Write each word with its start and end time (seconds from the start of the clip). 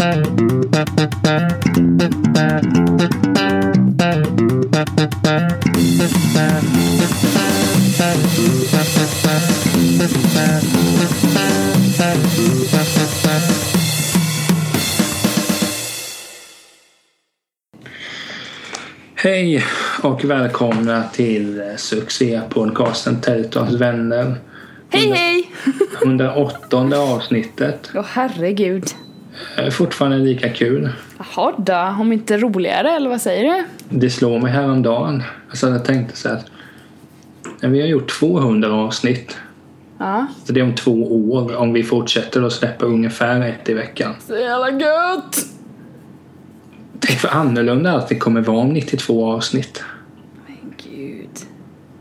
Hej 0.00 0.22
och 20.02 20.24
välkomna 20.24 21.02
till 21.12 21.62
succépodcasten 21.76 23.20
Tältons 23.20 23.74
vänner. 23.74 24.36
Hej 24.88 25.10
hej! 25.10 25.50
108 26.02 26.76
avsnittet. 26.96 27.90
Åh 27.94 28.04
herregud. 28.08 28.84
Fortfarande 29.70 30.18
lika 30.18 30.48
kul. 30.48 30.90
Jaha 31.18 31.52
då, 31.58 32.00
om 32.00 32.12
inte 32.12 32.36
roligare 32.38 32.90
eller 32.90 33.10
vad 33.10 33.20
säger 33.20 33.44
du? 33.54 33.64
Det 33.98 34.10
slår 34.10 34.38
mig 34.38 34.52
häromdagen. 34.52 35.22
Alltså 35.50 35.68
jag 35.68 35.84
tänkte 35.84 36.16
så. 36.16 36.28
När 37.60 37.68
vi 37.68 37.80
har 37.80 37.88
gjort 37.88 38.10
200 38.20 38.72
avsnitt. 38.72 39.36
Ja. 39.98 40.26
Så 40.44 40.52
det 40.52 40.60
är 40.60 40.64
om 40.64 40.74
två 40.74 40.92
år 41.32 41.56
om 41.56 41.72
vi 41.72 41.82
fortsätter 41.82 42.42
att 42.42 42.52
släppa 42.52 42.86
ungefär 42.86 43.40
ett 43.40 43.68
i 43.68 43.74
veckan. 43.74 44.14
Så 44.26 44.36
jävla 44.36 44.70
gött! 44.70 45.46
Tänk 47.00 47.22
vad 47.22 47.32
annorlunda 47.32 47.92
allt 47.92 48.08
det 48.08 48.14
kommer 48.14 48.40
vara 48.40 48.58
om 48.58 48.68
92 48.68 49.32
avsnitt. 49.32 49.82
Men 50.46 50.56
gud. 50.96 51.28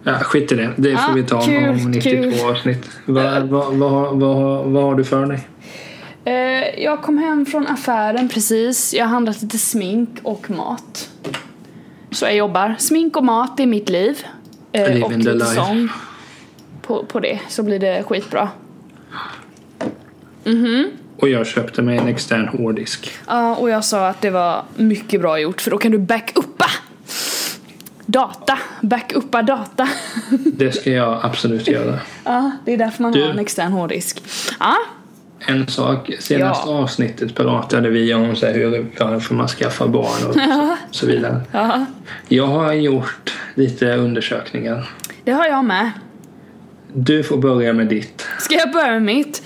Ja, 0.03 0.13
skit 0.13 0.51
i 0.51 0.55
det. 0.55 0.69
Det 0.75 0.89
får 0.97 1.09
Ja, 1.09 1.13
vi 1.15 1.23
ta 1.23 1.41
kul, 1.41 1.69
om 1.69 1.91
92 1.91 2.31
kul. 2.31 2.49
avsnitt. 2.49 2.89
Vad 3.05 3.43
vad 3.43 3.73
vad 3.75 4.19
vad 4.19 4.65
vad 4.65 4.83
har 4.83 4.95
du 4.95 5.03
för 5.03 5.25
dig? 5.25 5.47
Eh, 6.25 6.83
jag 6.83 7.01
kom 7.01 7.17
hem 7.17 7.45
från 7.45 7.67
affären 7.67 8.29
precis. 8.29 8.93
Jag 8.93 9.05
har 9.05 9.09
handlat 9.09 9.41
lite 9.41 9.57
smink 9.57 10.09
och 10.23 10.49
mat. 10.49 11.09
Så 12.11 12.25
jag 12.25 12.35
jobbar. 12.35 12.75
Smink 12.79 13.17
och 13.17 13.23
mat 13.23 13.59
är 13.59 13.65
mitt 13.65 13.89
liv. 13.89 14.25
Eh, 14.71 15.03
och 15.03 15.11
lite 15.11 15.45
sång. 15.45 15.89
På, 16.81 17.05
på 17.05 17.19
det 17.19 17.39
så 17.47 17.63
blir 17.63 17.79
det 17.79 18.03
skitbra. 18.03 18.49
Och 21.17 21.29
jag 21.29 21.47
köpte 21.47 21.81
mig 21.81 21.97
en 21.97 22.07
extern 22.07 22.47
hårddisk. 22.47 23.11
Ja, 23.27 23.55
och 23.55 23.69
jag 23.69 23.85
sa 23.85 24.07
att 24.07 24.21
det 24.21 24.29
var 24.29 24.63
mycket 24.75 25.21
bra 25.21 25.39
gjort 25.39 25.61
för 25.61 25.71
då 25.71 25.77
kan 25.77 25.91
du 25.91 25.97
backuppa 25.97 26.65
data. 28.05 28.59
Backuppa 28.81 29.41
data. 29.41 29.89
Det 30.45 30.71
ska 30.71 30.91
jag 30.91 31.19
absolut 31.23 31.67
göra. 31.67 31.99
ja, 32.23 32.51
det 32.65 32.73
är 32.73 32.77
därför 32.77 33.03
man 33.03 33.11
Du- 33.11 33.23
har 33.23 33.29
en 33.29 33.39
extern 33.39 33.71
hårddisk. 33.71 34.23
Ja, 34.59 34.75
En 35.47 35.67
sak, 35.67 36.11
senaste 36.19 36.69
Ja. 36.69 36.75
avsnittet 36.77 37.35
pratade 37.35 37.89
vi 37.89 38.13
om 38.13 38.35
så 38.35 38.45
här, 38.45 38.53
hur 38.53 38.85
varför 38.99 39.35
man 39.35 39.47
skaffar 39.47 39.87
barn 39.87 40.29
och 40.29 40.95
så 40.95 41.05
vidare. 41.05 41.41
ja, 41.51 41.85
Jag 42.27 42.47
har 42.47 42.73
gjort 42.73 43.37
lite 43.55 43.95
undersökningar. 43.95 44.89
det 45.23 45.31
har 45.31 45.45
jag 45.45 45.65
med. 45.65 45.91
Du 46.93 47.23
får 47.23 47.37
börja 47.37 47.73
med 47.73 47.87
ditt. 47.87 48.25
Ska 48.39 48.55
jag 48.55 48.71
börja 48.71 48.91
med 48.91 49.01
mitt? 49.01 49.43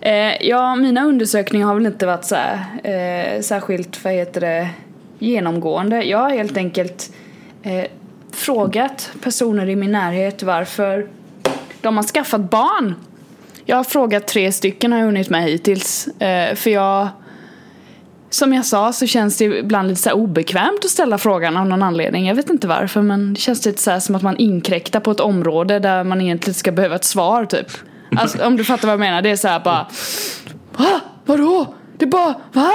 Eh, 0.00 0.42
ja, 0.46 0.74
mina 0.76 1.04
undersökningar 1.04 1.66
har 1.66 1.74
väl 1.74 1.86
inte 1.86 2.06
varit 2.06 2.24
så 2.24 2.34
här, 2.34 2.64
eh, 2.84 3.40
särskilt, 3.42 4.04
vad 4.04 4.12
heter 4.12 4.40
det, 4.40 4.68
genomgående. 5.18 6.02
Jag 6.02 6.18
har 6.18 6.30
helt 6.30 6.56
enkelt 6.56 7.12
eh, 7.62 7.84
frågat 8.32 9.10
personer 9.22 9.68
i 9.68 9.76
min 9.76 9.92
närhet 9.92 10.42
varför 10.42 11.06
de 11.80 11.96
har 11.96 12.04
skaffat 12.04 12.50
barn. 12.50 12.94
Jag 13.68 13.76
har 13.76 13.84
frågat 13.84 14.26
tre 14.26 14.52
stycken 14.52 14.92
har 14.92 14.98
jag 14.98 15.06
hunnit 15.06 15.30
med 15.30 15.42
hittills. 15.42 16.06
Eh, 16.06 16.54
för 16.54 16.70
jag, 16.70 17.08
som 18.30 18.52
jag 18.54 18.64
sa 18.64 18.92
så 18.92 19.06
känns 19.06 19.38
det 19.38 19.44
ibland 19.44 19.88
lite 19.88 20.00
så 20.02 20.08
här 20.08 20.16
obekvämt 20.16 20.84
att 20.84 20.90
ställa 20.90 21.18
frågan 21.18 21.56
av 21.56 21.66
någon 21.66 21.82
anledning. 21.82 22.26
Jag 22.26 22.34
vet 22.34 22.50
inte 22.50 22.66
varför 22.66 23.02
men 23.02 23.34
det 23.34 23.40
känns 23.40 23.66
lite 23.66 23.82
så 23.82 23.90
här 23.90 24.00
som 24.00 24.14
att 24.14 24.22
man 24.22 24.36
inkräktar 24.36 25.00
på 25.00 25.10
ett 25.10 25.20
område 25.20 25.78
där 25.78 26.04
man 26.04 26.20
egentligen 26.20 26.54
ska 26.54 26.72
behöva 26.72 26.94
ett 26.96 27.04
svar 27.04 27.44
typ. 27.44 27.66
Alltså 28.16 28.46
om 28.46 28.56
du 28.56 28.64
fattar 28.64 28.88
vad 28.88 28.92
jag 28.92 29.00
menar. 29.00 29.22
Det 29.22 29.30
är 29.30 29.36
så 29.36 29.48
här 29.48 29.60
bara 29.60 29.86
Va? 30.76 31.00
Vadå? 31.24 31.74
Det 31.98 32.04
är 32.04 32.10
bara, 32.10 32.34
va? 32.52 32.72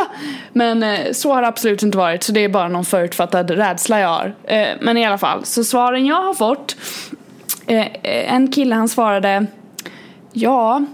Men 0.53 0.83
eh, 0.83 1.11
så 1.11 1.33
har 1.33 1.41
det 1.41 1.47
absolut 1.47 1.83
inte 1.83 1.97
varit 1.97 2.23
så 2.23 2.31
det 2.31 2.39
är 2.39 2.49
bara 2.49 2.67
någon 2.67 2.85
förutfattad 2.85 3.49
rädsla 3.49 3.99
jag 3.99 4.07
har. 4.07 4.35
Eh, 4.43 4.67
men 4.81 4.97
i 4.97 5.05
alla 5.05 5.17
fall, 5.17 5.45
så 5.45 5.63
svaren 5.63 6.05
jag 6.05 6.21
har 6.21 6.33
fått 6.33 6.75
eh, 7.67 7.87
En 8.03 8.51
kille 8.51 8.75
han 8.75 8.89
svarade 8.89 9.47
Ja, 10.33 10.85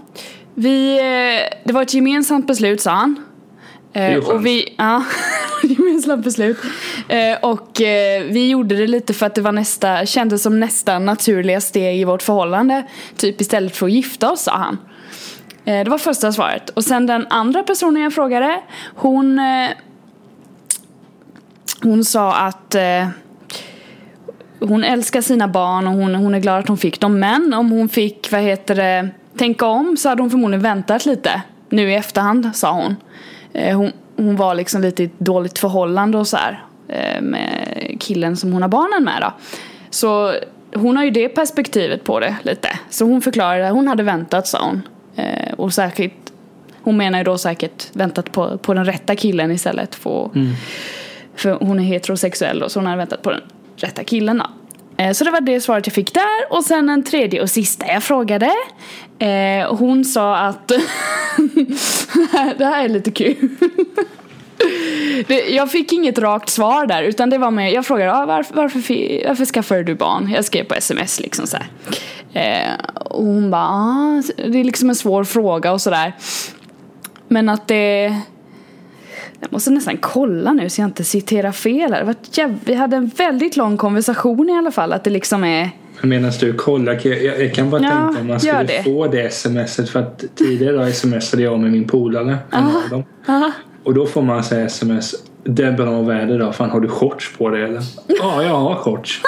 vi, 0.54 0.98
eh, 0.98 1.58
det 1.64 1.72
var 1.72 1.82
ett 1.82 1.94
gemensamt 1.94 2.46
beslut 2.46 2.80
sa 2.80 2.90
han. 2.90 3.16
Eh, 3.92 4.16
och 4.16 4.46
vi, 4.46 4.74
ja, 4.78 5.04
gemensamt 5.62 6.24
beslut. 6.24 6.58
Eh, 7.08 7.38
och 7.42 7.80
eh, 7.80 8.24
vi 8.24 8.48
gjorde 8.48 8.76
det 8.76 8.86
lite 8.86 9.14
för 9.14 9.26
att 9.26 9.34
det 9.34 9.40
var 9.40 9.52
nästa, 9.52 10.06
kändes 10.06 10.42
som 10.42 10.60
nästa 10.60 10.98
naturliga 10.98 11.60
steg 11.60 12.00
i 12.00 12.04
vårt 12.04 12.22
förhållande. 12.22 12.86
Typ 13.16 13.40
istället 13.40 13.76
för 13.76 13.86
att 13.86 13.92
gifta 13.92 14.32
oss 14.32 14.42
sa 14.42 14.56
han. 14.56 14.78
Det 15.64 15.88
var 15.88 15.98
första 15.98 16.32
svaret. 16.32 16.70
Och 16.70 16.84
sen 16.84 17.06
den 17.06 17.26
andra 17.30 17.62
personen 17.62 18.02
jag 18.02 18.14
frågade, 18.14 18.60
hon 18.94 19.40
hon 21.82 22.04
sa 22.04 22.34
att 22.34 22.76
hon 24.60 24.84
älskar 24.84 25.20
sina 25.20 25.48
barn 25.48 25.86
och 25.86 25.92
hon, 25.92 26.14
hon 26.14 26.34
är 26.34 26.38
glad 26.38 26.58
att 26.58 26.68
hon 26.68 26.78
fick 26.78 27.00
dem. 27.00 27.20
Men 27.20 27.54
om 27.54 27.70
hon 27.70 27.88
fick, 27.88 28.32
vad 28.32 28.40
heter 28.40 28.74
det, 28.74 29.08
tänka 29.38 29.66
om 29.66 29.96
så 29.96 30.08
hade 30.08 30.22
hon 30.22 30.30
förmodligen 30.30 30.62
väntat 30.62 31.06
lite. 31.06 31.42
Nu 31.68 31.90
i 31.90 31.94
efterhand, 31.94 32.50
sa 32.54 32.72
hon. 32.72 32.96
Eh, 33.52 33.76
hon, 33.76 33.92
hon 34.16 34.36
var 34.36 34.54
liksom 34.54 34.82
lite 34.82 35.02
i 35.02 35.06
ett 35.06 35.18
dåligt 35.18 35.58
förhållande 35.58 36.18
och 36.18 36.28
så 36.28 36.36
här. 36.36 36.64
Eh, 36.88 37.22
med 37.22 37.96
killen 38.00 38.36
som 38.36 38.52
hon 38.52 38.62
har 38.62 38.68
barnen 38.68 39.04
med 39.04 39.22
då. 39.22 39.32
Så 39.90 40.34
hon 40.74 40.96
har 40.96 41.04
ju 41.04 41.10
det 41.10 41.28
perspektivet 41.28 42.04
på 42.04 42.20
det 42.20 42.36
lite. 42.42 42.68
Så 42.90 43.04
hon 43.04 43.22
förklarade 43.22 43.68
att 43.68 43.74
hon 43.74 43.88
hade 43.88 44.02
väntat, 44.02 44.46
sa 44.46 44.64
hon. 44.64 44.82
Eh, 45.16 45.52
och 45.52 45.72
säkert, 45.72 46.12
hon 46.82 46.96
menar 46.96 47.18
ju 47.18 47.24
då 47.24 47.38
säkert 47.38 47.96
väntat 47.96 48.32
på, 48.32 48.58
på 48.58 48.74
den 48.74 48.84
rätta 48.84 49.16
killen 49.16 49.50
istället. 49.50 49.94
För, 49.94 50.30
för 51.36 51.50
hon 51.50 51.78
är 51.78 51.84
heterosexuell 51.84 52.58
då, 52.58 52.68
så 52.68 52.78
hon 52.78 52.86
hade 52.86 52.98
väntat 52.98 53.22
på 53.22 53.30
den 53.30 53.42
rätta 53.76 54.04
killen 54.04 54.38
då. 54.38 54.46
Eh, 54.98 55.12
så 55.12 55.24
det 55.24 55.30
var 55.30 55.40
det 55.40 55.60
svaret 55.60 55.86
jag 55.86 55.94
fick 55.94 56.14
där. 56.14 56.46
Och 56.50 56.64
sen 56.64 56.88
en 56.88 57.04
tredje 57.04 57.42
och 57.42 57.50
sista 57.50 57.86
jag 57.86 58.02
frågade. 58.02 58.52
Eh, 59.18 59.76
hon 59.76 60.04
sa 60.04 60.36
att... 60.36 60.68
det 62.58 62.64
här 62.64 62.84
är 62.84 62.88
lite 62.88 63.10
kul. 63.10 63.48
Det, 65.26 65.48
jag 65.48 65.70
fick 65.70 65.92
inget 65.92 66.18
rakt 66.18 66.48
svar 66.48 66.86
där 66.86 67.02
utan 67.02 67.30
det 67.30 67.38
var 67.38 67.50
med, 67.50 67.72
jag 67.72 67.86
frågade 67.86 68.14
ah, 68.14 68.26
varför, 68.26 68.54
varför, 68.54 68.78
varför 69.28 69.44
skaffade 69.44 69.82
du 69.82 69.94
barn? 69.94 70.30
Jag 70.30 70.44
skrev 70.44 70.64
på 70.64 70.74
sms 70.74 71.20
liksom 71.20 71.46
så 71.46 71.56
här. 71.56 71.68
Eh, 72.32 72.74
och 72.94 73.24
hon 73.24 73.50
bara, 73.50 73.68
ah, 73.68 74.22
det 74.36 74.60
är 74.60 74.64
liksom 74.64 74.88
en 74.88 74.96
svår 74.96 75.24
fråga 75.24 75.72
och 75.72 75.80
sådär. 75.80 76.12
Men 77.28 77.48
att 77.48 77.68
det 77.68 78.16
jag 79.40 79.52
måste 79.52 79.70
nästan 79.70 79.96
kolla 79.96 80.52
nu 80.52 80.68
så 80.70 80.80
jag 80.80 80.88
inte 80.88 81.04
citerar 81.04 81.52
fel 81.52 81.92
här. 81.92 82.14
Vi 82.64 82.74
hade 82.74 82.96
en 82.96 83.06
väldigt 83.16 83.56
lång 83.56 83.76
konversation 83.76 84.48
i 84.50 84.52
alla 84.58 84.70
fall. 84.70 84.92
Att 84.92 85.04
det 85.04 85.10
liksom 85.10 85.44
är... 85.44 85.70
Medan 86.02 86.32
du 86.40 86.52
kollar, 86.52 87.00
jag, 87.06 87.40
jag 87.40 87.54
kan 87.54 87.70
bara 87.70 87.82
Ja, 87.82 87.90
tänka 87.90 88.20
om 88.20 88.26
man 88.26 88.40
skulle 88.40 88.62
det. 88.62 88.82
få 88.84 89.06
det 89.06 89.34
smset. 89.34 89.88
För 89.90 90.00
att 90.00 90.24
tidigare 90.34 90.74
idag 90.74 90.94
smsade 90.94 91.42
jag 91.42 91.60
med 91.60 91.70
min 91.72 91.84
polare. 91.88 92.38
Aha. 92.52 93.02
Aha. 93.28 93.52
Och 93.84 93.94
då 93.94 94.06
får 94.06 94.22
man 94.22 94.44
säga 94.44 94.66
sms. 94.66 95.14
Det 95.44 95.62
är 95.62 95.72
bra 95.72 96.02
väder 96.02 96.34
idag. 96.34 96.54
Fan 96.54 96.70
har 96.70 96.80
du 96.80 96.88
shorts 96.88 97.36
på 97.38 97.48
dig 97.50 97.62
eller? 97.64 97.82
Ja, 98.06 98.42
jag 98.42 98.54
har 98.54 98.74
shorts. 98.74 99.20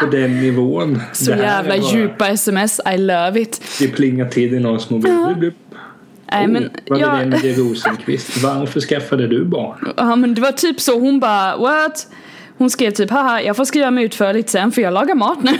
På 0.00 0.06
den 0.06 0.40
nivån. 0.40 1.02
Så 1.12 1.30
jävla 1.30 1.62
bara- 1.78 1.92
djupa 1.92 2.28
sms, 2.28 2.80
I 2.94 2.98
love 2.98 3.40
it. 3.40 3.62
Det 3.78 3.88
plingar 3.88 4.28
till 4.28 4.54
i 4.54 4.58
någons 4.60 4.90
mobil. 4.90 5.34
Blip. 5.38 5.54
Nej 6.30 6.46
men, 6.46 6.64
oh, 6.64 6.70
vad 6.86 7.00
är 7.00 7.24
det 7.24 7.36
jag, 7.36 7.44
med 7.44 7.58
Rosenqvist? 7.58 8.42
Varför 8.42 8.80
skaffade 8.80 9.26
du 9.26 9.44
barn? 9.44 9.92
ja, 9.96 10.16
men 10.16 10.34
det 10.34 10.40
var 10.40 10.52
typ 10.52 10.80
så, 10.80 11.00
hon 11.00 11.20
bara 11.20 11.56
what? 11.56 12.06
Hon 12.58 12.70
skrev 12.70 12.90
typ 12.90 13.10
haha 13.10 13.40
jag 13.42 13.56
får 13.56 13.64
skriva 13.64 13.90
mig 13.90 14.04
utförligt 14.04 14.50
sen 14.50 14.72
för 14.72 14.82
jag 14.82 14.92
lagar 14.92 15.14
mat 15.14 15.42
nu. 15.42 15.52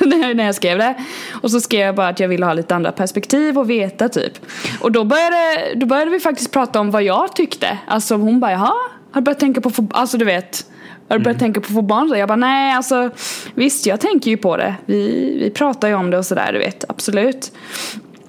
när 0.34 0.44
jag 0.44 0.54
skrev 0.54 0.78
det. 0.78 0.94
Och 1.32 1.50
så 1.50 1.60
skrev 1.60 1.80
jag 1.80 1.94
bara 1.94 2.08
att 2.08 2.20
jag 2.20 2.28
ville 2.28 2.46
ha 2.46 2.52
lite 2.52 2.74
andra 2.74 2.92
perspektiv 2.92 3.58
och 3.58 3.70
veta 3.70 4.08
typ. 4.08 4.32
Och 4.80 4.92
då 4.92 5.04
började, 5.04 5.74
då 5.74 5.86
började 5.86 6.10
vi 6.10 6.20
faktiskt 6.20 6.52
prata 6.52 6.80
om 6.80 6.90
vad 6.90 7.02
jag 7.02 7.36
tyckte. 7.36 7.78
Alltså 7.86 8.14
hon 8.14 8.40
bara 8.40 8.52
jaha, 8.52 8.72
har 9.10 9.20
du 9.20 9.24
börjat 9.24 9.40
tänka 9.40 9.60
på 9.60 9.68
att 9.68 9.74
få, 9.74 9.86
alltså 9.90 10.18
du 10.18 10.24
vet. 10.24 10.66
Har 11.08 11.18
du 11.18 11.24
börjat 11.24 11.38
tänka 11.38 11.60
på 11.60 11.66
att 11.66 11.74
få 11.74 11.82
barn? 11.82 12.08
Så 12.08 12.16
jag 12.16 12.28
bara 12.28 12.36
nej 12.36 12.72
alltså 12.72 13.10
visst 13.54 13.86
jag 13.86 14.00
tänker 14.00 14.30
ju 14.30 14.36
på 14.36 14.56
det. 14.56 14.74
Vi, 14.86 15.36
vi 15.42 15.50
pratar 15.50 15.88
ju 15.88 15.94
om 15.94 16.10
det 16.10 16.18
och 16.18 16.26
sådär 16.26 16.52
du 16.52 16.58
vet 16.58 16.84
absolut. 16.88 17.52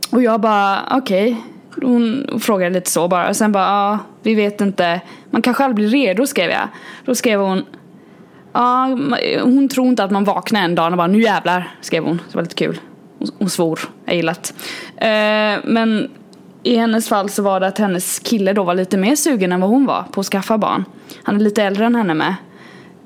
Och 0.10 0.24
jag 0.24 0.42
bara 0.42 0.80
okej. 0.92 1.38
Hon 1.82 2.28
frågade 2.42 2.74
lite 2.74 2.92
så 2.92 3.08
bara 3.08 3.30
och 3.30 3.36
sen 3.36 3.52
bara 3.52 3.64
ja 3.64 4.00
vi 4.24 4.36
vet 4.36 4.62
inte. 4.62 5.02
Man 5.30 5.42
kanske 5.42 5.64
aldrig 5.64 5.90
blir 5.90 6.06
redo 6.06 6.28
skrev 6.28 6.50
jag. 6.50 6.68
Då 7.06 7.16
skrev 7.16 7.40
hon 7.40 7.66
Ja, 8.54 8.98
hon 9.44 9.70
tror 9.70 9.88
inte 9.88 10.04
att 10.04 10.12
man 10.12 10.24
vaknar 10.24 10.62
en 10.62 10.76
dag 10.76 10.92
och 10.92 10.98
bara 10.98 11.08
nu 11.08 11.22
jävlar 11.22 11.76
skrev 11.82 12.04
hon. 12.04 12.22
Det 12.32 12.36
var 12.36 12.42
lite 12.42 12.56
kul. 12.56 12.80
Hon, 13.20 13.28
hon 13.40 13.50
svor, 13.50 13.80
jag 14.06 14.16
gillar 14.16 14.36
det. 14.42 15.08
Eh, 15.08 15.60
men 15.64 16.10
i 16.64 16.76
hennes 16.76 17.10
fall 17.10 17.30
så 17.30 17.44
var 17.44 17.60
det 17.60 17.68
att 17.68 17.78
hennes 17.78 18.20
kille 18.20 18.54
då 18.54 18.64
var 18.64 18.76
lite 18.76 18.98
mer 18.98 19.16
sugen 19.16 19.52
än 19.52 19.62
vad 19.62 19.70
hon 19.70 19.86
var 19.86 20.04
på 20.12 20.20
att 20.20 20.26
skaffa 20.26 20.58
barn. 20.58 20.86
Han 21.24 21.36
är 21.36 21.40
lite 21.40 21.64
äldre 21.64 21.86
än 21.86 21.96
henne 21.96 22.14
med. 22.14 22.36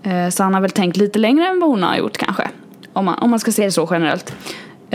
Eh, 0.04 0.30
så 0.30 0.44
han 0.44 0.54
har 0.54 0.62
väl 0.62 0.72
tänkt 0.72 0.98
lite 0.98 1.20
längre 1.20 1.48
än 1.48 1.60
vad 1.60 1.70
hon 1.70 1.84
har 1.84 1.96
gjort 1.96 2.18
kanske. 2.18 2.50
Om 2.94 3.06
man, 3.06 3.20
om 3.20 3.30
man 3.30 3.40
ska 3.40 3.52
se 3.52 3.66
det 3.66 3.72
så 3.72 3.88
generellt. 3.92 4.36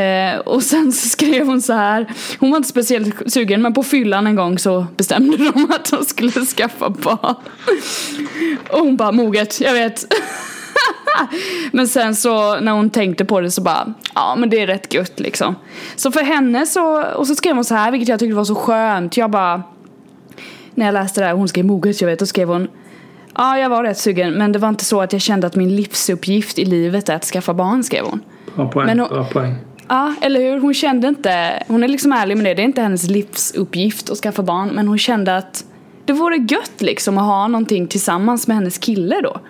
Eh, 0.01 0.39
och 0.39 0.63
sen 0.63 0.93
så 0.93 1.09
skrev 1.09 1.47
hon 1.47 1.63
så 1.63 1.73
här. 1.73 2.07
Hon 2.39 2.51
var 2.51 2.57
inte 2.57 2.69
speciellt 2.69 3.33
sugen 3.33 3.63
men 3.63 3.75
på 3.75 3.83
fyllan 3.83 4.27
en 4.27 4.37
gång 4.37 4.59
så 4.59 4.87
bestämde 4.97 5.37
de 5.53 5.65
att 5.71 5.91
de 5.91 6.05
skulle 6.05 6.31
skaffa 6.33 6.91
barn. 6.91 7.35
Och 8.71 8.79
hon 8.79 8.97
bara 8.97 9.13
moget, 9.13 9.61
jag 9.61 9.73
vet. 9.73 10.05
men 11.73 11.89
sen 11.89 12.15
så 12.17 12.61
när 12.61 12.73
hon 12.73 12.91
tänkte 12.91 13.25
på 13.25 13.41
det 13.41 13.51
så 13.51 13.63
bara, 13.63 13.95
ja 14.15 14.37
men 14.39 14.51
det 14.51 14.61
är 14.61 14.67
rätt 14.67 14.95
gött 14.95 15.21
liksom. 15.21 15.55
Så 15.97 16.13
för 16.13 16.23
henne 16.23 16.67
så, 16.67 17.03
och 17.03 17.27
så 17.27 17.35
skrev 17.35 17.55
hon 17.55 17.65
så 17.65 17.75
här 17.75 17.91
vilket 17.91 18.09
jag 18.09 18.19
tyckte 18.19 18.35
var 18.37 18.45
så 18.45 18.55
skönt. 18.55 19.17
Jag 19.17 19.31
bara, 19.31 19.63
när 20.75 20.87
jag 20.87 20.93
läste 20.93 21.21
det 21.21 21.27
här, 21.27 21.35
hon 21.35 21.49
skrev 21.49 21.65
moget 21.65 22.01
jag 22.01 22.09
vet, 22.09 22.19
då 22.19 22.27
skrev 22.27 22.49
hon 22.49 22.69
Ja, 23.35 23.59
jag 23.59 23.69
var 23.71 23.83
rätt 23.85 23.99
sugen 23.99 24.33
men 24.33 24.53
det 24.53 24.59
var 24.59 24.69
inte 24.69 24.85
så 24.85 25.01
att 25.01 25.13
jag 25.13 25.23
kände 25.23 25.47
att 25.47 25.57
min 25.57 25.77
livsuppgift 25.77 26.59
i 26.59 26.65
livet 26.65 27.09
är 27.09 27.15
att 27.17 27.25
skaffa 27.25 27.55
barn, 27.55 27.85
skrev 27.85 28.05
hon. 28.05 28.21
Bra 28.57 28.69
poäng. 28.69 28.87
Men 28.87 28.99
hon- 28.99 29.09
Bra 29.09 29.25
poäng. 29.25 29.55
Ja, 29.93 30.15
eller 30.21 30.41
hur? 30.41 30.61
Hon 30.61 30.75
kände 30.75 31.09
inte, 31.09 31.63
hon 31.69 31.85
är 31.85 31.89
liksom 31.89 32.13
ärlig 32.13 32.37
med 32.37 32.45
det, 32.47 32.55
det 32.55 32.63
är 32.63 32.65
inte 32.65 32.83
hennes 32.83 33.09
livsuppgift 33.11 34.11
att 34.11 34.19
skaffa 34.19 34.43
barn 34.43 34.69
men 34.69 34.89
hon 34.89 34.99
kände 34.99 35.37
att 35.37 35.65
det 36.05 36.13
vore 36.13 36.37
gött 36.37 36.81
liksom 36.81 37.19
att 37.19 37.25
ha 37.25 37.49
någonting 37.49 37.87
tillsammans 37.87 38.47
med 38.47 38.57
hennes 38.57 38.79
kille 38.79 39.21
då. 39.21 39.41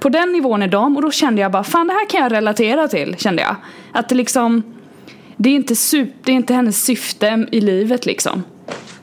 På 0.00 0.08
den 0.08 0.32
nivån 0.32 0.62
är 0.62 0.68
de 0.68 0.96
och 0.96 1.02
då 1.02 1.10
kände 1.10 1.42
jag 1.42 1.52
bara 1.52 1.64
fan 1.64 1.86
det 1.86 1.92
här 1.92 2.08
kan 2.08 2.22
jag 2.22 2.32
relatera 2.32 2.88
till 2.88 3.16
kände 3.18 3.42
jag. 3.42 3.56
Att 3.92 4.08
det 4.08 4.14
liksom, 4.14 4.62
det 5.36 5.50
är 5.50 5.54
inte, 5.54 5.76
super, 5.76 6.14
det 6.24 6.32
är 6.32 6.36
inte 6.36 6.54
hennes 6.54 6.84
syfte 6.84 7.46
i 7.52 7.60
livet 7.60 8.06
liksom. 8.06 8.42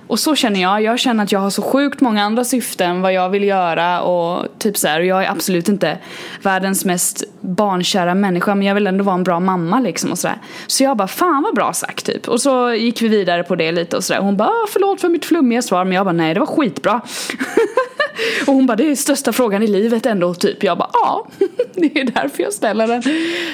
Och 0.08 0.20
så 0.20 0.36
känner 0.36 0.62
jag, 0.62 0.82
jag 0.82 1.00
känner 1.00 1.24
att 1.24 1.32
jag 1.32 1.40
har 1.40 1.50
så 1.50 1.62
sjukt 1.62 2.02
många 2.02 2.24
andra 2.24 2.44
syften 2.44 3.02
vad 3.02 3.14
jag 3.14 3.30
vill 3.30 3.44
göra 3.44 4.02
och 4.02 4.48
typ 4.58 4.78
så 4.78 4.88
här, 4.88 5.00
och 5.00 5.06
jag 5.06 5.24
är 5.24 5.32
absolut 5.32 5.70
inte 5.70 5.98
världens 6.42 6.86
mest 6.86 7.24
barnkära 7.42 8.16
människa 8.16 8.56
men 8.56 8.68
jag 8.68 8.76
vill 8.76 8.88
ändå 8.88 9.04
vara 9.04 9.16
en 9.16 9.24
bra 9.24 9.40
mamma 9.40 9.80
liksom 9.80 10.12
och 10.12 10.20
sådär. 10.20 10.38
Så 10.68 10.84
jag 10.84 10.98
bara, 10.98 11.08
fan 11.08 11.44
vad 11.44 11.56
bra 11.56 11.74
sagt 11.74 12.06
typ. 12.06 12.28
Och 12.28 12.42
så 12.42 12.74
gick 12.74 13.02
vi 13.02 13.08
vidare 13.08 13.44
på 13.44 13.56
det 13.56 13.72
lite 13.72 13.98
och 13.98 14.04
sådär. 14.04 14.22
Hon 14.22 14.38
bara, 14.38 14.50
ah, 14.50 14.68
förlåt 14.70 15.02
för 15.02 15.10
mitt 15.10 15.26
flummiga 15.26 15.62
svar 15.62 15.86
men 15.86 15.94
jag 15.94 16.06
bara, 16.06 16.14
nej 16.14 16.34
det 16.34 16.40
var 16.40 16.48
skitbra. 16.48 17.02
och 18.48 18.54
hon 18.54 18.66
bara, 18.66 18.76
det 18.76 18.92
är 18.92 18.96
största 18.96 19.34
frågan 19.34 19.64
i 19.64 19.68
livet 19.68 20.06
ändå 20.06 20.34
typ. 20.34 20.64
Jag 20.64 20.78
bara, 20.78 20.90
ja, 20.94 21.26
det 21.76 22.00
är 22.00 22.04
därför 22.06 22.44
jag 22.44 22.54
ställer 22.54 22.88
den. 22.88 23.04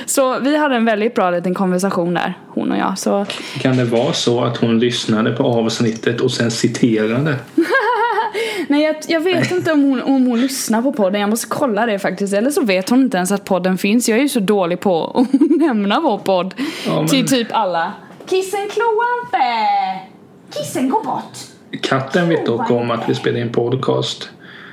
Så 0.05 0.39
vi 0.39 0.57
hade 0.57 0.75
en 0.75 0.85
väldigt 0.85 1.15
bra 1.15 1.31
liten 1.31 1.53
konversation 1.53 2.13
där, 2.13 2.33
hon 2.47 2.71
och 2.71 2.77
jag. 2.77 2.99
Så 2.99 3.25
Kan 3.61 3.77
det 3.77 3.85
vara 3.85 4.13
så 4.13 4.43
att 4.43 4.57
hon 4.57 4.79
lyssnade 4.79 5.31
på 5.31 5.43
avsnittet 5.43 6.21
och 6.21 6.31
sen 6.31 6.51
citerade? 6.51 7.35
Nej 8.67 8.83
jag, 8.83 8.95
jag 9.07 9.19
vet 9.19 9.51
inte 9.51 9.71
om 9.71 9.83
hon, 9.83 10.01
om 10.01 10.25
hon 10.27 10.41
lyssnar 10.41 10.81
på 10.81 10.91
podden, 10.93 11.21
jag 11.21 11.29
måste 11.29 11.47
kolla 11.49 11.85
det 11.85 11.99
faktiskt. 11.99 12.33
Eller 12.33 12.49
så 12.51 12.61
vet 12.61 12.89
hon 12.89 13.01
inte 13.01 13.17
ens 13.17 13.31
att 13.31 13.45
podden 13.45 13.77
finns. 13.77 14.09
Jag 14.09 14.17
är 14.17 14.21
ju 14.21 14.29
så 14.29 14.39
dålig 14.39 14.79
på 14.79 15.05
att 15.31 15.41
nämna 15.59 15.99
vår 15.99 16.17
podd 16.17 16.53
Ja, 16.85 16.95
men- 16.95 17.07
till 17.07 17.27
typ 17.27 17.47
alla. 17.51 17.93
Kissen 18.29 18.69
kloa 18.73 19.05
inte! 19.23 20.59
Kissen 20.59 20.89
gå 20.89 21.03
bort! 21.03 21.37
Katten 21.81 22.29
vet 22.29 22.45
dock 22.45 22.71
om 22.71 22.91
att 22.91 23.09
vi 23.09 23.15
spelar 23.15 23.39
in 23.39 23.51
podcast. 23.51 24.29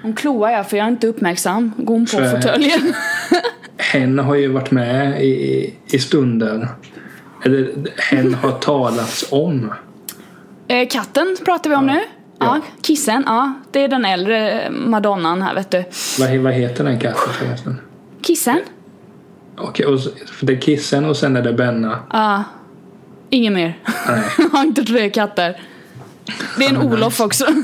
Hon 0.07 0.15
kloar 0.15 0.51
jag 0.51 0.71
för 0.71 0.77
jag 0.77 0.87
är 0.87 0.91
inte 0.91 1.07
uppmärksam. 1.07 1.73
Går 1.77 1.95
hon 1.95 2.07
på 2.07 2.17
fåtöljen. 2.17 2.95
Hen 3.77 4.19
har 4.19 4.35
ju 4.35 4.49
varit 4.49 4.71
med 4.71 5.25
i, 5.25 5.75
i 5.87 5.99
stunder. 5.99 6.69
Eller 7.45 7.75
hen 8.11 8.35
har 8.35 8.53
talats 8.53 9.25
om. 9.31 9.75
eh, 10.69 10.89
katten 10.89 11.37
pratar 11.45 11.71
vi 11.71 11.77
om 11.77 11.87
nu. 11.87 11.93
Ja. 11.93 12.01
Ja. 12.39 12.61
kissen, 12.83 13.23
ja. 13.27 13.53
Det 13.71 13.85
är 13.85 13.89
den 13.89 14.05
äldre 14.05 14.71
madonnan 14.71 15.43
här 15.43 15.55
vet 15.55 15.71
du. 15.71 15.85
Vad, 16.19 16.37
vad 16.37 16.53
heter 16.53 16.85
den 16.85 17.01
katten 17.01 17.33
förresten? 17.33 17.81
Kissen? 18.23 18.61
Okej, 19.59 19.87
och, 19.87 20.01
för 20.27 20.47
det 20.47 20.53
är 20.53 20.61
kissen 20.61 21.05
och 21.05 21.17
sen 21.17 21.37
är 21.37 21.43
det 21.43 21.53
Benna. 21.53 21.99
Ja. 22.13 22.45
Ingen 23.31 23.55
mer. 23.55 23.79
Nej, 24.09 24.23
Jag 24.39 24.49
har 24.49 24.63
inte 24.63 24.85
tre 24.85 25.11
katter. 25.11 25.61
Det 26.59 26.65
är 26.65 26.69
en 26.69 26.83
Olof 26.83 27.21
också. 27.21 27.47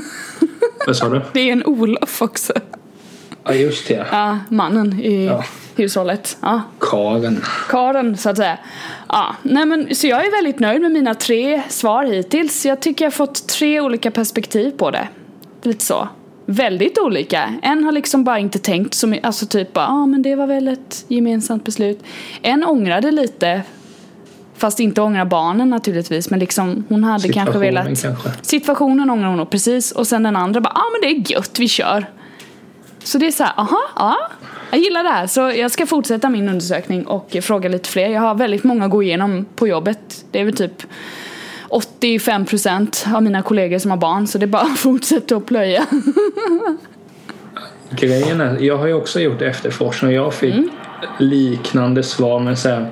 vad 0.87 0.95
sa 0.95 1.09
du? 1.09 1.21
Det 1.33 1.39
är 1.49 1.51
en 1.53 1.65
Olof 1.65 2.21
också. 2.21 2.53
Ja, 3.43 3.53
just 3.53 3.87
det. 3.87 4.05
Ja, 4.11 4.39
mannen 4.49 4.99
i 5.01 5.25
Ja. 5.25 5.43
hushållet. 5.75 6.37
Ja, 6.41 6.61
Karen. 6.79 7.41
Karen 7.69 8.17
så 8.17 8.29
att 8.29 8.37
säga. 8.37 8.57
Ja, 9.09 9.35
nej 9.43 9.65
men 9.65 9.95
så 9.95 10.07
jag 10.07 10.25
är 10.25 10.31
väldigt 10.31 10.59
nöjd 10.59 10.81
med 10.81 10.91
mina 10.91 11.13
tre 11.15 11.61
svar 11.69 12.03
hittills. 12.05 12.65
Jag 12.65 12.79
tycker 12.81 13.05
jag 13.05 13.11
har 13.11 13.15
fått 13.15 13.47
tre 13.47 13.81
olika 13.81 14.11
perspektiv 14.11 14.71
på 14.71 14.91
det. 14.91 15.07
Lite 15.63 15.85
så. 15.85 16.07
Väldigt 16.45 16.97
olika. 16.99 17.53
En 17.61 17.83
har 17.83 17.91
liksom 17.91 18.23
bara 18.23 18.39
inte 18.39 18.59
tänkt 18.59 18.93
som, 18.93 19.15
alltså 19.23 19.45
typ 19.45 19.69
ja 19.73 19.87
ah, 19.87 20.05
men 20.05 20.21
det 20.21 20.35
var 20.35 20.47
väl 20.47 20.67
ett 20.67 21.05
gemensamt 21.07 21.63
beslut. 21.65 22.03
En 22.41 22.63
ångrade 22.63 23.11
lite. 23.11 23.61
Fast 24.57 24.79
inte 24.79 25.01
ångra 25.01 25.25
barnen 25.25 25.69
naturligtvis 25.69 26.29
men 26.29 26.39
liksom 26.39 26.85
hon 26.89 27.03
hade 27.03 27.33
kanske 27.33 27.59
velat 27.59 28.01
kanske. 28.01 28.29
Situationen 28.41 29.09
ångrar 29.09 29.27
hon 29.27 29.37
nog 29.37 29.49
precis 29.49 29.91
och 29.91 30.07
sen 30.07 30.23
den 30.23 30.35
andra 30.35 30.61
bara 30.61 30.71
ja 30.75 30.81
ah, 30.81 30.85
men 30.91 31.01
det 31.01 31.07
är 31.17 31.31
gött 31.31 31.59
vi 31.59 31.67
kör. 31.67 32.05
Så 33.03 33.17
det 33.17 33.27
är 33.27 33.31
så 33.31 33.43
här, 33.43 33.53
aha, 33.57 33.79
ja. 33.95 34.17
Jag 34.71 34.81
gillar 34.81 35.03
det 35.03 35.09
här 35.09 35.27
så 35.27 35.39
jag 35.41 35.71
ska 35.71 35.85
fortsätta 35.85 36.29
min 36.29 36.49
undersökning 36.49 37.07
och 37.07 37.37
fråga 37.41 37.69
lite 37.69 37.89
fler. 37.89 38.09
Jag 38.09 38.21
har 38.21 38.35
väldigt 38.35 38.63
många 38.63 38.85
att 38.85 38.91
gå 38.91 39.03
igenom 39.03 39.45
på 39.55 39.67
jobbet. 39.67 40.25
Det 40.31 40.39
är 40.39 40.45
väl 40.45 40.55
typ 40.55 40.83
85% 41.69 43.15
av 43.15 43.23
mina 43.23 43.41
kollegor 43.41 43.79
som 43.79 43.91
har 43.91 43.97
barn 43.97 44.27
så 44.27 44.37
det 44.37 44.45
är 44.45 44.47
bara 44.47 44.61
att 44.61 44.79
fortsätta 44.79 45.35
att 45.35 45.45
plöja. 45.45 45.85
Grejen 47.89 48.41
är, 48.41 48.59
jag 48.59 48.77
har 48.77 48.87
ju 48.87 48.93
också 48.93 49.19
gjort 49.19 49.41
efterforskning 49.41 50.09
och 50.09 50.25
jag 50.25 50.33
fick 50.33 50.53
Mm. 50.53 50.69
liknande 51.19 52.03
svar 52.03 52.39
men 52.39 52.57
så 52.57 52.69
här, 52.69 52.91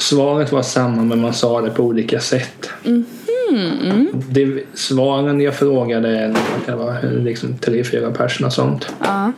Svaret 0.00 0.52
var 0.52 0.62
samma 0.62 1.02
men 1.02 1.20
man 1.20 1.34
sa 1.34 1.60
det 1.60 1.70
på 1.70 1.82
olika 1.82 2.20
sätt. 2.20 2.70
Mm-hmm. 2.84 4.24
Det, 4.28 4.64
svaren 4.74 5.40
jag 5.40 5.54
frågade 5.54 6.34
det 6.66 6.74
var 6.74 7.02
liksom 7.02 7.56
tre, 7.58 7.84
fyra 7.84 8.10
personer 8.10 8.48
och 8.48 8.52
sånt. 8.52 8.92
Ja. 9.00 9.32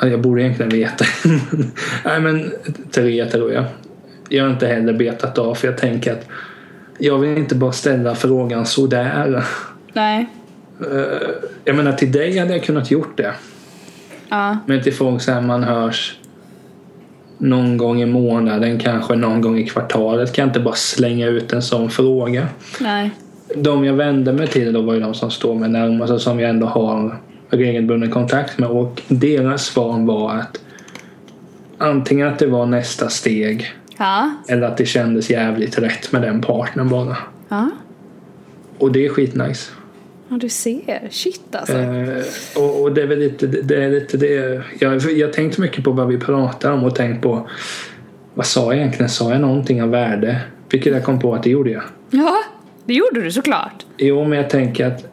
Ja, 0.00 0.08
Jag 0.08 0.20
borde 0.20 0.42
egentligen 0.42 0.70
veta. 0.70 1.04
Nej 2.04 2.20
men 2.20 2.52
tre 2.90 3.24
tror 3.30 3.52
jag. 3.52 3.64
Jag 4.28 4.44
har 4.44 4.50
inte 4.50 4.66
heller 4.66 4.92
betat 4.92 5.38
av 5.38 5.54
för 5.54 5.68
jag 5.68 5.78
tänker 5.78 6.12
att 6.12 6.26
jag 6.98 7.18
vill 7.18 7.38
inte 7.38 7.54
bara 7.54 7.72
ställa 7.72 8.14
frågan 8.14 8.66
sådär. 8.66 9.44
Nej. 9.92 10.26
Eh, 10.80 11.28
Jag 11.64 11.76
menar 11.76 11.92
till 11.92 12.12
dig 12.12 12.38
hade 12.38 12.52
jag 12.52 12.64
kunnat 12.64 12.90
gjort 12.90 13.16
det. 13.16 13.34
Ja. 14.28 14.58
Men 14.66 14.82
till 14.82 14.94
folk 14.94 15.22
så 15.22 15.32
här 15.32 15.40
man 15.40 15.64
hörs 15.64 16.18
någon 17.44 17.76
gång 17.76 18.02
i 18.02 18.06
månaden, 18.06 18.78
kanske 18.78 19.16
någon 19.16 19.40
gång 19.40 19.58
i 19.58 19.66
kvartalet 19.66 20.32
kan 20.32 20.42
jag 20.42 20.48
inte 20.48 20.60
bara 20.60 20.74
slänga 20.74 21.26
ut 21.26 21.52
en 21.52 21.62
sån 21.62 21.90
fråga. 21.90 22.48
Nej. 22.80 23.10
De 23.56 23.84
jag 23.84 23.94
vände 23.94 24.32
mig 24.32 24.46
till 24.46 24.72
då 24.72 24.82
var 24.82 24.94
ju 24.94 25.00
de 25.00 25.14
som 25.14 25.30
står 25.30 25.54
mig 25.54 25.68
närmast 25.68 26.12
och 26.12 26.20
som 26.20 26.40
jag 26.40 26.50
ändå 26.50 26.66
har 26.66 27.18
regelbunden 27.50 28.10
kontakt 28.10 28.58
med 28.58 28.68
och 28.68 29.02
deras 29.08 29.64
svar 29.64 30.06
var 30.06 30.34
att 30.34 30.60
antingen 31.78 32.28
att 32.28 32.38
det 32.38 32.46
var 32.46 32.66
nästa 32.66 33.08
steg 33.08 33.72
Ja. 33.98 34.30
eller 34.48 34.66
att 34.66 34.76
det 34.76 34.86
kändes 34.86 35.30
jävligt 35.30 35.78
rätt 35.78 36.12
med 36.12 36.22
den 36.22 36.40
partnern 36.40 36.88
bara. 36.88 37.16
Ja. 37.48 37.70
Och 38.78 38.92
det 38.92 39.06
är 39.06 39.08
skitnice. 39.08 39.70
Ja 40.28 40.36
du 40.36 40.48
ser. 40.48 41.08
Shit 41.10 41.54
alltså. 41.54 41.78
Eh, 41.78 42.22
och, 42.56 42.82
och 42.82 42.94
det 42.94 43.02
är 43.02 43.06
väl 43.06 43.18
lite 43.18 43.46
det. 43.46 43.84
Är 43.84 43.90
lite 43.90 44.16
det. 44.16 44.62
Jag, 44.80 45.00
jag 45.00 45.32
tänkt 45.32 45.58
mycket 45.58 45.84
på 45.84 45.90
vad 45.90 46.08
vi 46.08 46.18
pratar 46.18 46.72
om 46.72 46.84
och 46.84 46.94
tänkt 46.94 47.22
på 47.22 47.48
vad 48.34 48.46
sa 48.46 48.64
jag 48.64 48.76
egentligen? 48.76 49.08
Sa 49.08 49.30
jag 49.30 49.40
någonting 49.40 49.82
av 49.82 49.90
värde? 49.90 50.40
Vilket 50.70 50.92
jag 50.92 51.04
kom 51.04 51.20
på 51.20 51.34
att 51.34 51.42
det 51.42 51.50
gjorde 51.50 51.70
jag. 51.70 51.82
Ja. 52.10 52.36
Det 52.84 52.94
gjorde 52.94 53.20
du 53.20 53.30
såklart. 53.30 53.86
Jo, 53.96 54.24
men 54.24 54.38
jag 54.38 54.50
tänker 54.50 54.86
att 54.86 55.04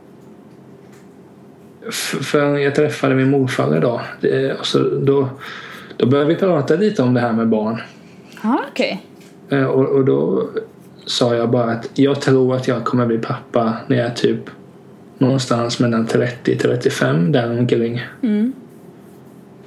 för 2.22 2.58
jag 2.58 2.76
träffade 2.76 3.16
min 3.16 3.30
morfar 3.30 3.78
idag 3.78 4.02
det, 4.22 4.54
och 4.54 4.66
så 4.66 4.80
då, 4.80 5.30
då 5.98 6.06
började 6.06 6.30
vi 6.30 6.36
prata 6.36 6.76
lite 6.76 7.04
om 7.04 7.14
det 7.14 7.20
här 7.20 7.34
med 7.34 7.48
barn. 7.48 7.82
Ja 8.44 8.62
okej. 8.72 9.06
Eh, 9.50 9.64
och, 9.64 9.86
och 9.86 10.06
då 10.06 10.50
sa 11.06 11.36
jag 11.36 11.52
bara 11.52 11.72
att 11.72 11.90
jag 11.94 12.22
tror 12.22 12.56
att 12.56 12.68
jag 12.68 12.86
kommer 12.86 13.06
bli 13.06 13.18
pappa 13.18 13.78
när 13.88 13.98
jag 13.98 14.06
är 14.06 14.14
typ 14.14 14.50
någonstans 15.22 15.80
mellan 15.80 16.08
30 16.08 16.58
35 16.58 17.32
däromkring. 17.32 18.02
Mm. 18.24 18.54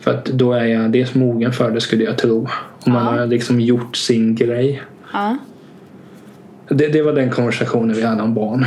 För 0.01 0.11
att 0.11 0.25
då 0.25 0.53
är 0.53 0.65
jag 0.65 0.91
dels 0.93 1.15
mogen 1.15 1.53
för 1.53 1.71
det 1.71 1.81
skulle 1.81 2.05
jag 2.05 2.19
tro. 2.19 2.49
Om 2.81 2.93
man 2.93 3.05
Ja. 3.15 3.21
har 3.21 3.27
liksom 3.27 3.61
gjort 3.61 3.97
sin 3.97 4.35
grej. 4.35 4.83
Ja. 5.13 5.37
Det, 6.69 6.89
det 6.89 7.03
var 7.03 7.13
den 7.13 7.31
konversationen 7.31 7.97
vi 7.97 8.03
hade 8.03 8.23
om 8.23 8.35
barn. 8.35 8.65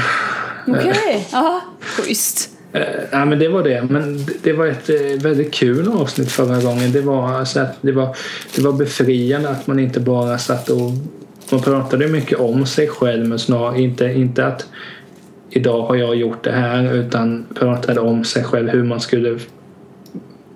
Okej. 0.67 1.27
Ja. 1.31 1.61
Schysst. 1.81 2.49
Eh, 2.71 2.81
nej 3.11 3.25
men 3.25 3.39
det 3.39 3.47
var 3.47 3.63
det. 3.63 3.83
Men 3.89 4.25
det- 4.43 4.53
var 4.53 4.65
ett 4.67 4.89
eh, 4.89 5.21
väldigt 5.23 5.53
kul 5.53 5.87
avsnitt 5.87 6.31
förra 6.31 6.61
gången. 6.61 6.91
Det 6.91 7.01
var, 7.01 7.45
så 7.45 7.59
att 7.59 7.77
det 7.81 7.91
var, 7.91 8.15
det 8.55 8.61
var 8.61 8.73
befriande 8.73 9.49
att 9.49 9.67
man 9.67 9.79
inte 9.79 9.99
bara 9.99 10.37
satt 10.37 10.69
och 10.69 10.91
man 11.51 11.61
pratade 11.61 12.07
mycket 12.07 12.39
om 12.39 12.65
sig 12.65 12.87
själv 12.87 13.25
men 13.27 13.39
snarare 13.39 13.81
inte, 13.81 14.05
inte 14.05 14.45
att 14.45 14.65
idag 15.57 15.81
har 15.81 15.95
jag 15.95 16.15
gjort 16.15 16.43
det 16.43 16.51
här 16.51 16.93
utan 16.93 17.45
pratade 17.55 17.99
om 17.99 18.23
sig 18.23 18.43
själv 18.43 18.69
hur 18.69 18.83
man 18.83 18.99
skulle 18.99 19.39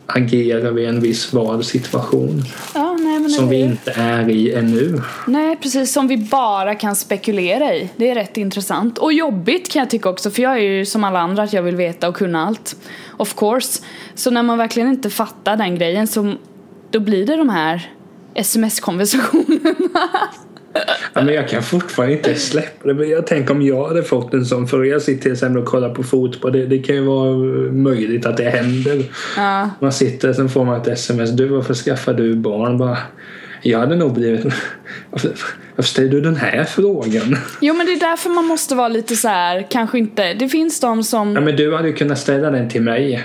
agera 0.05 0.72
vid 0.72 0.89
en 0.89 1.00
viss 1.00 1.34
vald 1.34 1.65
situation 1.65 2.43
Ja, 2.74 2.98
nej, 3.00 3.29
som 3.29 3.50
vi 3.50 3.60
inte 3.60 3.91
är 3.91 4.29
i 4.29 4.53
ännu. 4.53 5.01
Nej, 5.27 5.55
precis 5.55 5.93
som 5.93 6.08
vi 6.08 6.17
bara 6.17 6.75
kan 6.75 6.96
spekulera 6.96 7.75
i. 7.75 7.89
Det 7.98 8.10
är 8.10 8.15
rätt 8.15 8.38
intressant. 8.38 8.98
Och 8.98 9.13
jobbigt 9.13 9.72
kan 9.72 9.79
jag 9.79 9.89
tycka 9.89 10.10
också, 10.10 10.31
för 10.31 10.41
jag 10.41 10.53
är 10.53 10.62
ju 10.62 10.86
som 10.86 11.03
alla 11.03 11.20
andra 11.20 11.43
att 11.43 11.53
jag 11.53 11.63
vill 11.63 11.75
veta 11.75 12.08
och 12.08 12.15
kunna 12.15 12.46
allt. 12.46 12.75
Of 13.17 13.36
course. 13.36 13.84
Så 14.15 14.31
när 14.31 14.43
man 14.43 14.58
verkligen 14.58 14.89
inte 14.89 15.10
fattar 15.10 15.58
den 15.58 15.75
grejen 15.75 16.08
så 16.08 16.34
då 16.89 17.00
blir 17.00 17.25
det 17.25 17.36
de 17.36 17.50
här 17.50 17.91
sms-konversationerna. 18.34 20.10
Ja, 21.13 21.21
men 21.23 21.33
jag 21.33 21.50
kan 21.50 21.63
fortfarande 21.63 22.13
inte 22.15 22.35
släppa 22.35 22.93
det. 22.93 23.05
Jag 23.05 23.27
tänker 23.27 23.53
om 23.53 23.61
jag 23.61 23.88
hade 23.88 24.03
fått 24.03 24.33
en 24.33 24.45
sån. 24.45 24.67
För 24.67 24.83
jag 24.83 25.01
sitter 25.01 25.21
till 25.21 25.31
exempel 25.31 25.61
och 25.61 25.67
kollar 25.67 25.89
på 25.89 26.03
fotboll. 26.03 26.51
Det, 26.51 26.65
det 26.65 26.79
kan 26.79 26.95
ju 26.95 27.01
vara 27.01 27.35
möjligt 27.71 28.25
att 28.25 28.38
det 28.38 28.50
händer. 28.50 29.03
Ja. 29.38 29.69
Man 29.79 29.91
sitter 29.91 30.33
sen 30.33 30.50
får 30.50 30.65
man 30.65 30.81
ett 30.81 30.88
sms. 30.88 31.31
Du 31.31 31.47
varför 31.47 31.73
skaffar 31.73 32.13
du 32.13 32.35
barn? 32.35 32.77
Bara, 32.77 32.97
jag 33.61 33.79
hade 33.79 33.95
nog 33.95 34.13
blivit... 34.13 34.45
Varför, 35.09 35.31
varför 35.75 35.89
ställer 35.89 36.09
du 36.09 36.21
den 36.21 36.35
här 36.35 36.63
frågan? 36.63 37.38
Jo 37.61 37.73
men 37.73 37.85
det 37.85 37.91
är 37.91 38.00
därför 38.00 38.29
man 38.29 38.45
måste 38.45 38.75
vara 38.75 38.88
lite 38.88 39.15
så 39.15 39.27
här, 39.27 39.67
kanske 39.69 39.97
inte, 39.97 40.33
det 40.33 40.50
finns 40.50 40.79
de 40.79 41.03
som 41.03 41.35
Ja, 41.35 41.41
men 41.41 41.55
du 41.55 41.75
hade 41.75 41.88
ju 41.88 41.93
kunnat 41.93 42.19
ställa 42.19 42.51
den 42.51 42.69
till 42.69 42.81
mig. 42.81 43.23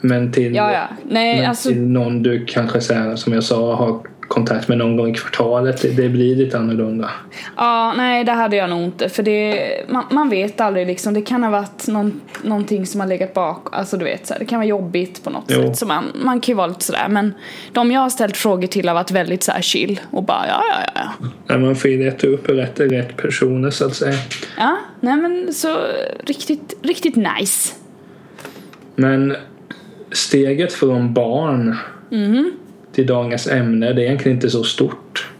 Men 0.00 0.32
till, 0.32 0.54
Ja, 0.54 0.72
ja. 0.72 0.88
Nej, 1.08 1.36
men 1.36 1.48
alltså 1.48 1.68
till 1.68 1.80
någon 1.80 2.22
du 2.22 2.44
kanske 2.46 2.80
så 2.80 2.94
här, 2.94 3.16
som 3.16 3.32
jag 3.32 3.44
sa 3.44 3.74
har 3.74 4.00
kontakt 4.30 4.68
med 4.68 4.78
någon 4.78 4.96
gång 4.96 5.10
i 5.10 5.14
kvartalet. 5.14 5.96
Det, 5.96 6.08
blir 6.08 6.36
lite 6.36 6.58
annorlunda. 6.58 7.10
Ja, 7.56 7.94
nej 7.96 8.24
det 8.24 8.32
hade 8.32 8.56
jag 8.56 8.70
nog 8.70 8.82
inte 8.82 9.08
för 9.08 9.22
det, 9.22 9.70
man, 9.88 10.04
man 10.10 10.28
vet 10.30 10.60
aldrig 10.60 10.86
liksom, 10.86 11.14
det 11.14 11.22
kan 11.22 11.42
ha 11.42 11.50
varit 11.50 11.86
någon, 11.88 12.20
någonting 12.42 12.86
som 12.86 13.00
har 13.00 13.08
legat 13.08 13.34
bak, 13.34 13.68
alltså 13.72 13.96
du 13.96 14.04
vet 14.04 14.26
så 14.26 14.34
här, 14.34 14.38
det 14.38 14.46
kan 14.46 14.58
vara 14.58 14.66
jobbigt 14.68 15.24
på 15.24 15.30
något 15.30 15.44
Jo. 15.48 15.62
sätt 15.62 15.76
så 15.76 15.86
man, 15.86 16.04
man 16.24 16.40
kan 16.40 16.52
ju 16.52 16.56
vara 16.56 16.66
lite 16.66 16.84
sådär 16.84 17.08
men 17.08 17.34
de 17.72 17.92
jag 17.92 18.00
har 18.00 18.10
ställt 18.10 18.36
frågor 18.36 18.66
till 18.66 18.88
har 18.88 18.94
varit 18.94 19.10
väldigt 19.10 19.42
så 19.42 19.52
chill 19.60 20.00
och 20.10 20.22
bara 20.22 20.44
ja, 20.48 20.62
ja, 20.70 20.90
ja, 20.94 21.02
ja. 21.20 21.28
När 21.46 21.58
man 21.58 21.76
får 21.76 21.88
leta 21.88 22.26
upp 22.26 22.48
rätt, 22.48 22.80
rätt 22.80 23.16
personer 23.16 23.70
så 23.70 23.86
att 23.86 23.94
säga. 23.96 24.18
Ja, 24.58 24.76
nej 25.00 25.16
men 25.16 25.54
så 25.54 25.76
riktigt, 26.24 26.74
riktigt 26.82 27.16
nice. 27.16 27.74
Men 28.96 29.36
steget 30.12 30.72
från 30.72 31.14
barn 31.14 31.76
Mhm. 32.10 32.52
Till 33.00 33.06
dagens 33.06 33.46
ämne 33.46 33.92
det 33.92 34.02
är 34.02 34.06
egentligen 34.06 34.36
inte 34.36 34.50
så 34.50 34.64
stort. 34.64 35.30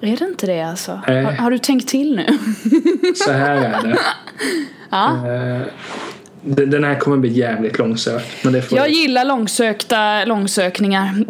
Är 0.00 0.16
det 0.16 0.24
inte 0.24 0.46
det 0.46 0.60
alltså? 0.60 1.00
Nej. 1.08 1.24
Har, 1.24 1.32
har 1.32 1.50
du 1.50 1.58
tänkt 1.58 1.88
till 1.88 2.16
nu? 2.16 2.26
Så 3.14 3.32
här 3.32 3.56
är 3.56 3.88
det. 3.88 3.98
ja. 4.90 5.26
Eh, 5.26 5.62
den 6.42 6.84
här 6.84 6.98
kommer 6.98 7.16
bli 7.16 7.32
jävligt 7.32 7.78
långsökt. 7.78 8.44
Men 8.44 8.52
det 8.52 8.62
får 8.62 8.78
Jag 8.78 8.90
gillar 8.90 9.24
långsökta 9.24 10.24
långsökningar. 10.24 11.14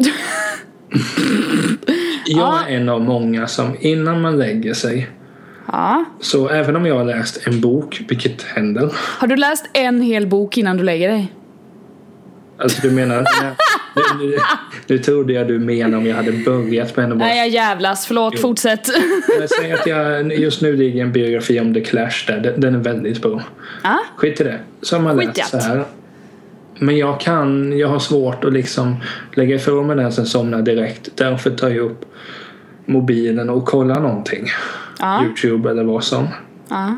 jag 2.25 2.71
är 2.71 2.75
en 2.75 2.89
av 2.89 3.01
många 3.01 3.47
som 3.47 3.75
innan 3.79 4.21
man 4.21 4.37
lägger 4.37 4.73
sig 4.73 5.09
ja. 5.65 6.05
så 6.21 6.49
även 6.49 6.75
om 6.75 6.85
jag 6.85 6.95
har 6.95 7.05
läst 7.05 7.47
en 7.47 7.61
bok, 7.61 8.01
vilket 8.09 8.41
händer. 8.41 8.93
Har 8.95 9.27
du 9.27 9.35
läst 9.35 9.65
en 9.73 10.01
hel 10.01 10.27
bok 10.27 10.57
innan 10.57 10.77
du 10.77 10.83
lägger 10.83 11.09
dig? 11.09 11.33
Alltså 12.57 12.81
du 12.81 12.91
menar... 12.91 13.25
nu, 13.95 14.01
nu, 14.25 14.35
nu 14.87 14.97
trodde 14.97 15.33
jag 15.33 15.47
du 15.47 15.59
menade 15.59 15.97
om 15.97 16.05
jag 16.05 16.15
hade 16.15 16.31
börjat 16.31 16.97
med 16.97 17.11
en 17.11 17.17
bara 17.17 17.25
Nej 17.25 17.37
jag 17.37 17.49
jävlas, 17.49 18.05
förlåt, 18.05 18.33
Jo. 18.35 18.41
fortsätt. 18.41 18.87
Men 19.39 19.47
Säg 19.47 19.71
att 19.71 19.87
jag, 19.87 20.33
just 20.33 20.61
nu 20.61 20.75
ligger 20.75 21.01
en 21.03 21.11
biografi 21.11 21.59
om 21.59 21.73
The 21.73 21.81
Clash 21.81 22.25
där. 22.27 22.39
Den, 22.39 22.61
den 22.61 22.75
är 22.75 22.79
väldigt 22.79 23.21
bra. 23.21 23.41
ja. 23.83 23.99
Skit 24.15 24.41
i 24.41 24.43
det. 24.43 24.59
Så 24.81 24.95
har 24.95 25.03
man 25.03 25.17
Skit 25.17 25.37
läst 25.37 25.49
så 25.49 25.57
här. 25.57 25.83
Men 26.79 26.97
jag 26.97 27.19
kan, 27.19 27.77
jag 27.77 27.87
har 27.87 27.99
svårt 27.99 28.43
att 28.43 28.53
liksom 28.53 28.95
lägga 29.33 29.55
ifrån 29.55 29.87
mig 29.87 29.95
den 29.95 30.11
sen 30.11 30.25
somnar 30.25 30.61
direkt. 30.61 31.09
Därför 31.15 31.49
tar 31.49 31.69
jag 31.69 31.85
upp 31.85 32.05
mobilen 32.85 33.49
och 33.49 33.65
kollar 33.65 33.99
någonting. 33.99 34.47
Ja. 34.99 35.23
Youtube 35.25 35.69
eller 35.69 35.83
vad 35.83 36.03
som. 36.03 36.27
ja. 36.69 36.97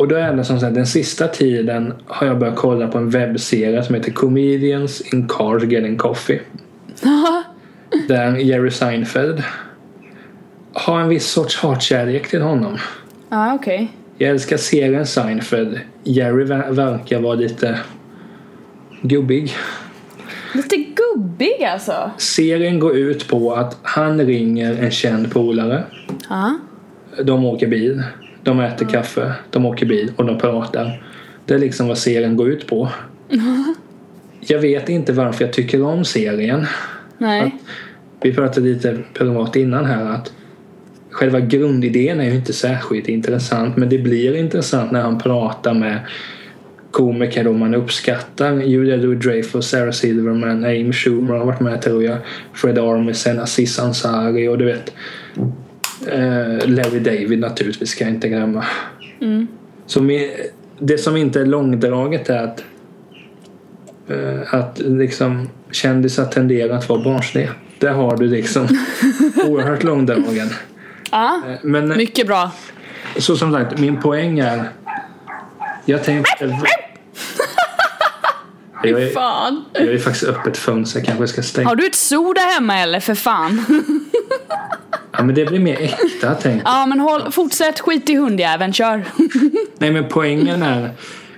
Och 0.00 0.08
då 0.08 0.16
är 0.16 0.32
det 0.32 0.44
som 0.44 0.60
sagt 0.60 0.74
den 0.74 0.86
sista 0.86 1.28
tiden 1.28 1.92
har 2.06 2.26
jag 2.26 2.38
börjat 2.38 2.56
kolla 2.56 2.88
på 2.88 2.98
en 2.98 3.10
webbserie 3.10 3.82
som 3.82 3.94
heter 3.94 4.12
Comedians 4.12 5.00
in 5.00 5.28
Cars 5.28 5.62
Getting 5.64 5.96
Coffee. 5.96 6.40
Där 8.08 8.36
Jerry 8.36 8.70
Seinfeld 8.70 9.42
har 10.72 11.00
en 11.00 11.08
viss 11.08 11.26
sorts 11.26 11.56
hatkärlek 11.56 12.28
till 12.30 12.42
honom. 12.42 12.78
Ja, 13.28 13.54
okej. 13.54 13.92
Jag 14.18 14.30
älskar 14.30 14.56
serien 14.56 15.06
Seinfeld. 15.06 15.80
Jerry 16.04 16.44
ver- 16.44 16.70
verkar 16.72 17.20
vara 17.20 17.34
lite 17.34 17.78
gubbig. 19.02 19.54
Lite 20.54 20.76
gubbig 20.76 21.64
alltså. 21.64 22.10
Serien 22.18 22.78
går 22.78 22.96
ut 22.96 23.28
på 23.28 23.52
att 23.54 23.78
han 23.82 24.20
ringer 24.20 24.82
en 24.84 24.90
känd 24.90 25.32
polare. 25.32 25.84
Ja. 26.28 26.58
De 27.24 27.44
åker 27.44 27.66
bil. 27.66 28.02
De 28.42 28.60
äter 28.60 28.86
kaffe. 28.86 29.32
De 29.50 29.66
åker 29.66 29.86
bil 29.86 30.12
och 30.16 30.26
de 30.26 30.38
pratar. 30.38 31.02
Det 31.44 31.54
är 31.54 31.58
liksom 31.58 31.88
vad 31.88 31.98
serien 31.98 32.36
går 32.36 32.50
ut 32.50 32.66
på. 32.66 32.88
Jag 34.40 34.58
vet 34.58 34.88
inte 34.88 35.12
varför 35.12 35.44
jag 35.44 35.52
tycker 35.52 35.82
om 35.82 36.04
serien. 36.04 36.66
Nej. 37.18 37.56
Vi 38.22 38.34
pratade 38.34 38.66
lite 38.66 38.98
privat 39.14 39.56
innan 39.56 39.84
här 39.84 40.04
att 40.04 40.32
själva 41.10 41.40
grundidén 41.40 42.20
är 42.20 42.24
ju 42.24 42.34
inte 42.34 42.52
särskilt 42.52 43.08
intressant 43.08 43.76
men 43.76 43.88
det 43.88 43.98
blir 43.98 44.36
intressant 44.36 44.90
när 44.90 45.00
han 45.00 45.18
pratar 45.18 45.74
med 45.74 46.00
komiker 46.90 47.44
då 47.44 47.52
man 47.52 47.74
uppskattar. 47.74 48.62
Julia 48.62 48.96
Louis-Dreyfus, 48.96 49.60
Sarah 49.68 49.92
Silverman, 49.92 50.64
Amy 50.64 50.92
Schumer 50.92 51.34
har 51.34 51.44
varit 51.44 51.60
med 51.60 51.82
tror 51.82 52.04
jag. 52.04 52.18
Fred 52.54 52.78
Armisen, 52.78 53.40
Aziz 53.40 53.78
Ansari 53.78 54.48
och 54.48 54.58
du 54.58 54.64
vet 54.64 54.92
Larry 56.66 56.98
David 56.98 57.38
naturligtvis 57.38 57.90
ska 57.90 58.04
jag 58.04 58.14
inte 58.14 58.28
glömma. 58.28 58.64
Mm. 59.20 59.46
Så 59.86 60.02
med, 60.02 60.30
det 60.78 60.98
som 60.98 61.16
inte 61.16 61.40
är 61.40 61.46
långdraget 61.46 62.28
är 62.28 62.44
att 62.44 62.64
eh, 64.08 64.54
att 64.54 64.78
liksom 64.78 65.48
kändisar 65.70 66.24
tenderar 66.24 66.76
att 66.76 66.88
vara 66.88 67.04
barnsliga. 67.04 67.50
Där 67.78 67.92
har 67.92 68.16
du 68.16 68.28
liksom 68.28 68.68
oerhört 69.46 69.82
långdragen. 69.82 70.48
Ja. 71.10 71.42
Eh, 71.48 71.54
Men 71.62 71.88
Mycket 71.88 72.26
bra. 72.26 72.50
så 73.16 73.36
som 73.36 73.52
sagt, 73.52 73.78
min 73.78 74.00
poäng 74.00 74.38
är 74.38 74.64
jag 75.84 76.04
tänkte 76.04 76.58
jag 78.82 79.02
är, 79.02 79.10
Fan. 79.10 79.64
jag 79.72 79.82
är 79.88 79.98
faktiskt 79.98 80.24
öppet 80.24 80.56
fönster, 80.56 81.00
jag 81.00 81.06
kanske 81.06 81.28
ska 81.28 81.42
stänga. 81.42 81.68
Har 81.68 81.76
du 81.76 81.86
ett 81.86 81.94
zoo 81.94 82.32
där 82.32 82.54
hemma 82.54 82.78
eller 82.78 83.00
för 83.00 83.14
fan? 83.14 83.64
Ja 85.12 85.24
men 85.24 85.34
det 85.34 85.44
blir 85.44 85.58
mer 85.58 85.80
äkta 85.80 86.34
tänk. 86.34 86.62
Ja 86.64 86.86
men 86.86 87.00
håll, 87.00 87.32
fortsätt 87.32 87.80
skit 87.80 88.10
i 88.10 88.14
hundjäveln, 88.14 88.72
kör. 88.72 89.04
Nej 89.78 89.90
men 89.90 90.04
poängen 90.08 90.62
är, 90.62 90.90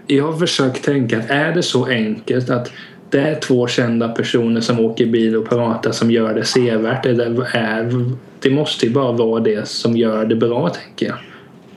jag 0.06 0.32
har 0.32 0.38
försökt 0.38 0.84
tänka 0.84 1.18
att 1.18 1.30
är 1.30 1.54
det 1.54 1.62
så 1.62 1.86
enkelt 1.86 2.50
att 2.50 2.72
det 3.10 3.20
är 3.20 3.40
två 3.40 3.66
kända 3.66 4.08
personer 4.08 4.60
som 4.60 4.80
åker 4.80 5.06
bil 5.06 5.36
och 5.36 5.48
pratar 5.48 5.92
som 5.92 6.10
gör 6.10 6.34
det 6.34 6.44
sevärt 6.44 7.06
eller 7.06 7.56
är, 7.56 8.10
det 8.40 8.50
måste 8.50 8.86
ju 8.86 8.92
bara 8.92 9.12
vara 9.12 9.40
det 9.40 9.68
som 9.68 9.96
gör 9.96 10.24
det 10.24 10.36
bra 10.36 10.68
tänker 10.68 11.06
jag. 11.06 11.16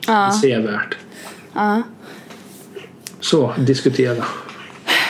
Ja. 0.06 0.30
Sevärt. 0.42 0.96
ja. 1.52 1.82
Så, 3.20 3.52
diskutera. 3.58 4.24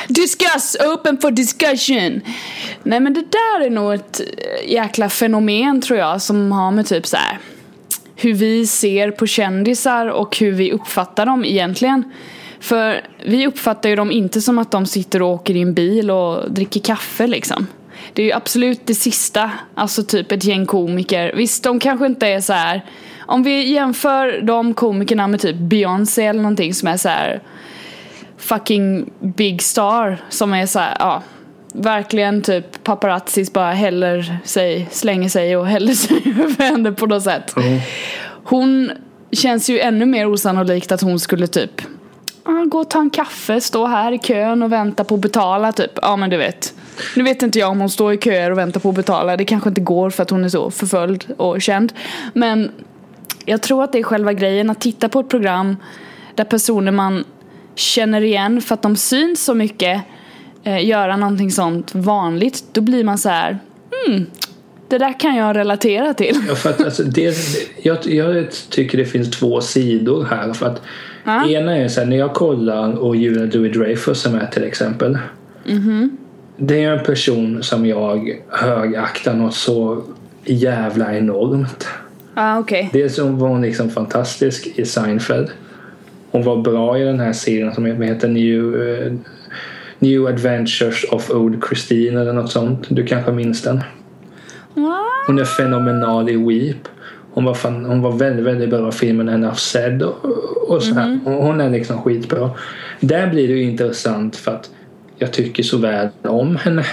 Discuss, 0.09 0.77
open 0.95 1.19
for 1.19 1.31
discussion. 1.31 2.21
Nej 2.83 3.01
men 3.01 3.15
det 3.15 3.25
där 3.31 3.67
är 3.67 3.71
nog 3.71 3.95
ett 3.95 4.21
eh, 4.21 4.73
jäkla 4.73 5.09
fenomen 5.09 5.81
tror 5.81 5.99
jag 5.99 6.23
som 6.23 6.53
har 6.53 6.71
med 6.71 6.87
typ 6.87 7.07
så 7.07 7.17
här 7.17 7.39
hur 8.17 8.35
vi 8.35 8.67
ser 8.67 9.11
på 9.11 9.27
kändisar 9.27 10.07
och 10.07 10.37
hur 10.39 10.53
vi 10.53 10.73
uppfattar 10.73 11.27
dem 11.27 11.45
egentligen. 11.45 12.13
För 12.61 13.01
vi 13.25 13.47
uppfattar 13.47 13.89
ju 13.89 13.97
dem 13.97 14.13
inte 14.13 14.41
som 14.41 14.59
att 14.59 14.71
de 14.71 14.87
sitter 14.87 15.23
och 15.23 15.29
åker 15.29 15.57
i 15.57 15.63
en 15.63 15.75
bil 15.75 16.11
och 16.11 16.53
dricker 16.53 16.81
kaffe 16.81 17.27
liksom. 17.27 17.67
Det 18.13 18.23
är 18.23 18.27
ju 18.27 18.33
absolut 18.33 18.81
det 18.85 18.95
sista, 18.95 19.51
alltså 19.75 20.03
typ 20.03 20.33
ett 20.33 20.45
gäng 20.45 20.67
komiker. 20.67 21.33
Visst, 21.37 21.65
de 21.65 21.81
kanske 21.81 22.07
inte 22.07 22.27
är 22.27 22.41
så 22.41 22.53
här. 22.53 22.85
Om 23.19 23.43
vi 23.43 23.73
jämför 23.73 24.41
de 24.43 24.75
komikerna 24.75 25.29
med 25.29 25.41
typ 25.41 25.57
Beyoncé 25.57 26.27
eller 26.27 26.43
någonting 26.43 26.75
som 26.75 26.89
är 26.89 26.97
så 26.97 27.09
här 27.09 27.43
fucking 28.39 29.11
big 29.21 29.63
star 29.63 30.19
som 30.29 30.55
är 30.55 30.67
så 30.67 30.79
här, 30.79 30.97
ja 30.99 31.23
verkligen 31.79 32.43
typ 32.43 32.85
paparazzis 32.85 33.53
bara 33.53 33.73
häller 33.73 34.39
sig, 34.45 34.89
slänger 34.91 35.29
sig 35.29 35.57
och 35.57 35.67
häller 35.67 35.93
sig 35.95 36.23
över 36.27 36.65
henne 36.65 36.93
på 36.93 37.07
något 37.07 37.23
sätt. 37.23 37.53
Ja. 37.57 37.63
Hon 38.45 38.91
känns 39.33 39.71
ju 39.71 39.81
ännu 39.81 40.07
mer 40.07 40.27
osannolikt 40.27 40.93
att 40.93 41.01
hon 41.01 41.21
skulle 41.21 41.47
typ 41.47 41.83
gå 42.71 42.79
och 42.79 42.91
ta 42.91 42.99
en 42.99 43.11
kaffe, 43.11 43.61
stå 43.61 43.87
här 43.87 44.13
i 44.13 44.19
kön 44.19 44.63
och 44.63 44.73
vänta 44.73 45.05
på 45.05 45.15
att 45.15 45.21
betala 45.21 45.73
typ. 45.73 45.91
Ja 46.03 46.17
men 46.17 46.31
du 46.31 46.37
vet. 46.37 46.75
Nu 47.17 47.25
vet 47.25 47.43
inte 47.43 47.59
jag 47.59 47.71
om 47.71 47.81
hon 47.81 47.91
står 47.91 48.13
i 48.13 48.19
köer 48.19 48.51
och 48.51 48.59
väntar 48.59 48.81
på 48.81 48.89
att 48.89 48.95
betala. 48.95 49.37
Det 49.37 49.45
kanske 49.45 49.69
inte 49.69 49.81
går 49.81 50.11
för 50.11 50.23
att 50.23 50.31
hon 50.31 50.45
är 50.45 50.49
så 50.49 50.71
förföljd 50.71 51.25
och 51.37 51.63
känd. 51.63 51.93
Men 52.33 52.71
jag 53.45 53.63
tror 53.63 53.85
att 53.85 53.93
det 53.93 53.99
är 53.99 54.03
själva 54.03 54.33
grejen 54.33 54.71
att 54.71 54.81
titta 54.81 55.09
på 55.09 55.21
ett 55.21 55.29
program 55.29 55.77
där 56.35 56.45
personer 56.45 56.93
man 56.93 57.25
känner 57.77 58.21
igen 58.21 58.61
för 58.61 58.75
att 58.75 58.83
de 58.83 58.97
syns 58.97 59.45
så 59.45 59.55
mycket 59.55 60.03
eh, 60.65 60.87
göra 60.87 61.17
någonting 61.17 61.51
sånt 61.51 61.95
vanligt, 61.95 62.65
då 62.73 62.81
blir 62.81 63.05
man 63.05 63.19
så 63.19 63.29
här, 63.29 63.59
hmm, 64.07 64.27
det 64.89 64.99
där 64.99 65.21
kan 65.21 65.37
jag 65.37 65.57
relatera 65.57 66.15
till. 66.15 66.37
Ja, 66.49 66.55
för 66.55 66.71
att, 66.71 66.85
alltså, 66.85 67.03
det, 67.03 67.37
jag, 67.83 68.07
jag 68.07 68.47
tycker 68.71 68.99
det 68.99 69.05
finns 69.05 69.31
två 69.31 69.61
sidor 69.61 70.25
här. 70.25 70.53
För 70.53 70.67
att 70.67 70.83
Ja. 71.27 71.49
Ena 71.49 71.77
är 71.77 71.89
så 71.89 72.01
här, 72.01 72.07
när 72.07 72.17
jag 72.17 72.35
kollar 72.35 72.93
och 72.93 73.17
Julia 73.17 73.45
Louis-Dreyfus 73.45 74.27
är 74.27 74.31
med 74.31 74.53
till 74.53 74.65
exempel. 74.65 75.19
Det 76.57 76.85
är 76.85 76.93
en 76.93 77.05
person 77.05 77.63
som 77.63 77.87
jag 77.87 78.43
högaktar 78.49 79.35
något 79.35 79.55
så 79.55 80.03
jävla 80.45 81.17
enormt. 81.17 81.89
ah, 82.35 82.59
okej. 82.59 82.91
Dels 82.93 83.19
var 83.19 83.49
hon 83.49 83.63
liksom 83.63 83.91
fantastisk 83.91 84.67
i 84.75 84.85
Seinfeld. 84.85 85.51
Hon 86.31 86.43
var 86.45 86.57
bra 86.57 86.99
i 86.99 87.03
den 87.05 87.21
här 87.21 87.33
serien 87.33 87.75
som 87.75 88.03
heter 88.03 88.29
New, 88.29 88.89
eh, 88.89 89.13
New 89.99 90.27
Adventures 90.27 91.05
of 91.11 91.31
Old 91.31 91.65
Christine 91.69 92.21
eller 92.21 92.33
något 92.33 92.51
sånt. 92.51 92.87
Du 92.89 93.07
kanske 93.07 93.33
minns 93.33 93.63
den? 93.63 93.81
Hon 95.27 95.39
är 95.39 95.45
fenomenal 95.45 96.29
i 96.31 96.37
Weep. 96.37 96.77
Hon 97.33 97.45
var, 97.45 97.55
fan, 97.55 97.85
hon 97.85 98.03
var 98.03 98.13
väldigt, 98.13 98.45
väldigt 98.45 98.71
bra 98.71 98.89
i 98.89 98.93
filmen 98.93 99.29
Enough 99.29 99.55
Said 99.55 100.03
och, 100.03 100.25
och 100.69 100.83
så 100.83 100.95
här. 100.95 101.19
Hon- 101.25 101.35
Hon 101.43 101.61
är 101.61 101.71
liksom 101.71 102.03
skitbra. 102.03 102.51
Där 103.01 103.27
blir 103.31 103.49
det 103.49 103.55
ju 103.55 103.63
intressant 103.63 104.37
för 104.37 104.53
att 104.53 104.71
jag 105.19 105.33
tycker 105.33 105.63
så 105.63 105.79
väl 105.79 106.09
om 106.23 106.57
henne. 106.57 106.85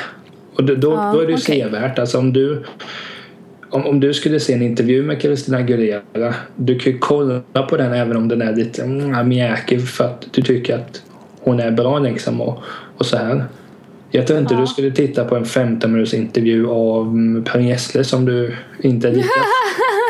Och 0.55 0.63
då, 0.63 0.75
då, 0.75 0.91
Ja, 0.91 1.11
då 1.13 1.19
är 1.19 1.25
det 1.25 1.31
ju 1.31 1.37
okej. 1.37 1.61
sevärt. 1.61 1.99
Alltså 1.99 2.17
om 2.17 2.33
du 2.33 2.63
om, 3.73 3.85
om 3.87 3.99
du 3.99 4.13
skulle 4.13 4.39
se 4.39 4.53
en 4.53 4.61
intervju 4.61 5.03
med 5.03 5.21
Christina 5.21 5.57
Aguilera 5.57 6.33
du 6.55 6.79
kan 6.79 6.93
ju 6.93 6.99
kolla 6.99 7.41
på 7.69 7.77
den 7.77 7.93
även 7.93 8.17
om 8.17 8.27
den 8.27 8.41
är 8.41 8.55
lite 8.55 8.83
mm, 8.83 9.27
mjäkig 9.27 9.87
för 9.87 10.03
att 10.03 10.25
du 10.31 10.41
tycker 10.41 10.75
att 10.75 11.01
hon 11.39 11.59
är 11.59 11.71
bra 11.71 11.99
liksom 11.99 12.41
och, 12.41 12.59
och 12.97 13.05
så 13.05 13.17
här. 13.17 13.45
Jag 14.11 14.27
tror 14.27 14.39
inte 14.39 14.53
Ja. 14.53 14.59
du 14.59 14.67
skulle 14.67 14.91
titta 14.91 15.25
på 15.25 15.35
en 15.35 15.45
15 15.45 15.91
minuters 15.91 16.13
intervju 16.13 16.67
av 16.67 17.07
mm, 17.07 17.43
Per 17.43 17.59
Gessle 17.59 18.03
som 18.03 18.25
du 18.25 18.55
inte 18.79 19.07
är 19.07 19.11
lika, 19.11 19.29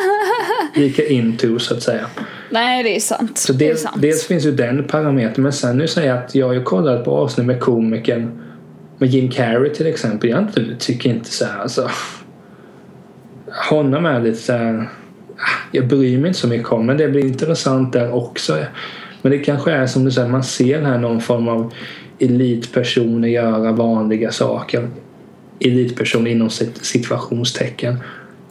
lika 0.76 1.06
into 1.08 1.60
så 1.60 1.74
att 1.74 1.84
säga. 1.84 2.06
Nej, 2.50 2.84
det 2.84 2.96
är 2.96 3.00
sant. 3.00 3.38
Så 3.38 3.54
det 3.54 3.66
är 3.66 3.70
dels, 3.70 3.82
sant. 3.82 4.02
dels 4.02 4.28
finns 4.28 4.46
ju 4.46 4.52
den 4.52 4.84
parametern 4.84 5.44
men 5.44 5.54
sen 5.54 5.78
nu 5.78 5.88
säger 5.88 6.10
jag 6.10 6.18
att 6.18 6.36
jag 6.36 6.48
har 6.48 6.54
ju 6.54 6.64
kollat 6.64 7.06
på 7.06 7.12
avsnitt 7.12 7.48
med 7.48 7.60
komikern 7.60 8.32
med 8.98 9.10
Jim 9.10 9.32
Carrey 9.32 9.70
till 9.74 9.88
exempel. 9.88 10.30
Jag 10.30 10.48
tycker 10.80 11.10
inte 11.10 11.30
så 11.30 11.46
här 11.46 11.60
alltså. 11.60 11.90
Honom 13.70 14.06
är 14.06 14.22
lite 14.22 14.38
så 14.38 14.54
här. 14.54 14.90
ah, 15.38 15.70
Jag 15.72 15.88
bryr 15.88 16.18
mig 16.18 16.28
inte 16.28 16.40
så 16.40 16.48
mycket 16.48 16.70
om 16.72 16.86
men 16.86 16.98
det 16.98 17.08
blir 17.08 17.26
intressant 17.26 17.94
där 17.94 18.14
också. 18.14 18.58
Men 19.22 19.32
det 19.32 19.38
kanske 19.40 19.72
är 19.72 19.88
som 19.88 20.06
du 20.06 20.12
säger, 20.12 20.28
man 20.28 20.44
ser 20.44 20.82
här 20.82 20.98
någon 20.98 21.22
form 21.22 21.48
av 21.48 21.74
elitpersoner 22.20 23.28
göra 23.28 23.72
vanliga 23.72 24.32
saker. 24.32 24.90
Elitperson 25.60 26.28
inom 26.28 26.48
sit- 26.50 26.84
situationstecken. 26.84 27.98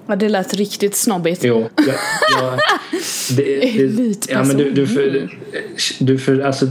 Ja, 0.07 0.17
det 0.17 0.29
lät 0.29 0.55
riktigt 0.55 0.95
snobbigt. 0.97 1.45
Jo, 1.45 1.69
jag, 1.77 1.87
jag, 2.41 2.59
det, 3.37 3.45
det, 3.97 4.31
ja, 4.31 4.45
men 4.45 4.57
du, 4.57 4.71
du, 4.71 4.87
för, 4.87 5.29
du 6.01 6.19
för, 6.19 6.41
alltså, 6.41 6.67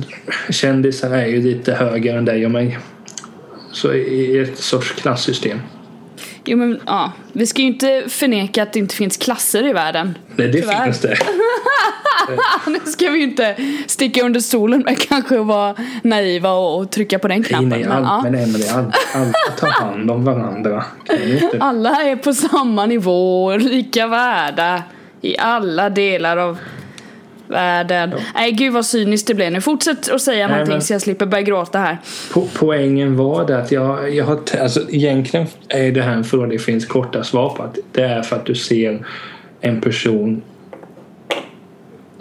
kändisar 0.49 1.11
är 1.11 1.25
ju 1.27 1.41
lite 1.41 1.73
högre 1.73 2.17
än 2.17 2.25
dig 2.25 2.45
och 2.45 2.51
mig. 2.51 2.77
Så 3.71 3.93
i 3.93 4.37
ett 4.39 4.57
sorts 4.57 4.91
klassystem. 4.91 5.59
Jo 6.45 6.57
men 6.57 6.79
ja, 6.85 7.11
vi 7.33 7.47
ska 7.47 7.61
ju 7.61 7.67
inte 7.67 8.03
förneka 8.07 8.63
att 8.63 8.73
det 8.73 8.79
inte 8.79 8.95
finns 8.95 9.17
klasser 9.17 9.67
i 9.67 9.73
världen. 9.73 10.17
Nej, 10.35 10.47
det 10.47 10.61
Tyvärr. 10.61 10.83
finns 10.85 10.99
det. 10.99 11.17
Nu 12.67 12.79
ska 12.85 13.09
vi 13.09 13.17
ju 13.17 13.23
inte 13.23 13.55
sticka 13.87 14.23
under 14.23 14.39
stolen 14.39 14.81
med 14.81 14.99
kanske 14.99 15.39
att 15.39 15.45
vara 15.45 15.75
naiva 16.03 16.51
och, 16.51 16.79
och 16.79 16.91
trycka 16.91 17.19
på 17.19 17.27
den 17.27 17.39
Nej, 17.41 17.49
knappen. 17.49 17.69
nej, 17.69 17.79
men, 17.79 17.91
all, 17.91 18.03
ja. 18.03 18.21
men 18.23 18.35
Emelie, 18.35 18.71
all, 18.73 18.91
alla 19.13 19.33
tar 19.59 19.67
hand 19.67 20.11
om 20.11 20.23
varandra. 20.25 20.83
Alla 21.59 21.89
är 21.89 22.15
på 22.15 22.33
samma 22.33 22.85
nivå, 22.85 23.57
lika 23.57 24.07
värda 24.07 24.83
i 25.21 25.37
alla 25.37 25.89
delar 25.89 26.37
av 26.37 26.57
världen. 27.51 28.13
Nej 28.35 28.51
gud 28.51 28.73
vad 28.73 28.85
cyniskt 28.85 29.27
det 29.27 29.33
blev 29.33 29.51
nu. 29.51 29.61
Fortsätt 29.61 30.11
att 30.11 30.21
säga 30.21 30.47
Nej, 30.47 30.53
någonting 30.53 30.73
men- 30.73 30.81
så 30.81 30.93
jag 30.93 31.01
slipper 31.01 31.25
börja 31.25 31.41
gråta 31.43 31.79
här. 31.79 31.97
Po 32.33 32.47
poängen 32.53 33.17
var 33.17 33.47
det 33.47 33.57
att 33.57 33.71
jag, 33.71 34.15
jag 34.15 34.25
har... 34.25 34.39
Alltså, 34.61 34.81
egentligen 34.89 35.47
är 35.67 35.91
det 35.91 36.01
här 36.01 36.13
en 36.13 36.23
fråga 36.23 36.47
det 36.47 36.59
finns 36.59 36.85
korta 36.85 37.23
svar 37.23 37.49
på. 37.49 37.63
Att 37.63 37.77
det 37.91 38.03
är 38.03 38.21
för 38.21 38.35
att 38.35 38.45
du 38.45 38.55
ser 38.55 39.05
en 39.61 39.81
person 39.81 40.41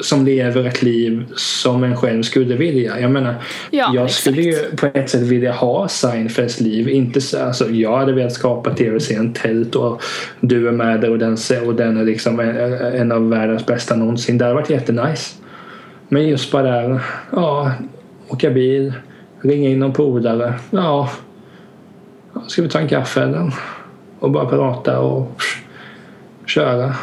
som 0.03 0.25
lever 0.25 0.65
ett 0.65 0.83
liv 0.83 1.27
som 1.37 1.85
en 1.85 1.97
själv 1.97 2.23
skulle 2.23 2.57
vilja. 2.57 3.01
Jag 3.01 3.11
menar, 3.11 3.35
Ja, 3.71 3.91
jag 3.95 4.05
exakt. 4.05 4.21
skulle 4.21 4.43
ju 4.43 4.77
på 4.77 4.87
ett 4.87 5.11
sätt 5.11 5.21
vilja 5.21 5.53
ha 5.53 5.89
Seinfelds 5.89 6.61
liv. 6.61 6.89
Inte 6.89 7.21
så, 7.21 7.43
alltså, 7.43 7.71
jag 7.71 7.97
hade 7.99 8.13
velat 8.13 8.33
skapa 8.33 8.75
tv-serien 8.75 9.33
Tält 9.33 9.75
och 9.75 10.03
du 10.41 10.69
är 10.69 10.73
med 10.73 11.01
där 11.01 11.11
och 11.11 11.19
den, 11.19 11.37
och 11.67 11.75
den 11.75 11.97
är 11.97 12.05
liksom 12.05 12.41
en, 12.41 12.57
en 12.75 13.13
av 13.13 13.31
världens 13.31 13.67
bästa 13.67 13.97
någonsin. 13.97 14.39
Det 14.39 14.45
hade 14.45 14.55
varit 14.55 14.71
jättenice. 14.71 15.35
Men 16.09 16.29
just 16.29 16.53
bara 16.53 17.01
ja, 17.33 17.73
åka 18.29 18.51
bil, 18.51 18.93
ringa 19.41 19.69
in 19.69 19.79
någon 19.79 19.93
polare. 19.93 20.55
Ja, 20.71 21.11
ska 22.49 22.63
vi 22.63 22.69
ta 22.69 22.79
en 22.79 22.89
kaffe 22.89 23.23
eller? 23.23 23.55
Och 24.19 24.31
bara 24.31 24.47
prata 24.47 25.01
och 25.01 25.43
köra. 26.47 26.95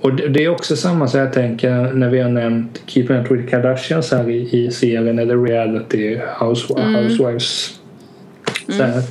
Och 0.00 0.14
det, 0.14 0.44
är 0.44 0.48
också 0.48 0.76
samma 0.76 1.08
så 1.08 1.18
jag 1.18 1.32
tänker 1.32 1.92
när 1.92 2.08
vi 2.08 2.20
har 2.20 2.30
nämnt 2.30 2.82
Keeping 2.86 3.16
Up 3.16 3.30
With 3.30 3.50
Kardashians 3.50 4.12
här 4.12 4.30
i, 4.30 4.64
i 4.66 4.70
serien 4.70 5.18
eller 5.18 5.36
reality 5.36 6.20
housewives. 6.38 6.96
housewives. 6.96 7.80
Så 8.66 8.82
här. 8.82 9.02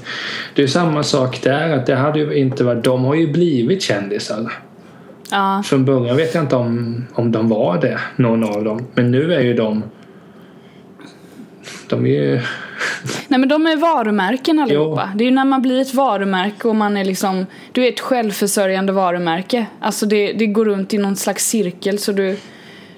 Det 0.55 0.63
är 0.63 0.67
samma 0.67 1.03
sak 1.03 1.41
där 1.43 1.69
att 1.69 1.85
det 1.85 1.95
hade 1.95 2.19
ju 2.19 2.33
inte 2.33 2.63
varit, 2.63 2.83
de 2.83 3.03
har 3.03 3.15
ju 3.15 3.31
blivit 3.31 3.81
kändisar. 3.81 4.53
Ja, 5.31 5.63
Från 5.65 5.85
början 5.85 6.17
vet 6.17 6.35
jag 6.35 6.43
inte 6.43 6.55
om, 6.55 7.05
om 7.13 7.31
de 7.31 7.49
var 7.49 7.81
det, 7.81 7.99
någon 8.15 8.43
av 8.43 8.63
dem. 8.63 8.87
Men 8.93 9.11
nu 9.11 9.33
är 9.33 9.41
ju 9.41 9.53
de... 9.53 9.83
De 11.89 12.05
är 12.05 12.09
ju... 12.09 12.41
nej 13.27 13.39
men 13.39 13.49
de 13.49 13.67
är 13.67 13.75
varumärken 13.75 14.59
allihopa. 14.59 15.11
Det 15.15 15.23
är 15.23 15.25
ju 15.25 15.31
när 15.31 15.45
man 15.45 15.61
blir 15.61 15.81
ett 15.81 15.93
varumärke 15.93 16.67
och 16.67 16.75
man 16.75 16.97
är 16.97 17.05
liksom, 17.05 17.45
du 17.71 17.85
är 17.85 17.89
ett 17.89 17.99
självförsörjande 17.99 18.93
varumärke. 18.93 19.65
Alltså 19.79 20.05
det, 20.05 20.33
det 20.33 20.45
går 20.47 20.65
runt 20.65 20.93
i 20.93 20.97
någon 20.97 21.15
slags 21.15 21.47
cirkel 21.49 21.99
så 21.99 22.11
du, 22.11 22.37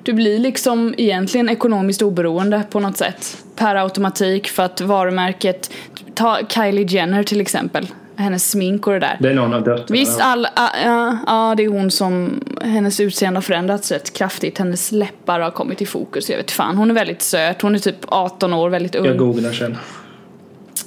du 0.04 0.14
blir 0.14 0.40
liksom 0.40 0.94
egentligen 0.98 1.50
ekonomiskt 1.50 2.02
oberoende 2.02 2.64
på 2.70 2.80
något 2.80 2.98
sätt. 2.98 3.38
Per 3.56 3.76
automatik 3.76 4.48
för 4.48 4.64
att 4.64 4.82
varumärket, 4.82 5.72
ta 6.14 6.40
Kylie 6.50 6.86
Jenner 6.86 7.24
till 7.24 7.42
exempel. 7.42 7.88
Hennes 8.22 8.52
smink 8.52 8.88
och 8.88 8.94
det 8.94 9.00
där. 9.00 9.18
Det 9.20 9.30
är 9.30 9.34
någon 9.34 9.54
av 9.54 9.64
döttrarna. 9.64 9.86
Visst, 9.90 10.20
all, 10.22 10.48
ja, 10.56 10.70
ja, 10.86 11.18
ja, 11.28 11.54
det 11.58 11.64
är 11.64 11.68
hon 11.68 11.92
som, 11.92 12.42
hennes 12.62 13.00
utseende 13.00 13.38
har 13.38 13.42
förändrats 13.42 13.92
rätt 13.92 14.14
kraftigt. 14.14 14.58
Hennes 14.58 14.92
läppar 14.92 15.40
har 15.40 15.52
kommit 15.52 15.82
i 15.82 15.86
fokus. 15.86 16.30
Jag 16.30 16.38
vet 16.38 16.52
fan, 16.52 16.78
hon 16.78 16.90
är 16.90 16.96
väldigt 16.96 17.22
söt. 17.22 17.62
Hon 17.62 17.76
är 17.76 17.80
typ 17.80 18.06
18 18.08 18.54
år, 18.54 18.70
väldigt 18.70 18.96
ung. 18.96 19.06
Jag 19.06 19.18
googlar 19.18 19.52
sen. 19.52 19.78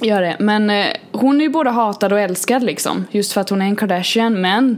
Gör 0.01 0.21
det. 0.21 0.35
Men 0.39 0.69
eh, 0.69 0.85
hon 1.11 1.41
är 1.41 1.45
ju 1.45 1.49
både 1.49 1.69
hatad 1.69 2.13
och 2.13 2.19
älskad 2.19 2.63
liksom. 2.63 3.05
Just 3.11 3.33
för 3.33 3.41
att 3.41 3.49
hon 3.49 3.61
är 3.61 3.65
en 3.65 3.75
Kardashian. 3.75 4.41
Men 4.41 4.77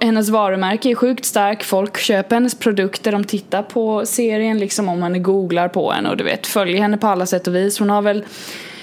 hennes 0.00 0.28
varumärke 0.28 0.90
är 0.90 0.94
sjukt 0.94 1.24
stark. 1.24 1.64
Folk 1.64 1.98
köper 1.98 2.36
hennes 2.36 2.54
produkter. 2.54 3.12
De 3.12 3.24
tittar 3.24 3.62
på 3.62 4.06
serien 4.06 4.58
liksom 4.58 4.88
om 4.88 5.00
man 5.00 5.22
googlar 5.22 5.68
på 5.68 5.92
henne. 5.92 6.10
Och 6.10 6.16
du 6.16 6.24
vet, 6.24 6.46
följer 6.46 6.82
henne 6.82 6.96
på 6.96 7.06
alla 7.06 7.26
sätt 7.26 7.46
och 7.46 7.54
vis. 7.54 7.78
Hon 7.78 7.90
har 7.90 8.02
väl 8.02 8.24